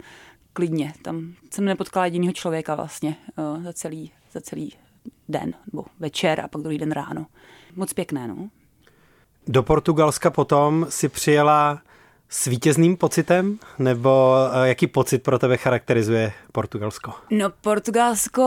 klidně. 0.53 0.93
Tam 1.01 1.33
jsem 1.51 1.65
nepotkala 1.65 2.05
jediného 2.05 2.33
člověka 2.33 2.75
vlastně 2.75 3.15
za 3.63 3.73
celý, 3.73 4.11
za 4.31 4.41
celý 4.41 4.73
den, 5.29 5.53
nebo 5.71 5.85
večer 5.99 6.41
a 6.41 6.47
pak 6.47 6.61
druhý 6.61 6.77
den 6.77 6.91
ráno. 6.91 7.25
Moc 7.75 7.93
pěkné, 7.93 8.27
no. 8.27 8.49
Do 9.47 9.63
Portugalska 9.63 10.29
potom 10.29 10.85
si 10.89 11.09
přijela 11.09 11.81
s 12.29 12.45
vítězným 12.45 12.97
pocitem, 12.97 13.59
nebo 13.79 14.35
eh, 14.53 14.67
jaký 14.67 14.87
pocit 14.87 15.23
pro 15.23 15.39
tebe 15.39 15.57
charakterizuje 15.57 16.33
Portugalsko? 16.51 17.13
No 17.29 17.49
Portugalsko 17.49 18.43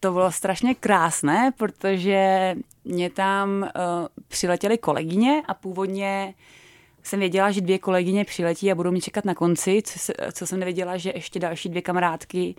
to 0.00 0.12
bylo 0.12 0.32
strašně 0.32 0.74
krásné, 0.74 1.52
protože 1.56 2.54
mě 2.84 3.10
tam 3.10 3.62
uh, 3.62 3.68
přiletěly 4.28 4.78
kolegyně 4.78 5.42
a 5.48 5.54
původně 5.54 6.34
jsem 7.02 7.20
věděla, 7.20 7.50
že 7.50 7.60
dvě 7.60 7.78
kolegyně 7.78 8.24
přiletí 8.24 8.72
a 8.72 8.74
budou 8.74 8.90
mě 8.90 9.00
čekat 9.00 9.24
na 9.24 9.34
konci, 9.34 9.82
co, 9.84 9.98
se, 9.98 10.12
co 10.32 10.46
jsem 10.46 10.58
nevěděla, 10.58 10.96
že 10.96 11.12
ještě 11.14 11.40
další 11.40 11.68
dvě 11.68 11.82
kamarádky 11.82 12.54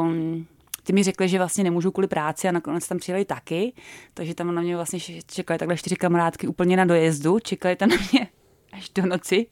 um, 0.00 0.46
ty 0.86 0.92
mi 0.92 1.02
řekli, 1.02 1.28
že 1.28 1.38
vlastně 1.38 1.64
nemůžu 1.64 1.90
kvůli 1.90 2.08
práci 2.08 2.48
a 2.48 2.52
nakonec 2.52 2.88
tam 2.88 2.98
přijeli 2.98 3.24
taky, 3.24 3.72
takže 4.14 4.34
tam 4.34 4.54
na 4.54 4.62
mě 4.62 4.76
vlastně 4.76 4.98
čekali 5.26 5.58
takhle 5.58 5.76
čtyři 5.76 5.96
kamarádky 5.96 6.48
úplně 6.48 6.76
na 6.76 6.84
dojezdu, 6.84 7.38
čekali 7.38 7.76
tam 7.76 7.88
na 7.88 7.96
mě 8.12 8.28
až 8.72 8.90
do 8.94 9.06
noci. 9.06 9.46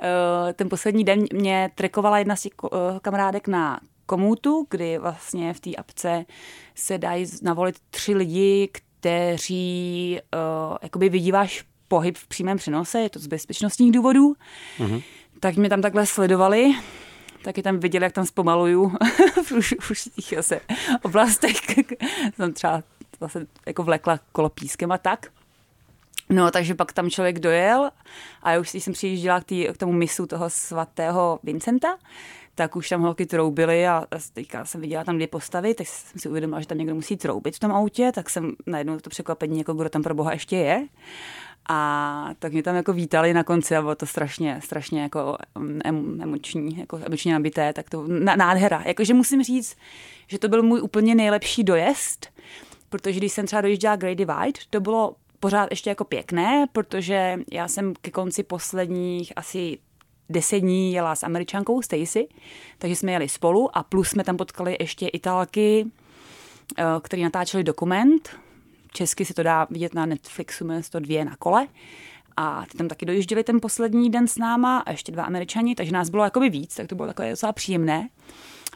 Eh, 0.00 0.52
ten 0.52 0.68
poslední 0.68 1.04
den 1.04 1.24
mě 1.32 1.70
trekovala 1.74 2.18
jedna 2.18 2.36
z 2.36 2.42
těch 2.42 2.52
eh, 2.64 3.00
kamarádek 3.02 3.48
na 3.48 3.80
komutu, 4.06 4.66
kdy 4.70 4.98
vlastně 4.98 5.54
v 5.54 5.60
té 5.60 5.74
apce 5.74 6.24
se 6.74 6.98
dají 6.98 7.26
navolit 7.42 7.76
tři 7.90 8.14
lidi, 8.14 8.70
kteří 8.72 10.18
uh, 10.34 10.76
jakoby 10.82 11.08
vidí 11.08 11.32
váš 11.32 11.64
pohyb 11.88 12.16
v 12.16 12.28
přímém 12.28 12.56
přenose, 12.56 13.00
je 13.00 13.10
to 13.10 13.18
z 13.18 13.26
bezpečnostních 13.26 13.92
důvodů. 13.92 14.34
Uh-huh. 14.78 15.02
Tak 15.40 15.56
mě 15.56 15.68
tam 15.68 15.82
takhle 15.82 16.06
sledovali 16.06 16.74
taky 17.48 17.62
tam 17.62 17.78
viděli, 17.78 18.04
jak 18.04 18.12
tam 18.12 18.26
zpomaluju 18.26 18.92
v 19.80 20.20
těch 20.20 20.38
oblastech. 21.02 21.56
Jsem 22.36 22.52
třeba 22.52 22.82
zase 23.20 23.46
jako 23.66 23.82
vlekla 23.82 24.20
kolo 24.32 24.48
pískem 24.48 24.92
a 24.92 24.98
tak. 24.98 25.26
No, 26.28 26.50
takže 26.50 26.74
pak 26.74 26.92
tam 26.92 27.10
člověk 27.10 27.38
dojel 27.38 27.90
a 28.42 28.52
já 28.52 28.60
už 28.60 28.70
když 28.70 28.84
jsem 28.84 28.92
přijížděla 28.92 29.40
k, 29.40 29.44
tý, 29.44 29.66
k 29.74 29.76
tomu 29.76 29.92
misu 29.92 30.26
toho 30.26 30.50
svatého 30.50 31.38
Vincenta, 31.42 31.98
tak 32.54 32.76
už 32.76 32.88
tam 32.88 33.02
holky 33.02 33.26
troubily 33.26 33.88
a 33.88 34.04
teďka 34.32 34.64
jsem 34.64 34.80
viděla 34.80 35.04
tam 35.04 35.14
dvě 35.14 35.28
postavy, 35.28 35.74
tak 35.74 35.86
jsem 35.86 36.20
si 36.20 36.28
uvědomila, 36.28 36.60
že 36.60 36.66
tam 36.66 36.78
někdo 36.78 36.94
musí 36.94 37.16
troubit 37.16 37.56
v 37.56 37.58
tom 37.58 37.72
autě, 37.72 38.12
tak 38.14 38.30
jsem 38.30 38.52
najednou 38.66 38.98
to 38.98 39.10
překvapení, 39.10 39.58
jako 39.58 39.74
kdo 39.74 39.88
tam 39.88 40.02
pro 40.02 40.14
boha 40.14 40.32
ještě 40.32 40.56
je. 40.56 40.86
A 41.68 42.30
tak 42.38 42.52
mě 42.52 42.62
tam 42.62 42.76
jako 42.76 42.92
vítali 42.92 43.34
na 43.34 43.44
konci 43.44 43.76
a 43.76 43.80
bylo 43.80 43.94
to 43.94 44.06
strašně, 44.06 44.60
strašně 44.64 45.02
jako 45.02 45.36
mm, 45.58 45.80
emoční, 46.22 46.78
jako 46.78 47.00
emočně 47.06 47.32
nabité, 47.32 47.72
tak 47.72 47.90
to 47.90 48.04
nádhera. 48.36 48.82
Jakože 48.86 49.14
musím 49.14 49.42
říct, 49.42 49.76
že 50.26 50.38
to 50.38 50.48
byl 50.48 50.62
můj 50.62 50.82
úplně 50.82 51.14
nejlepší 51.14 51.64
dojezd, 51.64 52.26
protože 52.88 53.18
když 53.18 53.32
jsem 53.32 53.46
třeba 53.46 53.62
dojížděla 53.62 53.96
Great 53.96 54.18
Divide, 54.18 54.60
to 54.70 54.80
bylo 54.80 55.14
pořád 55.40 55.68
ještě 55.70 55.90
jako 55.90 56.04
pěkné, 56.04 56.66
protože 56.72 57.38
já 57.52 57.68
jsem 57.68 57.94
ke 58.00 58.10
konci 58.10 58.42
posledních 58.42 59.32
asi 59.36 59.78
deset 60.28 60.60
dní 60.60 60.92
jela 60.92 61.14
s 61.14 61.22
američankou 61.22 61.82
Stacy, 61.82 62.28
takže 62.78 62.96
jsme 62.96 63.12
jeli 63.12 63.28
spolu 63.28 63.76
a 63.76 63.82
plus 63.82 64.08
jsme 64.08 64.24
tam 64.24 64.36
potkali 64.36 64.76
ještě 64.80 65.08
Italky, 65.08 65.86
eh, 66.78 66.84
který 67.02 67.22
natáčeli 67.22 67.64
dokument. 67.64 68.30
Česky 68.92 69.24
si 69.24 69.34
to 69.34 69.42
dá 69.42 69.66
vidět 69.70 69.94
na 69.94 70.06
Netflixu, 70.06 70.64
jmenuje 70.64 70.82
to 70.90 71.00
dvě 71.00 71.24
na 71.24 71.36
kole. 71.36 71.68
A 72.36 72.66
ty 72.70 72.78
tam 72.78 72.88
taky 72.88 73.06
dojížděli 73.06 73.44
ten 73.44 73.60
poslední 73.60 74.10
den 74.10 74.28
s 74.28 74.36
náma 74.38 74.78
a 74.78 74.90
ještě 74.90 75.12
dva 75.12 75.24
američani, 75.24 75.74
takže 75.74 75.92
nás 75.92 76.10
bylo 76.10 76.24
jakoby 76.24 76.50
víc, 76.50 76.74
tak 76.74 76.86
to 76.86 76.94
bylo 76.94 77.08
takové 77.08 77.30
docela 77.30 77.52
příjemné. 77.52 78.08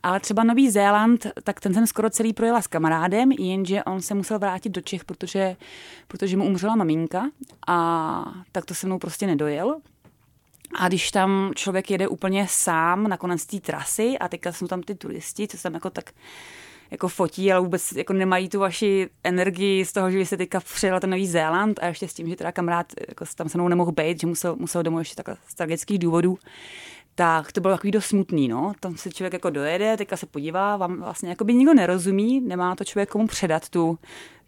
Ale 0.03 0.21
třeba 0.21 0.45
Nový 0.45 0.71
Zéland, 0.71 1.27
tak 1.45 1.61
ten 1.61 1.75
jsem 1.75 1.87
skoro 1.87 2.11
celý 2.11 2.33
projela 2.33 2.63
s 2.63 2.67
kamarádem, 2.67 3.33
jenže 3.33 3.85
on 3.85 4.01
se 4.01 4.15
musel 4.15 4.39
vrátit 4.39 4.71
do 4.71 4.81
Čech, 4.81 5.05
protože, 5.05 5.57
protože 6.09 6.37
mu 6.37 6.45
umřela 6.45 6.77
maminka 6.77 7.31
a 7.67 8.35
tak 8.53 8.65
to 8.65 8.75
se 8.75 8.87
mnou 8.87 8.99
prostě 8.99 9.27
nedojel. 9.27 9.81
A 10.79 10.89
když 10.89 11.11
tam 11.11 11.53
člověk 11.55 11.91
jede 11.91 12.09
úplně 12.09 12.47
sám 12.51 13.09
na 13.09 13.17
konec 13.17 13.47
té 13.47 13.61
trasy 13.61 14.19
a 14.19 14.29
teďka 14.29 14.53
jsou 14.53 14.67
tam 14.67 14.83
ty 14.83 14.95
turisti, 14.95 15.49
co 15.49 15.59
tam 15.59 15.75
jako 15.75 15.91
tak 15.91 16.11
jako 16.93 17.09
fotí, 17.09 17.53
ale 17.53 17.61
vůbec 17.61 17.93
jako 17.93 18.13
nemají 18.13 18.49
tu 18.49 18.59
vaši 18.59 19.09
energii 19.25 19.85
z 19.85 19.93
toho, 19.93 20.11
že 20.11 20.19
vy 20.19 20.27
jste 20.27 20.37
teďka 20.37 20.61
přijela 20.61 21.01
ten 21.01 21.11
Nový 21.11 21.27
Zéland 21.27 21.79
a 21.83 21.87
ještě 21.87 22.09
s 22.09 22.15
tím, 22.15 22.29
že 22.29 22.37
teda 22.37 22.53
kamarád 22.53 22.87
jako 23.09 23.25
tam 23.37 23.49
se 23.49 23.59
mnou 23.59 23.69
nemohl 23.69 23.93
být, 23.93 24.21
že 24.21 24.27
musel, 24.27 24.57
musel 24.57 24.83
domů 24.83 24.99
ještě 24.99 25.15
takhle 25.15 25.37
z 25.47 25.55
tragických 25.55 25.99
důvodů, 25.99 26.39
tak 27.15 27.53
to 27.53 27.61
bylo 27.61 27.75
takový 27.75 27.91
dost 27.91 28.07
smutný, 28.07 28.49
no. 28.49 28.73
Tam 28.81 28.97
se 28.97 29.11
člověk 29.11 29.33
jako 29.33 29.51
dojede, 29.51 29.97
teďka 29.97 30.17
se 30.17 30.27
podívá, 30.27 30.77
vám 30.77 31.01
vlastně 31.01 31.29
jako 31.29 31.45
by 31.45 31.55
nikdo 31.55 31.75
nerozumí, 31.75 32.41
nemá 32.41 32.77
to 32.77 32.85
člověk 32.85 33.09
komu 33.09 33.27
předat 33.27 33.69
tu, 33.69 33.99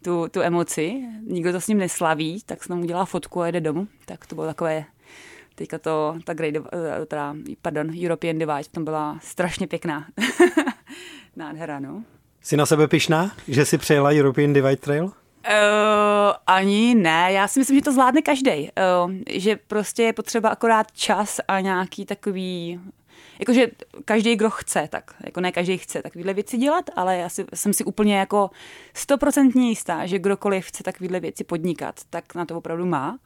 tu, 0.03 0.27
tu 0.31 0.41
emoci, 0.41 1.01
nikdo 1.27 1.51
to 1.51 1.61
s 1.61 1.67
ním 1.67 1.77
neslaví, 1.77 2.41
tak 2.45 2.63
se 2.63 2.73
nám 2.73 2.81
udělá 2.81 3.05
fotku 3.05 3.41
a 3.41 3.45
jede 3.45 3.61
domů. 3.61 3.87
Tak 4.05 4.25
to 4.25 4.35
bylo 4.35 4.47
takové 4.47 4.85
teďka 5.55 5.77
to, 5.77 6.15
ta 6.23 6.33
Great, 6.33 6.55
eh, 6.55 7.05
teda, 7.05 7.35
pardon, 7.61 7.91
European 8.03 8.37
Divide, 8.37 8.69
tam 8.71 8.83
byla 8.83 9.19
strašně 9.21 9.67
pěkná. 9.67 10.07
Nádhera, 11.35 11.79
no. 11.79 12.03
Jsi 12.45 12.57
na 12.57 12.65
sebe 12.65 12.87
pišná, 12.87 13.31
že 13.47 13.65
jsi 13.65 13.77
přejela 13.77 14.09
European 14.09 14.53
Divide 14.53 14.75
Trail? 14.75 15.05
Uh, 15.05 15.11
ani 16.47 16.95
ne, 16.95 17.31
já 17.31 17.47
si 17.47 17.59
myslím, 17.59 17.77
že 17.77 17.83
to 17.83 17.91
zvládne 17.91 18.21
každý. 18.21 18.51
Uh, 18.51 19.11
že 19.29 19.55
prostě 19.55 20.03
je 20.03 20.13
potřeba 20.13 20.49
akorát 20.49 20.91
čas 20.91 21.39
a 21.47 21.59
nějaký 21.59 22.05
takový 22.05 22.79
jakože 23.39 23.67
každý, 24.05 24.35
kdo 24.35 24.49
chce, 24.49 24.87
tak 24.91 25.11
jako 25.25 25.41
ne 25.41 25.51
každý 25.51 25.77
chce 25.77 26.01
takovéhle 26.01 26.33
věci 26.33 26.57
dělat, 26.57 26.85
ale 26.95 27.17
já 27.17 27.29
si, 27.29 27.45
jsem 27.53 27.73
si 27.73 27.83
úplně 27.83 28.17
jako 28.17 28.49
stoprocentně 28.93 29.69
jistá, 29.69 30.05
že 30.05 30.19
kdokoliv 30.19 30.65
chce 30.65 30.83
takovéhle 30.83 31.19
věci 31.19 31.43
podnikat, 31.43 31.95
tak 32.09 32.35
na 32.35 32.45
to 32.45 32.57
opravdu 32.57 32.85
má 32.85 33.17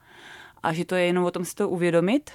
a 0.62 0.72
že 0.72 0.84
to 0.84 0.94
je 0.94 1.04
jenom 1.04 1.24
o 1.24 1.30
tom 1.30 1.44
si 1.44 1.54
to 1.54 1.68
uvědomit 1.68 2.30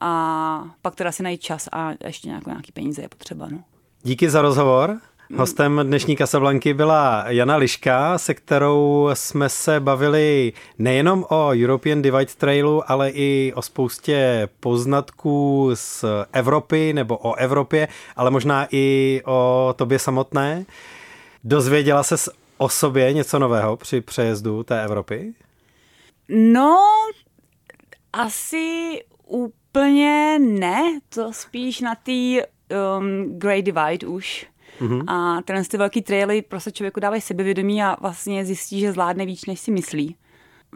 a 0.00 0.74
pak 0.82 0.94
teda 0.94 1.12
si 1.12 1.22
najít 1.22 1.42
čas 1.42 1.68
a 1.72 1.92
ještě 2.04 2.28
nějaký, 2.28 2.50
nějaký 2.50 2.72
peníze 2.72 3.02
je 3.02 3.08
potřeba. 3.08 3.48
No. 3.50 3.64
Díky 4.02 4.30
za 4.30 4.42
rozhovor. 4.42 5.00
Hostem 5.36 5.80
dnešní 5.82 6.16
Kasablanky 6.16 6.74
byla 6.74 7.24
Jana 7.28 7.56
Liška, 7.56 8.18
se 8.18 8.34
kterou 8.34 9.10
jsme 9.14 9.48
se 9.48 9.80
bavili 9.80 10.52
nejenom 10.78 11.24
o 11.28 11.48
European 11.48 12.02
Divide 12.02 12.32
Trailu, 12.38 12.90
ale 12.90 13.10
i 13.10 13.52
o 13.54 13.62
spoustě 13.62 14.48
poznatků 14.60 15.70
z 15.74 16.04
Evropy 16.32 16.92
nebo 16.92 17.16
o 17.16 17.34
Evropě, 17.34 17.88
ale 18.16 18.30
možná 18.30 18.66
i 18.70 19.20
o 19.26 19.74
tobě 19.78 19.98
samotné. 19.98 20.64
Dozvěděla 21.44 22.02
se 22.02 22.16
o 22.58 22.68
sobě 22.68 23.12
něco 23.12 23.38
nového 23.38 23.76
při 23.76 24.00
přejezdu 24.00 24.62
té 24.62 24.84
Evropy? 24.84 25.34
No, 26.28 26.78
asi 28.12 28.98
úplně 29.26 30.38
ne, 30.38 31.00
to 31.08 31.32
spíš 31.32 31.80
na 31.80 31.94
té 31.94 32.12
um, 32.98 33.38
Great 33.38 33.64
Divide 33.64 34.06
už. 34.06 34.46
Mm-hmm. 34.80 35.04
A 35.06 35.42
tyhle 35.42 35.64
ty 35.64 35.76
velký 35.76 36.02
traily 36.02 36.42
prostě 36.42 36.70
člověku 36.70 37.00
dávají 37.00 37.20
sebevědomí 37.20 37.82
a 37.82 37.96
vlastně 38.00 38.44
zjistí, 38.44 38.80
že 38.80 38.92
zvládne 38.92 39.26
víc, 39.26 39.46
než 39.46 39.60
si 39.60 39.70
myslí. 39.70 40.16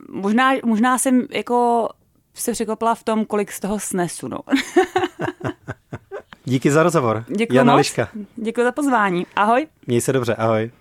Možná, 0.08 0.52
možná 0.64 0.98
jsem 0.98 1.26
jako 1.30 1.88
se 2.34 2.52
překvapila 2.52 2.94
v 2.94 3.04
tom, 3.04 3.24
kolik 3.24 3.52
z 3.52 3.60
toho 3.60 3.80
snesu, 3.80 4.28
no. 4.28 4.38
Díky 6.44 6.70
za 6.70 6.82
rozhovor. 6.82 7.24
Děkuji 7.28 7.54
Jana 7.54 7.72
moc. 7.72 7.78
Liška. 7.78 8.08
Děkuji 8.36 8.64
za 8.64 8.72
pozvání. 8.72 9.26
Ahoj. 9.36 9.66
Měj 9.86 10.00
se 10.00 10.12
dobře, 10.12 10.34
ahoj. 10.34 10.70